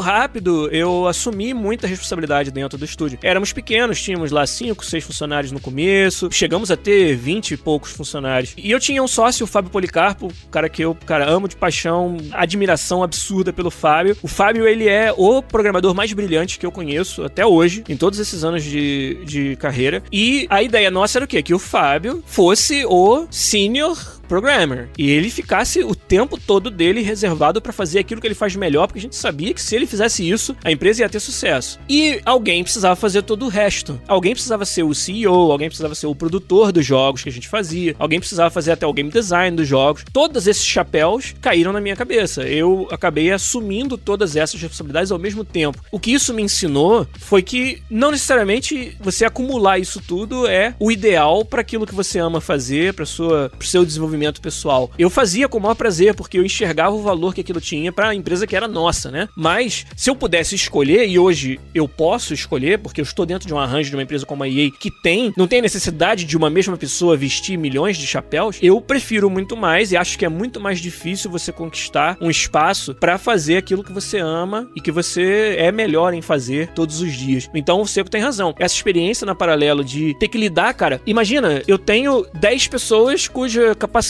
rápido 0.00 0.68
eu 0.70 1.06
assumi 1.06 1.54
muita 1.54 1.86
responsabilidade 1.86 2.50
dentro 2.50 2.78
do 2.78 2.84
estúdio. 2.84 3.18
Éramos 3.22 3.52
pequenos, 3.52 4.00
tínhamos 4.02 4.30
lá 4.30 4.46
5, 4.46 4.84
6 4.84 5.04
funcionários 5.04 5.52
no 5.52 5.60
começo, 5.60 6.28
chegamos 6.30 6.70
a 6.70 6.76
ter 6.76 7.16
20 7.16 7.52
e 7.52 7.56
poucos 7.56 7.92
funcionários. 7.92 8.54
E 8.56 8.70
eu 8.70 8.80
tinha 8.80 9.02
um 9.02 9.08
sócio, 9.08 9.44
o 9.44 9.46
Fábio 9.46 9.67
Fábio 9.68 9.70
Policarpo, 9.70 10.32
cara 10.50 10.68
que 10.68 10.82
eu, 10.82 10.96
cara, 11.06 11.28
amo 11.28 11.46
de 11.46 11.56
paixão, 11.56 12.16
admiração 12.32 13.02
absurda 13.02 13.52
pelo 13.52 13.70
Fábio. 13.70 14.16
O 14.22 14.28
Fábio, 14.28 14.66
ele 14.66 14.88
é 14.88 15.12
o 15.16 15.42
programador 15.42 15.94
mais 15.94 16.12
brilhante 16.12 16.58
que 16.58 16.66
eu 16.66 16.72
conheço 16.72 17.22
até 17.22 17.46
hoje, 17.46 17.84
em 17.88 17.96
todos 17.96 18.18
esses 18.18 18.42
anos 18.42 18.64
de, 18.64 19.18
de 19.24 19.56
carreira. 19.56 20.02
E 20.10 20.46
a 20.50 20.62
ideia 20.62 20.90
nossa 20.90 21.18
era 21.18 21.24
o 21.24 21.28
quê? 21.28 21.42
Que 21.42 21.54
o 21.54 21.58
Fábio 21.58 22.22
fosse 22.26 22.84
o 22.86 23.26
senior 23.30 24.17
programmer. 24.28 24.88
E 24.96 25.10
ele 25.10 25.30
ficasse 25.30 25.82
o 25.82 25.94
tempo 25.94 26.38
todo 26.38 26.70
dele 26.70 27.00
reservado 27.00 27.60
para 27.60 27.72
fazer 27.72 27.98
aquilo 27.98 28.20
que 28.20 28.26
ele 28.26 28.34
faz 28.34 28.54
melhor, 28.54 28.86
porque 28.86 28.98
a 28.98 29.02
gente 29.02 29.16
sabia 29.16 29.54
que 29.54 29.62
se 29.62 29.74
ele 29.74 29.86
fizesse 29.86 30.28
isso, 30.28 30.54
a 30.62 30.70
empresa 30.70 31.02
ia 31.02 31.08
ter 31.08 31.20
sucesso. 31.20 31.80
E 31.88 32.20
alguém 32.24 32.62
precisava 32.62 32.94
fazer 32.94 33.22
todo 33.22 33.46
o 33.46 33.48
resto. 33.48 34.00
Alguém 34.06 34.32
precisava 34.32 34.64
ser 34.64 34.82
o 34.82 34.94
CEO, 34.94 35.50
alguém 35.50 35.68
precisava 35.68 35.94
ser 35.94 36.06
o 36.06 36.14
produtor 36.14 36.70
dos 36.70 36.84
jogos 36.84 37.22
que 37.22 37.28
a 37.28 37.32
gente 37.32 37.48
fazia, 37.48 37.96
alguém 37.98 38.20
precisava 38.20 38.50
fazer 38.50 38.72
até 38.72 38.86
o 38.86 38.92
game 38.92 39.10
design 39.10 39.56
dos 39.56 39.66
jogos. 39.66 40.04
Todos 40.12 40.46
esses 40.46 40.64
chapéus 40.64 41.34
caíram 41.40 41.72
na 41.72 41.80
minha 41.80 41.96
cabeça. 41.96 42.42
Eu 42.42 42.86
acabei 42.90 43.32
assumindo 43.32 43.96
todas 43.96 44.36
essas 44.36 44.60
responsabilidades 44.60 45.10
ao 45.10 45.18
mesmo 45.18 45.44
tempo. 45.44 45.82
O 45.90 45.98
que 45.98 46.12
isso 46.12 46.34
me 46.34 46.42
ensinou 46.42 47.06
foi 47.18 47.42
que 47.42 47.82
não 47.90 48.10
necessariamente 48.10 48.96
você 49.00 49.24
acumular 49.24 49.78
isso 49.78 50.00
tudo 50.00 50.46
é 50.46 50.74
o 50.78 50.92
ideal 50.92 51.44
para 51.44 51.60
aquilo 51.60 51.86
que 51.86 51.94
você 51.94 52.18
ama 52.18 52.40
fazer, 52.40 52.94
para 52.94 53.06
sua 53.06 53.50
pro 53.56 53.66
seu 53.66 53.84
desenvolvimento 53.84 54.17
desenvolvimento 54.18 54.40
pessoal. 54.40 54.90
Eu 54.98 55.08
fazia 55.08 55.48
com 55.48 55.58
o 55.58 55.60
maior 55.60 55.74
prazer, 55.74 56.14
porque 56.14 56.38
eu 56.38 56.44
enxergava 56.44 56.94
o 56.94 57.02
valor 57.02 57.34
que 57.34 57.40
aquilo 57.40 57.60
tinha 57.60 57.92
para 57.92 58.08
a 58.08 58.14
empresa 58.14 58.46
que 58.46 58.56
era 58.56 58.66
nossa, 58.66 59.10
né? 59.10 59.28
Mas, 59.36 59.86
se 59.96 60.10
eu 60.10 60.16
pudesse 60.16 60.54
escolher, 60.54 61.08
e 61.08 61.18
hoje 61.18 61.60
eu 61.74 61.88
posso 61.88 62.34
escolher, 62.34 62.78
porque 62.78 63.00
eu 63.00 63.04
estou 63.04 63.24
dentro 63.24 63.46
de 63.46 63.54
um 63.54 63.58
arranjo 63.58 63.90
de 63.90 63.96
uma 63.96 64.02
empresa 64.02 64.26
como 64.26 64.42
a 64.42 64.48
EA, 64.48 64.70
que 64.70 64.90
tem, 64.90 65.32
não 65.36 65.46
tem 65.46 65.62
necessidade 65.62 66.24
de 66.24 66.36
uma 66.36 66.50
mesma 66.50 66.76
pessoa 66.76 67.16
vestir 67.16 67.56
milhões 67.56 67.96
de 67.96 68.06
chapéus, 68.06 68.58
eu 68.60 68.80
prefiro 68.80 69.30
muito 69.30 69.56
mais 69.56 69.92
e 69.92 69.96
acho 69.96 70.18
que 70.18 70.24
é 70.24 70.28
muito 70.28 70.60
mais 70.60 70.80
difícil 70.80 71.30
você 71.30 71.52
conquistar 71.52 72.16
um 72.20 72.30
espaço 72.30 72.94
para 72.94 73.18
fazer 73.18 73.56
aquilo 73.56 73.84
que 73.84 73.92
você 73.92 74.18
ama 74.18 74.68
e 74.74 74.80
que 74.80 74.90
você 74.90 75.56
é 75.58 75.70
melhor 75.70 76.12
em 76.12 76.22
fazer 76.22 76.68
todos 76.68 77.00
os 77.00 77.12
dias. 77.12 77.48
Então 77.54 77.80
o 77.80 77.86
Seco 77.86 78.10
tem 78.10 78.20
razão. 78.20 78.54
Essa 78.58 78.74
experiência 78.74 79.24
na 79.24 79.34
paralelo 79.34 79.84
de 79.84 80.14
ter 80.18 80.28
que 80.28 80.38
lidar, 80.38 80.72
cara, 80.74 81.00
imagina, 81.06 81.62
eu 81.66 81.78
tenho 81.78 82.26
10 82.34 82.68
pessoas 82.68 83.28
cuja 83.28 83.74
capacidade 83.74 84.07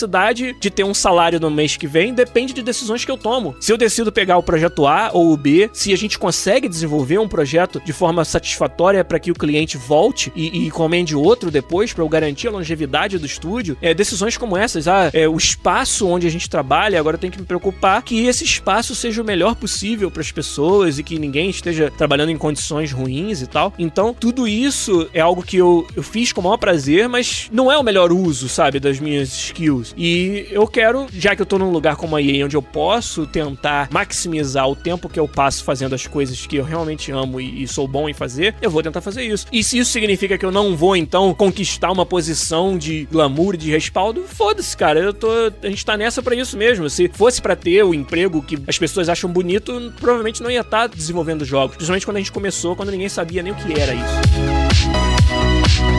de 0.61 0.71
ter 0.71 0.85
um 0.85 0.95
salário 0.95 1.41
no 1.41 1.51
mês 1.51 1.77
que 1.77 1.87
vem 1.87 2.15
depende 2.15 2.53
de 2.53 2.63
decisões 2.63 3.05
que 3.05 3.11
eu 3.11 3.17
tomo. 3.17 3.57
Se 3.61 3.73
eu 3.73 3.77
decido 3.77 4.13
pegar 4.13 4.39
o 4.39 4.43
projeto 4.43 4.87
A 4.87 5.11
ou 5.13 5.33
o 5.33 5.37
B, 5.37 5.71
se 5.73 5.93
a 5.93 5.97
gente 5.97 6.19
consegue 6.19 6.69
desenvolver 6.69 7.19
um 7.19 7.29
projeto 7.29 7.81
de 7.85 7.93
forma 7.93 8.25
satisfatória 8.25 9.05
para 9.05 9.19
que 9.19 9.31
o 9.31 9.35
cliente 9.35 9.77
volte 9.77 10.33
e, 10.35 10.59
e 10.59 10.67
encomende 10.67 11.17
outro 11.17 11.51
depois, 11.51 11.93
para 11.93 12.05
eu 12.05 12.09
garantir 12.09 12.49
a 12.49 12.51
longevidade 12.51 13.19
do 13.19 13.27
estúdio, 13.27 13.77
é, 13.81 13.95
decisões 13.95 14.37
como 14.37 14.57
essas, 14.57 14.87
ah, 14.89 15.11
é, 15.13 15.29
o 15.29 15.37
espaço 15.37 16.07
onde 16.07 16.27
a 16.27 16.31
gente 16.31 16.49
trabalha, 16.49 16.99
agora 16.99 17.17
eu 17.17 17.21
tenho 17.21 17.33
que 17.33 17.41
me 17.41 17.47
preocupar 17.47 18.03
que 18.03 18.27
esse 18.27 18.45
espaço 18.45 18.95
seja 18.95 19.23
o 19.23 19.25
melhor 19.25 19.55
possível 19.55 20.11
para 20.11 20.23
as 20.23 20.33
pessoas 20.33 20.99
e 20.99 21.03
que 21.03 21.19
ninguém 21.19 21.51
esteja 21.51 21.91
trabalhando 21.97 22.31
em 22.31 22.37
condições 22.37 22.93
ruins 22.93 23.43
e 23.43 23.47
tal. 23.47 23.73
Então, 23.79 24.15
tudo 24.15 24.47
isso 24.47 25.09
é 25.13 25.21
algo 25.21 25.43
que 25.43 25.57
eu, 25.57 25.87
eu 25.95 26.03
fiz 26.03 26.33
com 26.33 26.41
o 26.41 26.45
maior 26.45 26.57
prazer, 26.57 27.09
mas 27.09 27.49
não 27.53 27.71
é 27.71 27.79
o 27.79 27.83
melhor 27.83 28.13
uso, 28.13 28.49
sabe, 28.49 28.81
das 28.81 28.99
minhas 29.01 29.29
skills. 29.29 29.88
E 29.97 30.47
eu 30.51 30.67
quero, 30.67 31.07
já 31.13 31.35
que 31.35 31.43
eu 31.43 31.47
tô 31.47 31.59
num 31.59 31.71
lugar 31.71 31.97
como 31.97 32.17
a 32.17 32.23
EA, 32.23 32.45
onde 32.45 32.57
eu 32.57 32.63
posso 32.63 33.27
tentar 33.27 33.89
maximizar 33.91 34.69
o 34.69 34.77
tempo 34.77 35.09
que 35.09 35.19
eu 35.19 35.29
passo 35.29 35.65
fazendo 35.65 35.95
as 35.95 36.07
coisas 36.07 36.47
que 36.47 36.57
eu 36.57 36.65
realmente 36.65 37.13
amo 37.13 37.41
e, 37.41 37.63
e 37.63 37.69
sou 37.69 37.87
bom 37.87 38.09
em 38.09 38.15
fazer, 38.15 38.55
eu 38.61 38.71
vou 38.71 38.83
tentar 38.83 39.01
fazer 39.01 39.23
isso. 39.23 39.47
E 39.53 39.63
se 39.63 39.79
isso 39.79 39.91
significa 39.91 40.37
que 40.37 40.45
eu 40.45 40.51
não 40.51 40.77
vou, 40.77 40.97
então, 40.97 41.33
conquistar 41.35 41.91
uma 41.91 42.07
posição 42.07 42.77
de 42.77 43.07
glamour 43.11 43.55
e 43.55 43.59
de 43.59 43.71
respaldo, 43.71 44.25
foda-se, 44.25 44.77
cara. 44.77 45.01
Eu 45.01 45.13
tô. 45.13 45.29
A 45.63 45.69
gente 45.69 45.85
tá 45.85 45.97
nessa 45.97 46.23
para 46.23 46.35
isso 46.35 46.57
mesmo. 46.57 46.89
Se 46.91 47.09
fosse 47.09 47.41
para 47.41 47.57
ter 47.57 47.83
o 47.83 47.95
emprego 47.95 48.43
que 48.43 48.59
as 48.67 48.79
pessoas 48.79 49.09
acham 49.09 49.31
bonito, 49.31 49.93
provavelmente 50.01 50.43
não 50.43 50.51
ia 50.51 50.61
estar 50.61 50.89
tá 50.89 50.95
desenvolvendo 50.95 51.45
jogos. 51.45 51.77
Principalmente 51.77 52.07
quando 52.07 52.17
a 52.17 52.21
gente 52.21 52.33
começou, 52.33 52.77
quando 52.77 52.91
ninguém 52.91 53.09
sabia 53.09 53.43
nem 53.43 53.53
o 53.53 53.57
que 53.57 53.79
era 53.79 53.95
isso. 53.95 55.98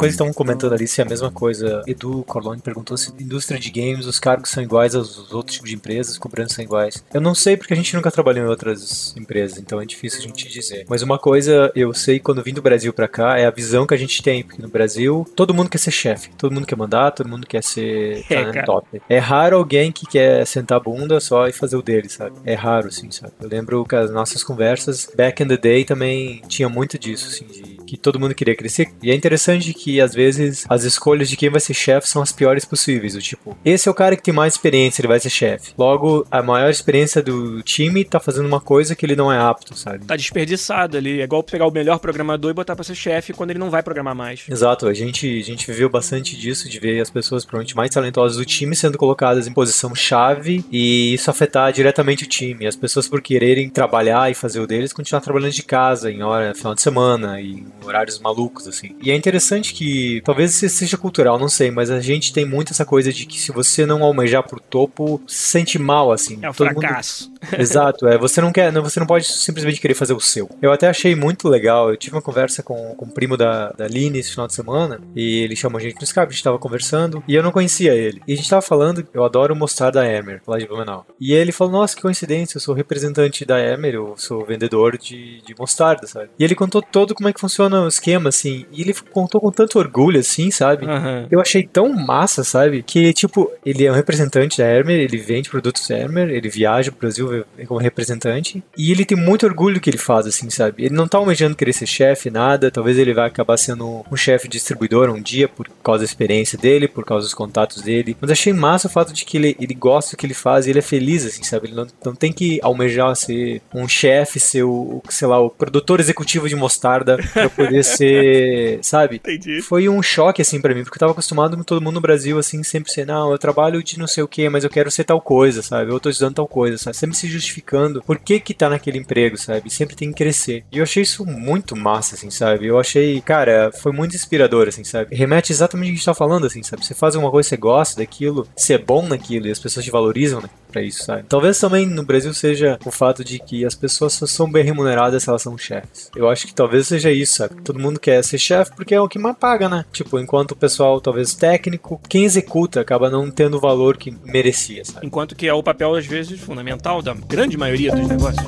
Coisa 0.00 0.12
que 0.12 0.14
estavam 0.14 0.32
comentando 0.32 0.72
ali, 0.72 0.88
se 0.88 1.02
é 1.02 1.04
a 1.04 1.08
mesma 1.08 1.30
coisa. 1.30 1.82
Edu 1.86 2.24
Corlone 2.24 2.62
perguntou 2.62 2.96
se 2.96 3.12
indústria 3.20 3.60
de 3.60 3.70
games, 3.70 4.06
os 4.06 4.18
cargos 4.18 4.48
são 4.48 4.62
iguais 4.62 4.94
aos 4.94 5.30
outros 5.30 5.56
tipos 5.56 5.68
de 5.68 5.76
empresas, 5.76 6.16
cobranças 6.16 6.54
são 6.54 6.64
iguais. 6.64 7.04
Eu 7.12 7.20
não 7.20 7.34
sei 7.34 7.54
porque 7.54 7.74
a 7.74 7.76
gente 7.76 7.94
nunca 7.94 8.10
trabalhou 8.10 8.46
em 8.46 8.48
outras 8.48 9.14
empresas, 9.14 9.58
então 9.58 9.78
é 9.78 9.84
difícil 9.84 10.20
a 10.20 10.22
gente 10.22 10.48
dizer. 10.48 10.86
Mas 10.88 11.02
uma 11.02 11.18
coisa 11.18 11.70
eu 11.74 11.92
sei 11.92 12.18
quando 12.18 12.42
vim 12.42 12.54
do 12.54 12.62
Brasil 12.62 12.94
para 12.94 13.06
cá 13.06 13.38
é 13.38 13.44
a 13.44 13.50
visão 13.50 13.86
que 13.86 13.92
a 13.92 13.96
gente 13.98 14.22
tem, 14.22 14.42
porque 14.42 14.62
no 14.62 14.68
Brasil 14.68 15.26
todo 15.36 15.52
mundo 15.52 15.68
quer 15.68 15.78
ser 15.78 15.90
chefe, 15.90 16.30
todo 16.30 16.52
mundo 16.52 16.66
quer 16.66 16.76
mandar, 16.76 17.10
todo 17.10 17.28
mundo 17.28 17.46
quer 17.46 17.62
ser 17.62 18.24
é, 18.30 18.62
top. 18.62 19.02
É 19.06 19.18
raro 19.18 19.58
alguém 19.58 19.92
que 19.92 20.06
quer 20.06 20.46
sentar 20.46 20.78
a 20.78 20.80
bunda 20.80 21.20
só 21.20 21.46
e 21.46 21.52
fazer 21.52 21.76
o 21.76 21.82
dele, 21.82 22.08
sabe? 22.08 22.36
É 22.46 22.54
raro, 22.54 22.88
assim, 22.88 23.10
sabe? 23.10 23.34
Eu 23.38 23.48
lembro 23.50 23.84
que 23.84 23.96
as 23.96 24.10
nossas 24.10 24.42
conversas 24.42 25.10
back 25.14 25.42
in 25.42 25.48
the 25.48 25.58
day 25.58 25.84
também 25.84 26.40
tinha 26.48 26.70
muito 26.70 26.98
disso, 26.98 27.28
assim, 27.28 27.44
de 27.44 27.79
que 27.90 27.96
todo 27.96 28.20
mundo 28.20 28.34
queria 28.34 28.54
crescer. 28.54 28.88
E 29.02 29.10
é 29.10 29.14
interessante 29.14 29.74
que 29.74 30.00
às 30.00 30.14
vezes 30.14 30.64
as 30.68 30.84
escolhas 30.84 31.28
de 31.28 31.36
quem 31.36 31.50
vai 31.50 31.60
ser 31.60 31.74
chefe 31.74 32.08
são 32.08 32.22
as 32.22 32.30
piores 32.30 32.64
possíveis. 32.64 33.16
O 33.16 33.18
tipo, 33.18 33.58
esse 33.64 33.88
é 33.88 33.90
o 33.90 33.94
cara 33.94 34.14
que 34.16 34.22
tem 34.22 34.32
mais 34.32 34.54
experiência, 34.54 35.00
ele 35.00 35.08
vai 35.08 35.18
ser 35.18 35.30
chefe. 35.30 35.72
Logo, 35.76 36.24
a 36.30 36.42
maior 36.42 36.70
experiência 36.70 37.20
do 37.22 37.62
time 37.62 38.04
tá 38.04 38.20
fazendo 38.20 38.46
uma 38.46 38.60
coisa 38.60 38.94
que 38.94 39.04
ele 39.04 39.16
não 39.16 39.32
é 39.32 39.38
apto, 39.38 39.76
sabe? 39.76 40.04
Tá 40.04 40.16
desperdiçado 40.16 40.96
ali. 40.96 41.20
É 41.20 41.24
igual 41.24 41.42
pegar 41.42 41.66
o 41.66 41.70
melhor 41.70 41.98
programador 41.98 42.50
e 42.50 42.54
botar 42.54 42.76
pra 42.76 42.84
ser 42.84 42.94
chefe 42.94 43.32
quando 43.32 43.50
ele 43.50 43.58
não 43.58 43.70
vai 43.70 43.82
programar 43.82 44.14
mais. 44.14 44.44
Exato, 44.48 44.86
a 44.86 44.94
gente, 44.94 45.40
a 45.40 45.44
gente 45.44 45.66
viveu 45.66 45.88
bastante 45.88 46.36
disso, 46.36 46.68
de 46.68 46.78
ver 46.78 47.00
as 47.00 47.10
pessoas 47.10 47.44
provavelmente 47.44 47.76
mais 47.76 47.90
talentosas 47.90 48.36
do 48.36 48.44
time 48.44 48.76
sendo 48.76 48.96
colocadas 48.96 49.46
em 49.46 49.52
posição 49.52 49.94
chave 49.94 50.64
e 50.70 51.14
isso 51.14 51.30
afetar 51.30 51.72
diretamente 51.72 52.24
o 52.24 52.28
time. 52.28 52.66
As 52.66 52.76
pessoas 52.76 53.08
por 53.08 53.20
quererem 53.20 53.68
trabalhar 53.68 54.30
e 54.30 54.34
fazer 54.34 54.60
o 54.60 54.66
deles, 54.66 54.92
continuar 54.92 55.20
trabalhando 55.20 55.52
de 55.52 55.62
casa 55.62 56.10
em 56.10 56.22
hora, 56.22 56.54
final 56.54 56.74
de 56.74 56.82
semana 56.82 57.40
e 57.40 57.64
horários 57.84 58.18
malucos, 58.18 58.66
assim. 58.66 58.94
E 59.02 59.10
é 59.10 59.16
interessante 59.16 59.74
que, 59.74 60.20
talvez 60.24 60.52
seja 60.52 60.96
cultural, 60.96 61.38
não 61.38 61.48
sei, 61.48 61.70
mas 61.70 61.90
a 61.90 62.00
gente 62.00 62.32
tem 62.32 62.44
muito 62.44 62.72
essa 62.72 62.84
coisa 62.84 63.12
de 63.12 63.26
que 63.26 63.40
se 63.40 63.52
você 63.52 63.86
não 63.86 64.02
almejar 64.02 64.42
pro 64.42 64.60
topo, 64.60 65.20
se 65.26 65.50
sente 65.50 65.78
mal, 65.78 66.12
assim. 66.12 66.38
É 66.42 66.50
um 66.50 66.52
fracasso. 66.52 67.24
Mundo... 67.24 67.29
Exato, 67.58 68.06
é. 68.06 68.18
Você 68.18 68.40
não 68.40 68.52
quer, 68.52 68.72
você 68.72 69.00
não 69.00 69.06
pode 69.06 69.26
simplesmente 69.26 69.80
querer 69.80 69.94
fazer 69.94 70.12
o 70.12 70.20
seu. 70.20 70.48
Eu 70.60 70.72
até 70.72 70.88
achei 70.88 71.14
muito 71.14 71.48
legal, 71.48 71.90
eu 71.90 71.96
tive 71.96 72.16
uma 72.16 72.22
conversa 72.22 72.62
com, 72.62 72.94
com 72.94 73.06
o 73.06 73.10
primo 73.10 73.36
da, 73.36 73.70
da 73.72 73.84
Aline 73.84 74.18
esse 74.18 74.30
final 74.32 74.46
de 74.46 74.54
semana, 74.54 75.00
e 75.14 75.42
ele 75.42 75.56
chamou 75.56 75.78
a 75.78 75.82
gente 75.82 75.96
no 75.96 76.04
Skype, 76.04 76.26
a 76.26 76.30
gente 76.30 76.42
tava 76.44 76.58
conversando, 76.58 77.22
e 77.26 77.34
eu 77.34 77.42
não 77.42 77.52
conhecia 77.52 77.94
ele. 77.94 78.20
E 78.26 78.32
a 78.32 78.36
gente 78.36 78.48
tava 78.48 78.62
falando, 78.62 79.06
eu 79.12 79.24
adoro 79.24 79.56
mostrar 79.56 79.90
da 79.90 80.06
Emer, 80.06 80.42
lá 80.46 80.58
de 80.58 80.66
Blumenau. 80.66 81.06
E 81.20 81.32
ele 81.32 81.52
falou, 81.52 81.72
nossa, 81.72 81.96
que 81.96 82.02
coincidência, 82.02 82.56
eu 82.56 82.60
sou 82.60 82.74
representante 82.74 83.44
da 83.44 83.58
Emer, 83.58 83.94
eu 83.94 84.14
sou 84.16 84.44
vendedor 84.44 84.98
de, 84.98 85.40
de 85.42 85.54
mostarda, 85.58 86.06
sabe? 86.06 86.30
E 86.38 86.44
ele 86.44 86.54
contou 86.54 86.82
todo 86.82 87.14
como 87.14 87.28
é 87.28 87.32
que 87.32 87.40
funciona 87.40 87.82
o 87.82 87.88
esquema, 87.88 88.28
assim, 88.28 88.66
e 88.72 88.82
ele 88.82 88.94
contou 89.10 89.40
com 89.40 89.50
tanto 89.50 89.78
orgulho, 89.78 90.20
assim, 90.20 90.50
sabe? 90.50 90.86
Uhum. 90.86 91.26
Eu 91.30 91.40
achei 91.40 91.66
tão 91.66 91.92
massa, 91.94 92.44
sabe? 92.44 92.82
Que, 92.82 93.12
tipo, 93.12 93.50
ele 93.64 93.84
é 93.86 93.90
um 93.90 93.94
representante 93.94 94.58
da 94.58 94.64
Hermer, 94.64 94.96
ele 94.96 95.16
vende 95.16 95.50
produtos 95.50 95.88
Hermer, 95.88 96.28
ele 96.30 96.48
viaja 96.48 96.90
pro 96.90 97.00
Brasil 97.00 97.29
como 97.66 97.80
representante, 97.80 98.62
e 98.76 98.90
ele 98.90 99.04
tem 99.04 99.16
muito 99.16 99.46
orgulho 99.46 99.74
do 99.74 99.80
que 99.80 99.90
ele 99.90 99.98
faz, 99.98 100.26
assim, 100.26 100.50
sabe? 100.50 100.84
Ele 100.84 100.94
não 100.94 101.08
tá 101.08 101.18
almejando 101.18 101.56
querer 101.56 101.72
ser 101.72 101.86
chefe, 101.86 102.30
nada, 102.30 102.70
talvez 102.70 102.98
ele 102.98 103.14
vai 103.14 103.26
acabar 103.26 103.56
sendo 103.56 104.04
um 104.10 104.16
chefe 104.16 104.48
distribuidor 104.48 105.10
um 105.10 105.20
dia 105.20 105.48
por 105.48 105.68
causa 105.82 106.00
da 106.00 106.04
experiência 106.04 106.58
dele, 106.58 106.88
por 106.88 107.04
causa 107.04 107.24
dos 107.24 107.34
contatos 107.34 107.82
dele, 107.82 108.16
mas 108.20 108.30
achei 108.30 108.52
massa 108.52 108.88
o 108.88 108.90
fato 108.90 109.12
de 109.12 109.24
que 109.24 109.36
ele, 109.36 109.56
ele 109.60 109.74
gosta 109.74 110.14
do 110.14 110.18
que 110.18 110.26
ele 110.26 110.34
faz 110.34 110.66
e 110.66 110.70
ele 110.70 110.78
é 110.78 110.82
feliz, 110.82 111.24
assim, 111.24 111.42
sabe? 111.42 111.68
Ele 111.68 111.76
não, 111.76 111.86
não 112.04 112.14
tem 112.14 112.32
que 112.32 112.60
almejar 112.62 113.14
ser 113.16 113.62
um 113.74 113.86
chefe, 113.86 114.40
ser 114.40 114.64
o, 114.64 115.02
sei 115.08 115.28
lá, 115.28 115.38
o 115.38 115.50
produtor 115.50 116.00
executivo 116.00 116.48
de 116.48 116.56
mostarda 116.56 117.18
pra 117.32 117.48
poder 117.48 117.82
ser, 117.84 118.78
sabe? 118.82 119.16
Entendi. 119.16 119.62
Foi 119.62 119.88
um 119.88 120.02
choque, 120.02 120.42
assim, 120.42 120.60
para 120.60 120.74
mim, 120.74 120.82
porque 120.82 120.96
eu 120.96 121.00
tava 121.00 121.12
acostumado 121.12 121.56
com 121.56 121.62
todo 121.62 121.82
mundo 121.82 121.94
no 121.94 122.00
Brasil, 122.00 122.38
assim, 122.38 122.62
sempre 122.62 122.90
ser, 122.90 123.06
não, 123.06 123.30
eu 123.30 123.38
trabalho 123.38 123.82
de 123.82 123.98
não 123.98 124.06
sei 124.06 124.22
o 124.22 124.28
que, 124.28 124.48
mas 124.48 124.64
eu 124.64 124.70
quero 124.70 124.90
ser 124.90 125.04
tal 125.04 125.20
coisa, 125.20 125.62
sabe? 125.62 125.90
Eu 125.90 126.00
tô 126.00 126.08
estudando 126.08 126.34
tal 126.34 126.48
coisa, 126.48 126.78
sabe? 126.78 126.96
Sempre 126.96 127.16
se 127.20 127.28
justificando 127.28 128.02
por 128.02 128.18
que 128.18 128.40
que 128.40 128.54
tá 128.54 128.68
naquele 128.68 128.98
emprego, 128.98 129.36
sabe? 129.36 129.70
Sempre 129.70 129.96
tem 129.96 130.10
que 130.10 130.16
crescer. 130.16 130.64
E 130.70 130.78
eu 130.78 130.82
achei 130.82 131.02
isso 131.02 131.24
muito 131.24 131.76
massa, 131.76 132.14
assim, 132.14 132.30
sabe? 132.30 132.66
Eu 132.66 132.78
achei, 132.78 133.20
cara, 133.20 133.70
foi 133.72 133.92
muito 133.92 134.14
inspirador, 134.14 134.68
assim, 134.68 134.84
sabe? 134.84 135.14
Remete 135.14 135.52
exatamente 135.52 135.88
o 135.88 135.90
que 135.90 135.92
a 135.92 135.96
gente 135.96 136.04
tá 136.04 136.14
falando, 136.14 136.46
assim, 136.46 136.62
sabe? 136.62 136.84
Você 136.84 136.94
faz 136.94 137.14
uma 137.14 137.30
coisa, 137.30 137.48
você 137.48 137.56
gosta 137.56 138.00
daquilo, 138.00 138.46
você 138.56 138.74
é 138.74 138.78
bom 138.78 139.06
naquilo 139.06 139.46
e 139.46 139.50
as 139.50 139.58
pessoas 139.58 139.84
te 139.84 139.90
valorizam, 139.90 140.40
né? 140.40 140.48
Pra 140.70 140.82
isso, 140.82 141.04
sabe? 141.04 141.24
Talvez 141.28 141.58
também 141.58 141.84
no 141.84 142.04
Brasil 142.04 142.32
seja 142.32 142.78
o 142.84 142.90
fato 142.90 143.24
de 143.24 143.38
que 143.40 143.64
as 143.64 143.74
pessoas 143.74 144.12
só 144.12 144.26
são 144.26 144.50
bem 144.50 144.64
remuneradas 144.64 145.22
se 145.22 145.28
elas 145.28 145.42
são 145.42 145.58
chefes. 145.58 146.10
Eu 146.14 146.28
acho 146.28 146.46
que 146.46 146.54
talvez 146.54 146.86
seja 146.86 147.10
isso, 147.10 147.34
sabe? 147.34 147.60
Todo 147.62 147.80
mundo 147.80 147.98
quer 147.98 148.22
ser 148.22 148.38
chefe 148.38 148.72
porque 148.76 148.94
é 148.94 149.00
o 149.00 149.08
que 149.08 149.18
mais 149.18 149.36
paga, 149.36 149.68
né? 149.68 149.84
Tipo, 149.92 150.18
enquanto 150.18 150.52
o 150.52 150.56
pessoal, 150.56 151.00
talvez 151.00 151.34
técnico, 151.34 152.00
quem 152.08 152.24
executa 152.24 152.80
acaba 152.80 153.10
não 153.10 153.30
tendo 153.30 153.56
o 153.56 153.60
valor 153.60 153.96
que 153.96 154.16
merecia, 154.24 154.84
sabe? 154.84 155.06
Enquanto 155.06 155.34
que 155.34 155.48
é 155.48 155.52
o 155.52 155.62
papel, 155.62 155.94
às 155.94 156.06
vezes, 156.06 156.40
fundamental 156.40 157.02
da 157.02 157.09
da 157.14 157.26
grande 157.26 157.56
maioria 157.56 157.92
dos 157.92 158.06
negócios. 158.06 158.46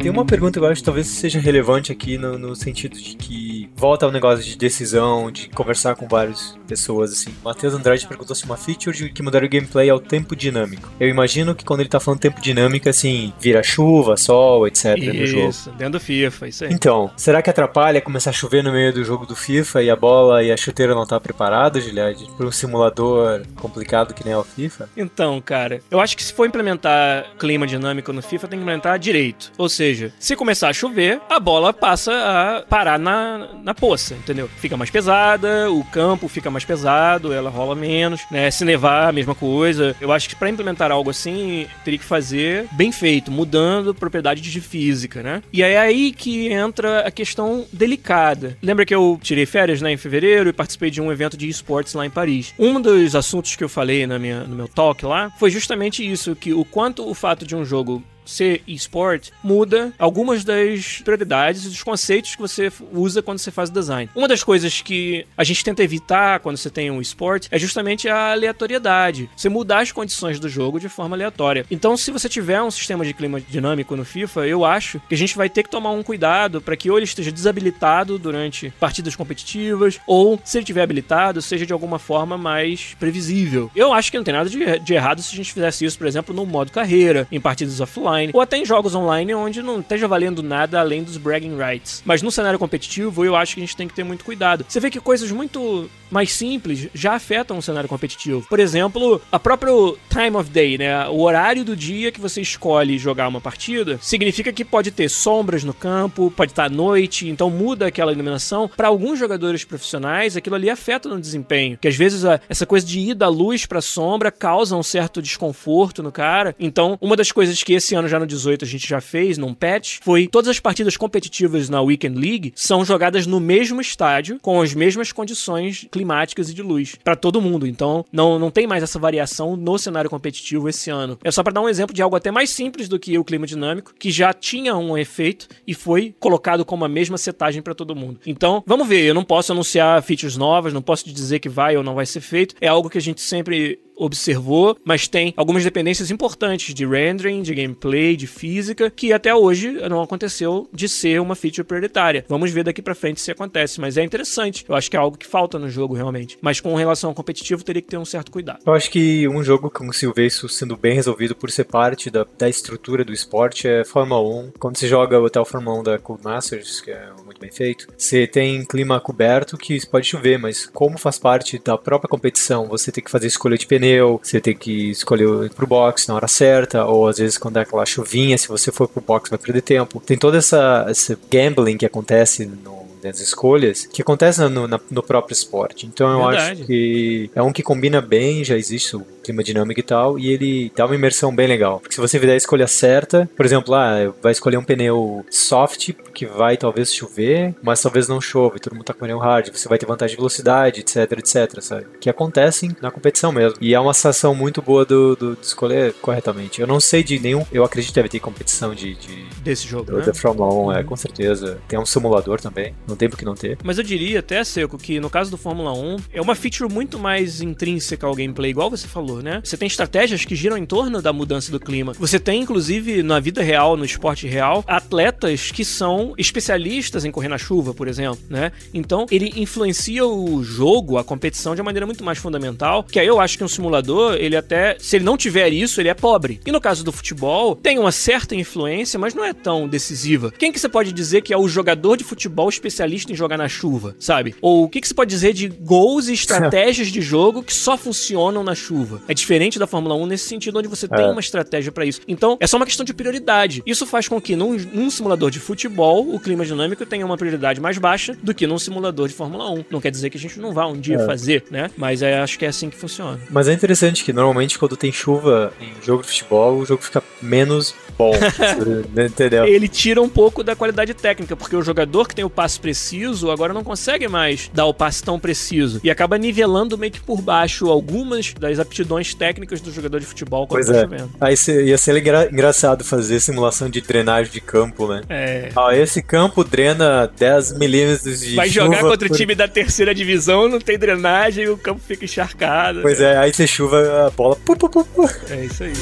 Tem 0.00 0.10
uma 0.10 0.24
pergunta 0.24 0.60
que 0.60 0.64
eu 0.64 0.68
acho 0.68 0.80
que 0.80 0.84
talvez 0.84 1.08
seja 1.08 1.40
relevante 1.40 1.90
aqui 1.90 2.16
no, 2.16 2.38
no 2.38 2.54
sentido 2.54 2.96
de 2.96 3.16
que 3.16 3.65
volta 3.76 4.06
ao 4.06 4.12
negócio 4.12 4.44
de 4.44 4.56
decisão, 4.56 5.30
de 5.30 5.48
conversar 5.50 5.94
com 5.94 6.08
várias 6.08 6.56
pessoas, 6.66 7.12
assim. 7.12 7.34
Matheus 7.44 7.74
Andrade 7.74 8.06
perguntou 8.06 8.34
se 8.34 8.44
uma 8.44 8.56
feature 8.56 8.96
de 8.96 9.10
que 9.10 9.22
mudaria 9.22 9.46
o 9.46 9.50
gameplay 9.50 9.88
é 9.88 9.94
o 9.94 10.00
tempo 10.00 10.34
dinâmico. 10.34 10.90
Eu 10.98 11.08
imagino 11.08 11.54
que 11.54 11.64
quando 11.64 11.80
ele 11.80 11.88
tá 11.88 12.00
falando 12.00 12.20
tempo 12.20 12.40
dinâmico, 12.40 12.88
assim, 12.88 13.32
vira 13.38 13.62
chuva, 13.62 14.16
sol, 14.16 14.66
etc. 14.66 14.96
Isso, 14.96 15.12
no 15.12 15.26
jogo. 15.26 15.76
dentro 15.76 15.92
do 15.92 16.00
FIFA, 16.00 16.48
isso 16.48 16.64
aí. 16.64 16.72
Então, 16.72 17.10
será 17.16 17.42
que 17.42 17.50
atrapalha 17.50 18.00
começar 18.00 18.30
a 18.30 18.32
chover 18.32 18.62
no 18.62 18.72
meio 18.72 18.92
do 18.92 19.04
jogo 19.04 19.26
do 19.26 19.36
FIFA 19.36 19.82
e 19.82 19.90
a 19.90 19.96
bola 19.96 20.42
e 20.42 20.50
a 20.50 20.56
chuteira 20.56 20.94
não 20.94 21.06
tá 21.06 21.20
preparada, 21.20 21.80
Giliad? 21.80 22.24
Pra 22.36 22.46
um 22.46 22.52
simulador 22.52 23.42
complicado 23.56 24.14
que 24.14 24.24
nem 24.24 24.32
é 24.32 24.38
o 24.38 24.44
FIFA? 24.44 24.88
Então, 24.96 25.40
cara, 25.40 25.80
eu 25.90 26.00
acho 26.00 26.16
que 26.16 26.24
se 26.24 26.32
for 26.32 26.46
implementar 26.46 27.26
clima 27.38 27.66
dinâmico 27.66 28.12
no 28.12 28.22
FIFA, 28.22 28.48
tem 28.48 28.58
que 28.58 28.62
implementar 28.62 28.98
direito. 28.98 29.52
Ou 29.58 29.68
seja, 29.68 30.12
se 30.18 30.34
começar 30.34 30.68
a 30.68 30.72
chover, 30.72 31.20
a 31.28 31.38
bola 31.38 31.72
passa 31.72 32.12
a 32.12 32.62
parar 32.62 32.98
na, 32.98 33.48
na 33.66 33.74
poça, 33.74 34.14
entendeu? 34.14 34.48
Fica 34.58 34.76
mais 34.76 34.90
pesada, 34.90 35.68
o 35.72 35.82
campo 35.82 36.28
fica 36.28 36.48
mais 36.48 36.64
pesado, 36.64 37.32
ela 37.32 37.50
rola 37.50 37.74
menos, 37.74 38.20
né? 38.30 38.48
Se 38.48 38.64
nevar, 38.64 39.08
a 39.08 39.12
mesma 39.12 39.34
coisa. 39.34 39.96
Eu 40.00 40.12
acho 40.12 40.28
que 40.28 40.36
para 40.36 40.48
implementar 40.48 40.92
algo 40.92 41.10
assim, 41.10 41.66
teria 41.84 41.98
que 41.98 42.04
fazer 42.04 42.68
bem 42.72 42.92
feito, 42.92 43.28
mudando 43.28 43.92
propriedades 43.92 44.52
de 44.52 44.60
física, 44.60 45.20
né? 45.20 45.42
E 45.52 45.64
é 45.64 45.76
aí 45.76 46.12
que 46.12 46.46
entra 46.46 47.00
a 47.00 47.10
questão 47.10 47.66
delicada. 47.72 48.56
Lembra 48.62 48.86
que 48.86 48.94
eu 48.94 49.18
tirei 49.20 49.44
férias, 49.44 49.82
né, 49.82 49.90
em 49.90 49.96
fevereiro 49.96 50.48
e 50.48 50.52
participei 50.52 50.88
de 50.88 51.00
um 51.00 51.10
evento 51.10 51.36
de 51.36 51.48
esportes 51.48 51.94
lá 51.94 52.06
em 52.06 52.10
Paris. 52.10 52.54
Um 52.56 52.80
dos 52.80 53.16
assuntos 53.16 53.56
que 53.56 53.64
eu 53.64 53.68
falei 53.68 54.06
na 54.06 54.16
minha, 54.16 54.44
no 54.44 54.54
meu 54.54 54.68
talk 54.68 55.04
lá 55.04 55.28
foi 55.40 55.50
justamente 55.50 56.08
isso, 56.08 56.36
que 56.36 56.54
o 56.54 56.64
quanto 56.64 57.04
o 57.04 57.14
fato 57.14 57.44
de 57.44 57.56
um 57.56 57.64
jogo 57.64 58.00
ser 58.26 58.62
eSport 58.66 59.30
muda 59.42 59.92
algumas 59.98 60.44
das 60.44 61.00
prioridades 61.02 61.64
e 61.64 61.68
dos 61.68 61.82
conceitos 61.82 62.34
que 62.34 62.40
você 62.40 62.70
usa 62.92 63.22
quando 63.22 63.38
você 63.38 63.50
faz 63.50 63.70
design. 63.70 64.10
Uma 64.14 64.28
das 64.28 64.42
coisas 64.42 64.80
que 64.80 65.26
a 65.36 65.44
gente 65.44 65.64
tenta 65.64 65.82
evitar 65.82 66.40
quando 66.40 66.56
você 66.56 66.68
tem 66.68 66.90
um 66.90 67.00
eSport 67.00 67.46
é 67.50 67.58
justamente 67.58 68.08
a 68.08 68.32
aleatoriedade. 68.32 69.30
Você 69.36 69.48
mudar 69.48 69.80
as 69.80 69.92
condições 69.92 70.40
do 70.40 70.48
jogo 70.48 70.80
de 70.80 70.88
forma 70.88 71.16
aleatória. 71.16 71.64
Então, 71.70 71.96
se 71.96 72.10
você 72.10 72.28
tiver 72.28 72.60
um 72.60 72.70
sistema 72.70 73.04
de 73.04 73.14
clima 73.14 73.40
dinâmico 73.40 73.96
no 73.96 74.04
FIFA, 74.04 74.46
eu 74.46 74.64
acho 74.64 75.00
que 75.08 75.14
a 75.14 75.18
gente 75.18 75.36
vai 75.36 75.48
ter 75.48 75.62
que 75.62 75.70
tomar 75.70 75.90
um 75.90 76.02
cuidado 76.02 76.60
para 76.60 76.76
que 76.76 76.90
ou 76.90 76.98
ele 76.98 77.04
esteja 77.04 77.30
desabilitado 77.30 78.18
durante 78.18 78.72
partidas 78.80 79.14
competitivas, 79.14 80.00
ou 80.06 80.40
se 80.44 80.58
ele 80.58 80.64
estiver 80.64 80.82
habilitado, 80.82 81.40
seja 81.40 81.66
de 81.66 81.72
alguma 81.72 81.98
forma 81.98 82.36
mais 82.36 82.94
previsível. 82.98 83.70
Eu 83.74 83.92
acho 83.92 84.10
que 84.10 84.16
não 84.16 84.24
tem 84.24 84.34
nada 84.34 84.48
de, 84.48 84.78
de 84.78 84.94
errado 84.94 85.22
se 85.22 85.32
a 85.32 85.36
gente 85.36 85.52
fizesse 85.52 85.84
isso, 85.84 85.98
por 85.98 86.06
exemplo, 86.06 86.34
no 86.34 86.44
modo 86.44 86.72
carreira, 86.72 87.26
em 87.30 87.40
partidas 87.40 87.80
offline 87.80 88.15
online, 88.16 88.32
ou 88.34 88.40
até 88.40 88.56
em 88.56 88.64
jogos 88.64 88.94
online 88.94 89.34
onde 89.34 89.62
não 89.62 89.80
esteja 89.80 90.08
valendo 90.08 90.42
nada 90.42 90.80
além 90.80 91.02
dos 91.02 91.16
bragging 91.16 91.56
rights. 91.56 92.02
Mas 92.04 92.22
no 92.22 92.30
cenário 92.30 92.58
competitivo, 92.58 93.24
eu 93.24 93.36
acho 93.36 93.54
que 93.54 93.60
a 93.60 93.64
gente 93.64 93.76
tem 93.76 93.86
que 93.86 93.94
ter 93.94 94.04
muito 94.04 94.24
cuidado. 94.24 94.64
Você 94.66 94.80
vê 94.80 94.90
que 94.90 95.00
coisas 95.00 95.30
muito 95.30 95.88
mais 96.10 96.32
simples 96.32 96.88
já 96.94 97.14
afetam 97.14 97.58
o 97.58 97.62
cenário 97.62 97.88
competitivo. 97.88 98.46
Por 98.48 98.60
exemplo, 98.60 99.20
a 99.30 99.38
próprio 99.38 99.98
time 100.08 100.36
of 100.36 100.50
day, 100.50 100.78
né? 100.78 101.08
O 101.08 101.20
horário 101.20 101.64
do 101.64 101.76
dia 101.76 102.12
que 102.12 102.20
você 102.20 102.40
escolhe 102.40 102.98
jogar 102.98 103.28
uma 103.28 103.40
partida, 103.40 103.98
significa 104.00 104.52
que 104.52 104.64
pode 104.64 104.90
ter 104.90 105.08
sombras 105.08 105.64
no 105.64 105.74
campo, 105.74 106.32
pode 106.36 106.52
estar 106.52 106.64
à 106.64 106.68
noite, 106.68 107.28
então 107.28 107.50
muda 107.50 107.86
aquela 107.86 108.12
iluminação. 108.12 108.68
Para 108.68 108.88
alguns 108.88 109.18
jogadores 109.18 109.64
profissionais, 109.64 110.36
aquilo 110.36 110.56
ali 110.56 110.70
afeta 110.70 111.08
no 111.08 111.20
desempenho, 111.20 111.78
que 111.78 111.88
às 111.88 111.96
vezes 111.96 112.24
essa 112.48 112.66
coisa 112.66 112.86
de 112.86 112.98
ir 112.98 113.14
da 113.14 113.28
luz 113.28 113.66
para 113.66 113.80
sombra 113.80 114.30
causa 114.30 114.76
um 114.76 114.82
certo 114.82 115.20
desconforto 115.20 116.02
no 116.02 116.12
cara. 116.12 116.54
Então, 116.58 116.98
uma 117.00 117.16
das 117.16 117.32
coisas 117.32 117.62
que 117.62 117.72
esse 117.72 117.94
ano 117.94 118.08
já 118.08 118.18
no 118.18 118.26
18 118.26 118.64
a 118.64 118.68
gente 118.68 118.88
já 118.88 119.00
fez 119.00 119.38
num 119.38 119.54
patch 119.54 119.98
foi 120.02 120.26
todas 120.26 120.48
as 120.48 120.60
partidas 120.60 120.96
competitivas 120.96 121.68
na 121.68 121.80
Weekend 121.80 122.18
League 122.18 122.52
são 122.54 122.84
jogadas 122.84 123.26
no 123.26 123.40
mesmo 123.40 123.80
estádio 123.80 124.38
com 124.40 124.60
as 124.60 124.74
mesmas 124.74 125.12
condições 125.12 125.86
climáticas 125.96 126.50
e 126.50 126.54
de 126.54 126.62
luz 126.62 126.96
para 127.02 127.16
todo 127.16 127.40
mundo. 127.40 127.66
Então, 127.66 128.04
não, 128.12 128.38
não 128.38 128.50
tem 128.50 128.66
mais 128.66 128.82
essa 128.82 128.98
variação 128.98 129.56
no 129.56 129.78
cenário 129.78 130.10
competitivo 130.10 130.68
esse 130.68 130.90
ano. 130.90 131.18
É 131.24 131.30
só 131.30 131.42
para 131.42 131.54
dar 131.54 131.62
um 131.62 131.68
exemplo 131.68 131.94
de 131.94 132.02
algo 132.02 132.16
até 132.16 132.30
mais 132.30 132.50
simples 132.50 132.88
do 132.88 132.98
que 132.98 133.18
o 133.18 133.24
clima 133.24 133.46
dinâmico, 133.46 133.94
que 133.98 134.10
já 134.10 134.32
tinha 134.32 134.76
um 134.76 134.96
efeito 134.96 135.48
e 135.66 135.74
foi 135.74 136.14
colocado 136.20 136.64
como 136.64 136.84
a 136.84 136.88
mesma 136.88 137.16
setagem 137.16 137.62
para 137.62 137.74
todo 137.74 137.96
mundo. 137.96 138.20
Então, 138.26 138.62
vamos 138.66 138.86
ver, 138.86 139.04
eu 139.04 139.14
não 139.14 139.24
posso 139.24 139.52
anunciar 139.52 140.02
features 140.02 140.36
novas, 140.36 140.72
não 140.72 140.82
posso 140.82 141.08
dizer 141.12 141.38
que 141.38 141.48
vai 141.48 141.76
ou 141.76 141.82
não 141.82 141.94
vai 141.94 142.06
ser 142.06 142.20
feito. 142.20 142.54
É 142.60 142.68
algo 142.68 142.90
que 142.90 142.98
a 142.98 143.02
gente 143.02 143.20
sempre 143.20 143.80
observou, 143.96 144.76
mas 144.84 145.08
tem 145.08 145.32
algumas 145.36 145.64
dependências 145.64 146.10
importantes 146.10 146.74
de 146.74 146.86
rendering, 146.86 147.42
de 147.42 147.54
gameplay, 147.54 148.16
de 148.16 148.26
física, 148.26 148.90
que 148.90 149.12
até 149.12 149.34
hoje 149.34 149.72
não 149.88 150.02
aconteceu 150.02 150.68
de 150.72 150.88
ser 150.88 151.20
uma 151.20 151.34
feature 151.34 151.66
prioritária. 151.66 152.24
Vamos 152.28 152.50
ver 152.50 152.64
daqui 152.64 152.82
para 152.82 152.94
frente 152.94 153.20
se 153.20 153.30
acontece, 153.30 153.80
mas 153.80 153.96
é 153.96 154.04
interessante. 154.04 154.64
Eu 154.68 154.74
acho 154.74 154.90
que 154.90 154.96
é 154.96 155.00
algo 155.00 155.16
que 155.16 155.26
falta 155.26 155.58
no 155.58 155.70
jogo 155.70 155.94
realmente. 155.94 156.38
Mas 156.40 156.60
com 156.60 156.74
relação 156.74 157.10
ao 157.10 157.14
competitivo, 157.14 157.64
teria 157.64 157.82
que 157.82 157.88
ter 157.88 157.96
um 157.96 158.04
certo 158.04 158.30
cuidado. 158.30 158.60
Eu 158.66 158.74
acho 158.74 158.90
que 158.90 159.26
um 159.28 159.42
jogo 159.42 159.70
consigo 159.70 160.12
ver 160.14 160.26
isso 160.26 160.48
sendo 160.48 160.76
bem 160.76 160.94
resolvido 160.94 161.34
por 161.34 161.50
ser 161.50 161.64
parte 161.64 162.10
da, 162.10 162.26
da 162.38 162.48
estrutura 162.48 163.04
do 163.04 163.12
esporte 163.12 163.66
é 163.66 163.84
Fórmula 163.84 164.20
1. 164.20 164.52
Quando 164.58 164.76
você 164.76 164.86
joga 164.86 165.18
o 165.18 165.24
Hotel 165.24 165.44
Fórmula 165.44 165.80
1 165.80 165.82
da 165.82 165.98
Cool 165.98 166.20
Masters, 166.22 166.80
que 166.80 166.90
é 166.90 167.10
muito 167.24 167.40
bem 167.40 167.50
feito, 167.50 167.88
você 167.96 168.26
tem 168.26 168.64
clima 168.64 169.00
coberto 169.00 169.56
que 169.56 169.84
pode 169.86 170.06
chover, 170.06 170.38
mas 170.38 170.66
como 170.66 170.98
faz 170.98 171.18
parte 171.18 171.58
da 171.58 171.78
própria 171.78 172.08
competição, 172.08 172.68
você 172.68 172.92
tem 172.92 173.02
que 173.02 173.10
fazer 173.10 173.26
escolha 173.26 173.56
de 173.56 173.66
pneu 173.66 173.85
pneu, 173.86 174.20
você 174.22 174.40
tem 174.40 174.56
que 174.56 174.90
escolher 174.90 175.50
pro 175.50 175.66
box 175.66 176.08
na 176.08 176.14
hora 176.14 176.28
certa, 176.28 176.84
ou 176.84 177.08
às 177.08 177.18
vezes 177.18 177.38
quando 177.38 177.58
é 177.58 177.62
aquela 177.62 177.86
chuvinha, 177.86 178.36
se 178.36 178.48
você 178.48 178.72
for 178.72 178.88
pro 178.88 179.00
box 179.00 179.30
vai 179.30 179.38
perder 179.38 179.62
tempo. 179.62 180.02
Tem 180.04 180.18
toda 180.18 180.38
essa 180.38 180.86
esse 180.88 181.16
gambling 181.30 181.76
que 181.76 181.86
acontece 181.86 182.46
no 182.46 182.86
das 183.02 183.20
escolhas 183.20 183.86
que 183.86 184.02
acontece 184.02 184.40
no, 184.48 184.66
no, 184.66 184.80
no 184.90 185.02
próprio 185.02 185.32
esporte. 185.32 185.86
Então 185.86 186.10
eu 186.10 186.26
Verdade. 186.26 186.52
acho 186.52 186.66
que 186.66 187.30
é 187.34 187.42
um 187.42 187.52
que 187.52 187.62
combina 187.62 188.00
bem, 188.00 188.42
já 188.42 188.56
existe 188.56 188.96
o 188.96 189.06
clima 189.26 189.42
dinâmico 189.42 189.80
e 189.80 189.82
tal, 189.82 190.18
e 190.18 190.28
ele 190.28 190.72
dá 190.74 190.86
uma 190.86 190.94
imersão 190.94 191.34
bem 191.34 191.46
legal. 191.46 191.80
Porque 191.80 191.94
se 191.94 192.00
você 192.00 192.18
fizer 192.18 192.32
a 192.32 192.36
escolha 192.36 192.66
certa, 192.66 193.28
por 193.36 193.44
exemplo, 193.44 193.74
ah, 193.74 194.12
vai 194.22 194.32
escolher 194.32 194.56
um 194.56 194.64
pneu 194.64 195.24
soft, 195.30 195.92
que 196.14 196.26
vai 196.26 196.56
talvez 196.56 196.94
chover, 196.94 197.54
mas 197.62 197.82
talvez 197.82 198.08
não 198.08 198.20
chova, 198.20 198.56
e 198.56 198.60
todo 198.60 198.74
mundo 198.74 198.84
tá 198.84 198.94
com 198.94 199.00
pneu 199.00 199.18
hard, 199.18 199.48
você 199.52 199.68
vai 199.68 199.78
ter 199.78 199.86
vantagem 199.86 200.14
de 200.14 200.16
velocidade, 200.16 200.80
etc, 200.80 201.12
etc, 201.12 201.60
sabe? 201.60 201.86
Que 202.00 202.08
acontecem 202.08 202.74
na 202.80 202.90
competição 202.90 203.32
mesmo. 203.32 203.58
E 203.60 203.74
é 203.74 203.80
uma 203.80 203.92
sensação 203.92 204.34
muito 204.34 204.62
boa 204.62 204.84
do, 204.84 205.16
do, 205.16 205.36
de 205.36 205.46
escolher 205.46 205.92
corretamente. 205.94 206.60
Eu 206.60 206.66
não 206.66 206.80
sei 206.80 207.02
de 207.02 207.18
nenhum, 207.18 207.44
eu 207.52 207.64
acredito 207.64 207.90
que 207.90 207.96
deve 207.96 208.08
ter 208.08 208.20
competição 208.20 208.74
de, 208.74 208.94
de 208.94 209.26
desse 209.42 209.66
jogo, 209.66 209.84
do, 209.86 209.98
né? 209.98 210.04
da 210.04 210.14
Fórmula 210.14 210.52
1, 210.54 210.72
é, 210.72 210.84
com 210.84 210.96
certeza. 210.96 211.58
Tem 211.68 211.78
um 211.78 211.86
simulador 211.86 212.40
também, 212.40 212.74
não 212.86 212.96
tem 212.96 213.08
por 213.08 213.18
que 213.18 213.24
não 213.24 213.34
ter. 213.34 213.58
Mas 213.64 213.78
eu 213.78 213.84
diria 213.84 214.20
até, 214.20 214.42
Seco, 214.44 214.78
que 214.78 215.00
no 215.00 215.10
caso 215.10 215.30
do 215.30 215.36
Fórmula 215.36 215.72
1, 215.72 215.96
é 216.12 216.20
uma 216.20 216.34
feature 216.34 216.72
muito 216.72 216.98
mais 216.98 217.40
intrínseca 217.40 218.06
ao 218.06 218.14
gameplay, 218.14 218.50
igual 218.50 218.70
você 218.70 218.86
falou, 218.86 219.15
né? 219.22 219.40
Você 219.42 219.56
tem 219.56 219.66
estratégias 219.66 220.24
que 220.24 220.34
giram 220.34 220.56
em 220.56 220.66
torno 220.66 221.00
da 221.00 221.12
mudança 221.12 221.50
do 221.50 221.60
clima. 221.60 221.92
Você 221.98 222.18
tem, 222.18 222.42
inclusive, 222.42 223.02
na 223.02 223.20
vida 223.20 223.42
real, 223.42 223.76
no 223.76 223.84
esporte 223.84 224.26
real, 224.26 224.64
atletas 224.66 225.50
que 225.50 225.64
são 225.64 226.14
especialistas 226.16 227.04
em 227.04 227.10
correr 227.10 227.28
na 227.28 227.38
chuva, 227.38 227.74
por 227.74 227.88
exemplo, 227.88 228.18
né? 228.28 228.52
Então, 228.72 229.06
ele 229.10 229.32
influencia 229.36 230.06
o 230.06 230.42
jogo, 230.42 230.98
a 230.98 231.04
competição, 231.04 231.54
de 231.54 231.60
uma 231.60 231.66
maneira 231.66 231.86
muito 231.86 232.04
mais 232.04 232.18
fundamental, 232.18 232.84
que 232.84 232.98
aí 232.98 233.06
eu 233.06 233.20
acho 233.20 233.36
que 233.38 233.44
um 233.44 233.48
simulador, 233.48 234.14
ele 234.14 234.36
até, 234.36 234.76
se 234.78 234.96
ele 234.96 235.04
não 235.04 235.16
tiver 235.16 235.52
isso, 235.52 235.80
ele 235.80 235.88
é 235.88 235.94
pobre. 235.94 236.40
E 236.44 236.52
no 236.52 236.60
caso 236.60 236.84
do 236.84 236.92
futebol, 236.92 237.54
tem 237.54 237.78
uma 237.78 237.92
certa 237.92 238.34
influência, 238.34 238.98
mas 238.98 239.14
não 239.14 239.24
é 239.24 239.32
tão 239.32 239.68
decisiva. 239.68 240.32
Quem 240.36 240.52
que 240.52 240.58
você 240.58 240.68
pode 240.68 240.92
dizer 240.92 241.22
que 241.22 241.32
é 241.32 241.38
o 241.38 241.48
jogador 241.48 241.96
de 241.96 242.04
futebol 242.04 242.48
especialista 242.48 243.12
em 243.12 243.14
jogar 243.14 243.36
na 243.36 243.48
chuva, 243.48 243.96
sabe? 243.98 244.34
Ou 244.40 244.64
o 244.64 244.68
que, 244.68 244.80
que 244.80 244.88
você 244.88 244.94
pode 244.94 245.10
dizer 245.10 245.32
de 245.32 245.48
gols 245.48 246.08
e 246.08 246.12
estratégias 246.12 246.88
de 246.88 247.00
jogo 247.00 247.42
que 247.42 247.54
só 247.54 247.76
funcionam 247.76 248.42
na 248.42 248.54
chuva? 248.54 249.02
É 249.08 249.14
diferente 249.14 249.58
da 249.58 249.66
Fórmula 249.66 249.94
1 249.94 250.06
nesse 250.06 250.28
sentido, 250.28 250.58
onde 250.58 250.68
você 250.68 250.86
é. 250.86 250.88
tem 250.88 251.10
uma 251.10 251.20
estratégia 251.20 251.70
para 251.72 251.84
isso. 251.84 252.00
Então, 252.08 252.36
é 252.40 252.46
só 252.46 252.56
uma 252.56 252.66
questão 252.66 252.84
de 252.84 252.92
prioridade. 252.92 253.62
Isso 253.66 253.86
faz 253.86 254.08
com 254.08 254.20
que 254.20 254.34
num, 254.36 254.56
num, 254.72 254.90
simulador 254.90 255.30
de 255.30 255.40
futebol, 255.40 256.14
o 256.14 256.18
clima 256.18 256.44
dinâmico 256.44 256.84
tenha 256.86 257.04
uma 257.04 257.16
prioridade 257.16 257.60
mais 257.60 257.78
baixa 257.78 258.16
do 258.22 258.34
que 258.34 258.46
num 258.46 258.58
simulador 258.58 259.08
de 259.08 259.14
Fórmula 259.14 259.50
1. 259.50 259.64
Não 259.70 259.80
quer 259.80 259.90
dizer 259.90 260.10
que 260.10 260.16
a 260.16 260.20
gente 260.20 260.38
não 260.38 260.52
vá 260.52 260.66
um 260.66 260.78
dia 260.78 260.96
é. 260.96 261.06
fazer, 261.06 261.44
né? 261.50 261.70
Mas 261.76 262.02
é, 262.02 262.18
acho 262.18 262.38
que 262.38 262.44
é 262.44 262.48
assim 262.48 262.70
que 262.70 262.76
funciona. 262.76 263.18
Mas 263.30 263.48
é 263.48 263.52
interessante 263.52 264.04
que 264.04 264.12
normalmente 264.12 264.58
quando 264.58 264.76
tem 264.76 264.92
chuva 264.92 265.52
em 265.60 265.84
jogo 265.84 266.02
de 266.02 266.08
futebol, 266.08 266.58
o 266.58 266.66
jogo 266.66 266.82
fica 266.82 267.02
menos 267.20 267.74
bom. 267.96 268.12
entendeu? 269.06 269.44
Ele 269.44 269.68
tira 269.68 270.00
um 270.00 270.08
pouco 270.08 270.42
da 270.42 270.54
qualidade 270.54 270.94
técnica, 270.94 271.36
porque 271.36 271.56
o 271.56 271.62
jogador 271.62 272.08
que 272.08 272.14
tem 272.14 272.24
o 272.24 272.30
passe 272.30 272.58
preciso 272.60 273.30
agora 273.30 273.52
não 273.52 273.64
consegue 273.64 274.08
mais 274.08 274.50
dar 274.52 274.66
o 274.66 274.74
passe 274.74 275.02
tão 275.02 275.18
preciso. 275.18 275.80
E 275.82 275.90
acaba 275.90 276.18
nivelando 276.18 276.78
meio 276.78 276.92
que 276.92 277.00
por 277.00 277.20
baixo 277.20 277.68
algumas 277.68 278.32
das 278.34 278.58
aptidões 278.58 278.95
técnicas 279.14 279.60
do 279.60 279.70
jogador 279.70 280.00
de 280.00 280.06
futebol 280.06 280.46
quando 280.46 280.64
pois 280.64 280.66
tá 280.66 280.76
é. 280.76 280.82
chovendo. 280.82 281.10
Aí 281.20 281.34
ia 281.66 281.78
ser 281.78 281.96
engra 281.96 282.28
engraçado 282.30 282.84
fazer 282.84 283.20
simulação 283.20 283.68
de 283.68 283.80
drenagem 283.80 284.32
de 284.32 284.40
campo, 284.40 284.88
né? 284.88 285.02
É. 285.08 285.50
Ah, 285.56 285.76
esse 285.76 286.02
campo 286.02 286.44
drena 286.44 287.10
10 287.18 287.58
milímetros 287.58 288.20
de 288.20 288.34
Vai 288.34 288.48
jogar 288.48 288.80
contra 288.80 289.08
por... 289.08 289.14
o 289.14 289.16
time 289.16 289.34
da 289.34 289.48
terceira 289.48 289.94
divisão, 289.94 290.48
não 290.48 290.58
tem 290.58 290.78
drenagem 290.78 291.44
e 291.44 291.48
o 291.48 291.56
campo 291.56 291.80
fica 291.86 292.04
encharcado. 292.04 292.82
Pois 292.82 292.98
né? 292.98 293.14
é, 293.14 293.18
aí 293.18 293.32
você 293.32 293.46
chuva 293.46 294.06
a 294.06 294.10
bola. 294.10 294.36
Pu, 294.36 294.56
pu, 294.56 294.68
pu, 294.68 295.10
é 295.30 295.44
isso 295.44 295.64
aí. 295.64 295.72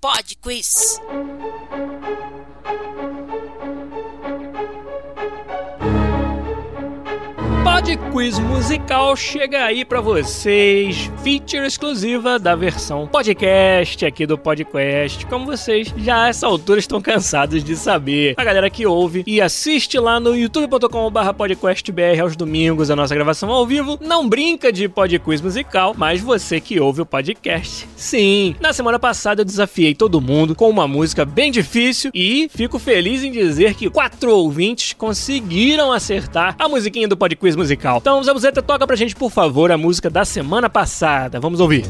Pod 0.00 0.36
Quiz. 0.40 1.00
Pod 7.68 7.96
Quiz 8.10 8.38
Musical 8.38 9.14
chega 9.14 9.64
aí 9.64 9.84
pra 9.84 10.00
vocês, 10.00 11.10
feature 11.22 11.66
exclusiva 11.66 12.38
da 12.38 12.56
versão 12.56 13.06
podcast 13.06 14.06
aqui 14.06 14.26
do 14.26 14.38
Podcast, 14.38 15.26
como 15.26 15.44
vocês 15.44 15.92
já 15.98 16.24
a 16.24 16.28
essa 16.28 16.46
altura 16.46 16.80
estão 16.80 16.98
cansados 17.00 17.62
de 17.62 17.76
saber. 17.76 18.34
A 18.38 18.42
galera 18.42 18.70
que 18.70 18.86
ouve 18.86 19.22
e 19.26 19.38
assiste 19.38 19.98
lá 19.98 20.18
no 20.18 20.34
youtube.com.br 20.34 21.34
podcastbr 21.36 22.20
aos 22.22 22.34
domingos 22.34 22.90
a 22.90 22.96
nossa 22.96 23.14
gravação 23.14 23.50
ao 23.50 23.66
vivo, 23.66 23.98
não 24.00 24.26
brinca 24.26 24.72
de 24.72 24.88
Pod 24.88 25.18
Quiz 25.18 25.42
Musical, 25.42 25.94
mas 25.96 26.22
você 26.22 26.60
que 26.60 26.80
ouve 26.80 27.02
o 27.02 27.06
podcast, 27.06 27.86
sim. 27.94 28.56
Na 28.60 28.72
semana 28.72 28.98
passada 28.98 29.42
eu 29.42 29.44
desafiei 29.44 29.94
todo 29.94 30.22
mundo 30.22 30.54
com 30.54 30.70
uma 30.70 30.88
música 30.88 31.22
bem 31.26 31.52
difícil 31.52 32.10
e 32.14 32.48
fico 32.50 32.78
feliz 32.78 33.22
em 33.22 33.30
dizer 33.30 33.74
que 33.74 33.90
quatro 33.90 34.34
ouvintes 34.34 34.94
conseguiram 34.94 35.92
acertar 35.92 36.56
a 36.58 36.66
musiquinha 36.66 37.06
do 37.06 37.16
Pod 37.16 37.36
Quiz 37.36 37.57
musical. 37.58 37.98
Então, 37.98 38.22
Zabuzeta, 38.22 38.62
toca 38.62 38.86
pra 38.86 38.96
gente, 38.96 39.14
por 39.14 39.30
favor, 39.30 39.70
a 39.70 39.76
música 39.76 40.08
da 40.08 40.24
semana 40.24 40.70
passada. 40.70 41.38
Vamos 41.38 41.60
ouvir. 41.60 41.84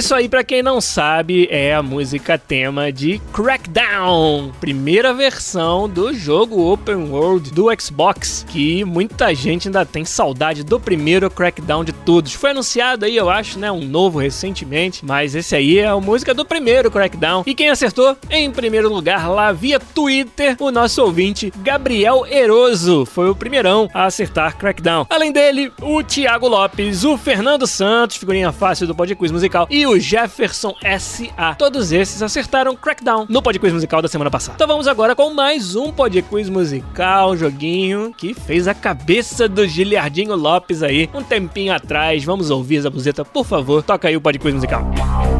Isso 0.00 0.14
aí, 0.14 0.30
pra 0.30 0.42
quem 0.42 0.62
não 0.62 0.80
sabe, 0.80 1.46
é 1.50 1.74
a 1.74 1.82
música 1.82 2.38
tema 2.38 2.90
de 2.90 3.20
Crackdown, 3.34 4.50
primeira 4.58 5.12
versão 5.12 5.86
do 5.86 6.14
jogo 6.14 6.72
Open 6.72 7.10
World 7.10 7.50
do 7.50 7.66
Xbox, 7.78 8.46
que 8.48 8.82
muita 8.82 9.34
gente 9.34 9.68
ainda 9.68 9.84
tem 9.84 10.02
saudade 10.06 10.64
do 10.64 10.80
primeiro 10.80 11.30
Crackdown 11.30 11.84
de 11.84 11.92
todos. 11.92 12.32
Foi 12.32 12.52
anunciado 12.52 13.04
aí, 13.04 13.14
eu 13.14 13.28
acho, 13.28 13.58
né, 13.58 13.70
um 13.70 13.84
novo 13.84 14.18
recentemente, 14.18 15.04
mas 15.04 15.34
esse 15.34 15.54
aí 15.54 15.78
é 15.78 15.88
a 15.88 16.00
música 16.00 16.32
do 16.32 16.46
primeiro 16.46 16.90
Crackdown. 16.90 17.42
E 17.46 17.54
quem 17.54 17.68
acertou? 17.68 18.16
Em 18.30 18.50
primeiro 18.50 18.88
lugar, 18.88 19.28
lá 19.28 19.52
via 19.52 19.78
Twitter, 19.78 20.56
o 20.58 20.70
nosso 20.70 21.02
ouvinte 21.02 21.52
Gabriel 21.58 22.24
Eroso 22.26 23.04
foi 23.04 23.28
o 23.28 23.36
primeirão 23.36 23.86
a 23.92 24.06
acertar 24.06 24.56
Crackdown. 24.56 25.06
Além 25.10 25.30
dele, 25.30 25.70
o 25.82 26.02
Thiago 26.02 26.48
Lopes, 26.48 27.04
o 27.04 27.18
Fernando 27.18 27.66
Santos, 27.66 28.16
figurinha 28.16 28.50
fácil 28.50 28.86
do 28.86 28.94
Podquiz 28.94 29.30
Musical, 29.30 29.66
e 29.68 29.86
o 29.86 29.89
Jefferson 29.98 30.74
S.A. 30.82 31.54
Todos 31.54 31.90
esses 31.92 32.22
acertaram 32.22 32.76
Crackdown 32.76 33.26
no 33.28 33.42
Podquiz 33.42 33.72
Musical 33.72 34.02
da 34.02 34.08
semana 34.08 34.30
passada. 34.30 34.54
Então 34.54 34.66
vamos 34.66 34.86
agora 34.86 35.16
com 35.16 35.32
mais 35.32 35.74
um 35.74 35.90
Podquiz 35.90 36.48
Musical, 36.48 37.36
joguinho 37.36 38.12
que 38.16 38.34
fez 38.34 38.68
a 38.68 38.74
cabeça 38.74 39.48
do 39.48 39.66
Giliardinho 39.66 40.36
Lopes 40.36 40.82
aí 40.82 41.08
um 41.14 41.22
tempinho 41.22 41.72
atrás. 41.72 42.22
Vamos 42.24 42.50
ouvir, 42.50 42.80
Zabuzeta, 42.80 43.24
por 43.24 43.44
favor, 43.44 43.82
toca 43.82 44.08
aí 44.08 44.16
o 44.16 44.20
Podquiz 44.20 44.54
Musical. 44.54 45.39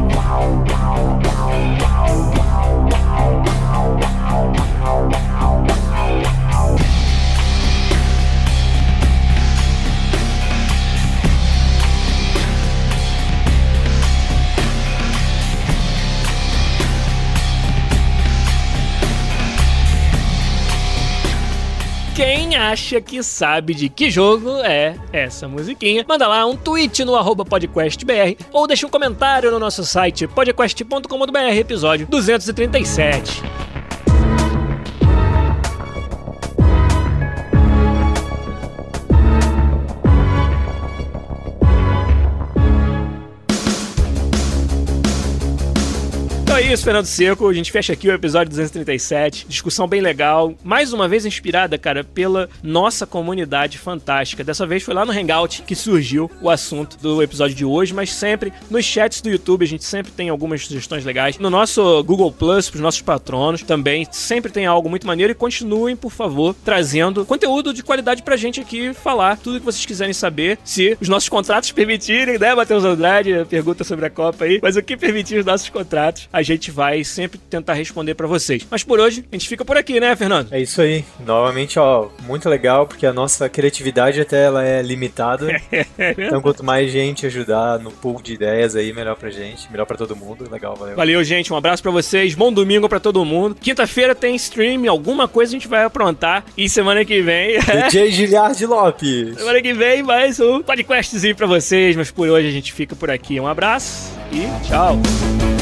Quem 22.21 22.55
acha 22.55 23.01
que 23.01 23.23
sabe 23.23 23.73
de 23.73 23.89
que 23.89 24.11
jogo 24.11 24.57
é 24.57 24.95
essa 25.11 25.47
musiquinha, 25.47 26.05
manda 26.07 26.27
lá 26.27 26.45
um 26.45 26.55
tweet 26.55 27.03
no 27.03 27.15
arroba 27.15 27.43
podcastbr 27.43 28.37
ou 28.53 28.67
deixa 28.67 28.85
um 28.85 28.91
comentário 28.91 29.49
no 29.49 29.57
nosso 29.57 29.83
site 29.83 30.27
podcast.com.br, 30.27 31.55
episódio 31.55 32.05
237. 32.05 33.41
É 46.61 46.73
isso, 46.73 46.83
Fernando 46.83 47.05
Seco. 47.05 47.49
A 47.49 47.53
gente 47.53 47.71
fecha 47.71 47.93
aqui 47.93 48.07
o 48.07 48.13
episódio 48.13 48.49
237. 48.49 49.47
Discussão 49.47 49.87
bem 49.87 49.99
legal. 49.99 50.53
Mais 50.63 50.93
uma 50.93 51.07
vez 51.07 51.25
inspirada, 51.25 51.75
cara, 51.77 52.03
pela 52.03 52.47
nossa 52.61 53.07
comunidade 53.07 53.79
fantástica. 53.79 54.43
Dessa 54.43 54.67
vez 54.67 54.83
foi 54.83 54.93
lá 54.93 55.03
no 55.03 55.11
Hangout 55.11 55.63
que 55.63 55.75
surgiu 55.75 56.29
o 56.39 56.51
assunto 56.51 56.97
do 56.97 57.23
episódio 57.23 57.55
de 57.55 57.65
hoje, 57.65 57.95
mas 57.95 58.13
sempre 58.13 58.53
nos 58.69 58.85
chats 58.85 59.21
do 59.21 59.29
YouTube 59.29 59.65
a 59.65 59.67
gente 59.67 59.83
sempre 59.83 60.11
tem 60.11 60.29
algumas 60.29 60.67
sugestões 60.67 61.03
legais. 61.03 61.39
No 61.39 61.49
nosso 61.49 62.03
Google 62.03 62.31
Plus, 62.31 62.69
pros 62.69 62.81
nossos 62.81 63.01
patronos, 63.01 63.63
também 63.63 64.07
sempre 64.11 64.51
tem 64.51 64.67
algo 64.67 64.87
muito 64.87 65.07
maneiro. 65.07 65.31
E 65.31 65.35
continuem, 65.35 65.95
por 65.95 66.11
favor, 66.11 66.55
trazendo 66.63 67.25
conteúdo 67.25 67.73
de 67.73 67.81
qualidade 67.81 68.21
pra 68.21 68.37
gente 68.37 68.59
aqui 68.59 68.93
falar 68.93 69.37
tudo 69.37 69.59
que 69.59 69.65
vocês 69.65 69.85
quiserem 69.85 70.13
saber. 70.13 70.59
Se 70.63 70.95
os 71.01 71.09
nossos 71.09 71.27
contratos 71.27 71.71
permitirem, 71.73 72.37
né, 72.37 72.53
Matheus 72.53 72.83
Andrade? 72.83 73.45
Pergunta 73.49 73.83
sobre 73.83 74.05
a 74.05 74.09
Copa 74.11 74.45
aí. 74.45 74.59
Mas 74.61 74.75
o 74.75 74.83
que 74.83 74.95
permitir 74.95 75.39
os 75.39 75.45
nossos 75.45 75.67
contratos, 75.69 76.29
a 76.31 76.41
gente 76.43 76.50
vai 76.71 77.03
sempre 77.03 77.37
tentar 77.37 77.73
responder 77.73 78.15
pra 78.15 78.27
vocês. 78.27 78.65
Mas 78.69 78.83
por 78.83 78.99
hoje, 78.99 79.23
a 79.31 79.35
gente 79.35 79.47
fica 79.47 79.63
por 79.63 79.77
aqui, 79.77 79.99
né, 79.99 80.15
Fernando? 80.15 80.51
É 80.51 80.59
isso 80.59 80.81
aí. 80.81 81.05
Novamente, 81.25 81.79
ó, 81.79 82.09
muito 82.23 82.49
legal, 82.49 82.85
porque 82.87 83.05
a 83.05 83.13
nossa 83.13 83.47
criatividade 83.47 84.19
até 84.19 84.43
ela 84.43 84.65
é 84.65 84.81
limitada. 84.81 85.47
então, 86.17 86.41
quanto 86.41 86.63
mais 86.63 86.91
gente 86.91 87.25
ajudar 87.25 87.79
no 87.79 87.91
pool 87.91 88.21
de 88.21 88.33
ideias 88.33 88.75
aí, 88.75 88.91
melhor 88.93 89.15
pra 89.15 89.29
gente, 89.29 89.71
melhor 89.71 89.85
pra 89.85 89.97
todo 89.97 90.15
mundo. 90.15 90.49
Legal, 90.49 90.75
valeu. 90.75 90.95
Valeu, 90.95 91.23
gente. 91.23 91.53
Um 91.53 91.55
abraço 91.55 91.81
pra 91.81 91.91
vocês. 91.91 92.35
Bom 92.35 92.51
domingo 92.51 92.89
pra 92.89 92.99
todo 92.99 93.23
mundo. 93.23 93.55
Quinta-feira 93.55 94.13
tem 94.15 94.35
stream, 94.35 94.89
alguma 94.89 95.27
coisa 95.27 95.51
a 95.51 95.53
gente 95.53 95.67
vai 95.67 95.83
aprontar. 95.83 96.43
E 96.57 96.67
semana 96.69 97.05
que 97.05 97.21
vem. 97.21 97.59
DJ 97.89 98.11
Giliard 98.11 98.65
Lopes. 98.65 99.37
semana 99.37 99.61
que 99.61 99.73
vem 99.73 100.03
mais 100.03 100.39
um 100.39 100.61
podcastzinho 100.61 101.35
pra 101.35 101.47
vocês. 101.47 101.95
Mas 101.95 102.11
por 102.11 102.27
hoje 102.29 102.47
a 102.47 102.51
gente 102.51 102.73
fica 102.73 102.95
por 102.95 103.09
aqui. 103.09 103.39
Um 103.39 103.47
abraço 103.47 104.11
e 104.31 104.67
tchau. 104.67 105.60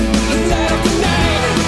light 0.50 0.72
of 0.72 0.84
the 0.84 1.02
night. 1.02 1.59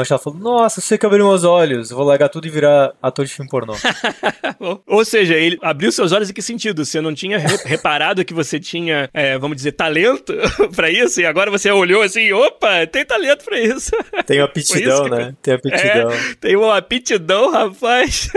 Machado 0.00 0.22
falou: 0.22 0.38
Nossa, 0.38 0.80
você 0.80 0.96
que 0.98 1.04
abriu 1.06 1.26
meus 1.26 1.44
olhos, 1.44 1.90
vou 1.90 2.04
largar 2.04 2.28
tudo 2.28 2.46
e 2.46 2.50
virar 2.50 2.92
ator 3.02 3.24
de 3.24 3.32
filme 3.32 3.50
pornô. 3.50 3.74
Ou- 4.86 5.04
seja, 5.04 5.34
ele 5.34 5.58
abriu 5.62 5.90
seus 5.92 6.12
olhos 6.12 6.30
em 6.30 6.32
que 6.32 6.42
sentido? 6.42 6.84
Você 6.84 7.00
não 7.00 7.14
tinha 7.14 7.38
re- 7.38 7.56
reparado 7.64 8.24
que 8.24 8.32
você 8.34 8.58
tinha, 8.60 9.08
é, 9.12 9.36
vamos 9.38 9.56
dizer, 9.56 9.72
talento 9.72 10.32
pra 10.76 10.90
isso? 10.90 11.20
E 11.20 11.26
agora 11.26 11.50
você 11.50 11.70
olhou 11.70 12.02
assim, 12.02 12.32
opa, 12.32 12.86
tem 12.86 13.04
talento 13.04 13.44
pra 13.44 13.58
isso. 13.58 13.90
Tem 14.26 14.40
aptidão, 14.40 15.04
isso 15.06 15.08
né? 15.14 15.34
Tem 15.42 15.54
aptidão. 15.54 16.10
É, 16.12 16.34
tem 16.40 16.56
uma 16.56 16.76
aptidão, 16.76 17.50
rapaz. 17.50 18.28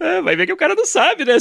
É, 0.00 0.20
vai 0.22 0.34
ver 0.34 0.46
que 0.46 0.52
o 0.52 0.56
cara 0.56 0.74
não 0.74 0.84
sabe, 0.84 1.24
né? 1.24 1.36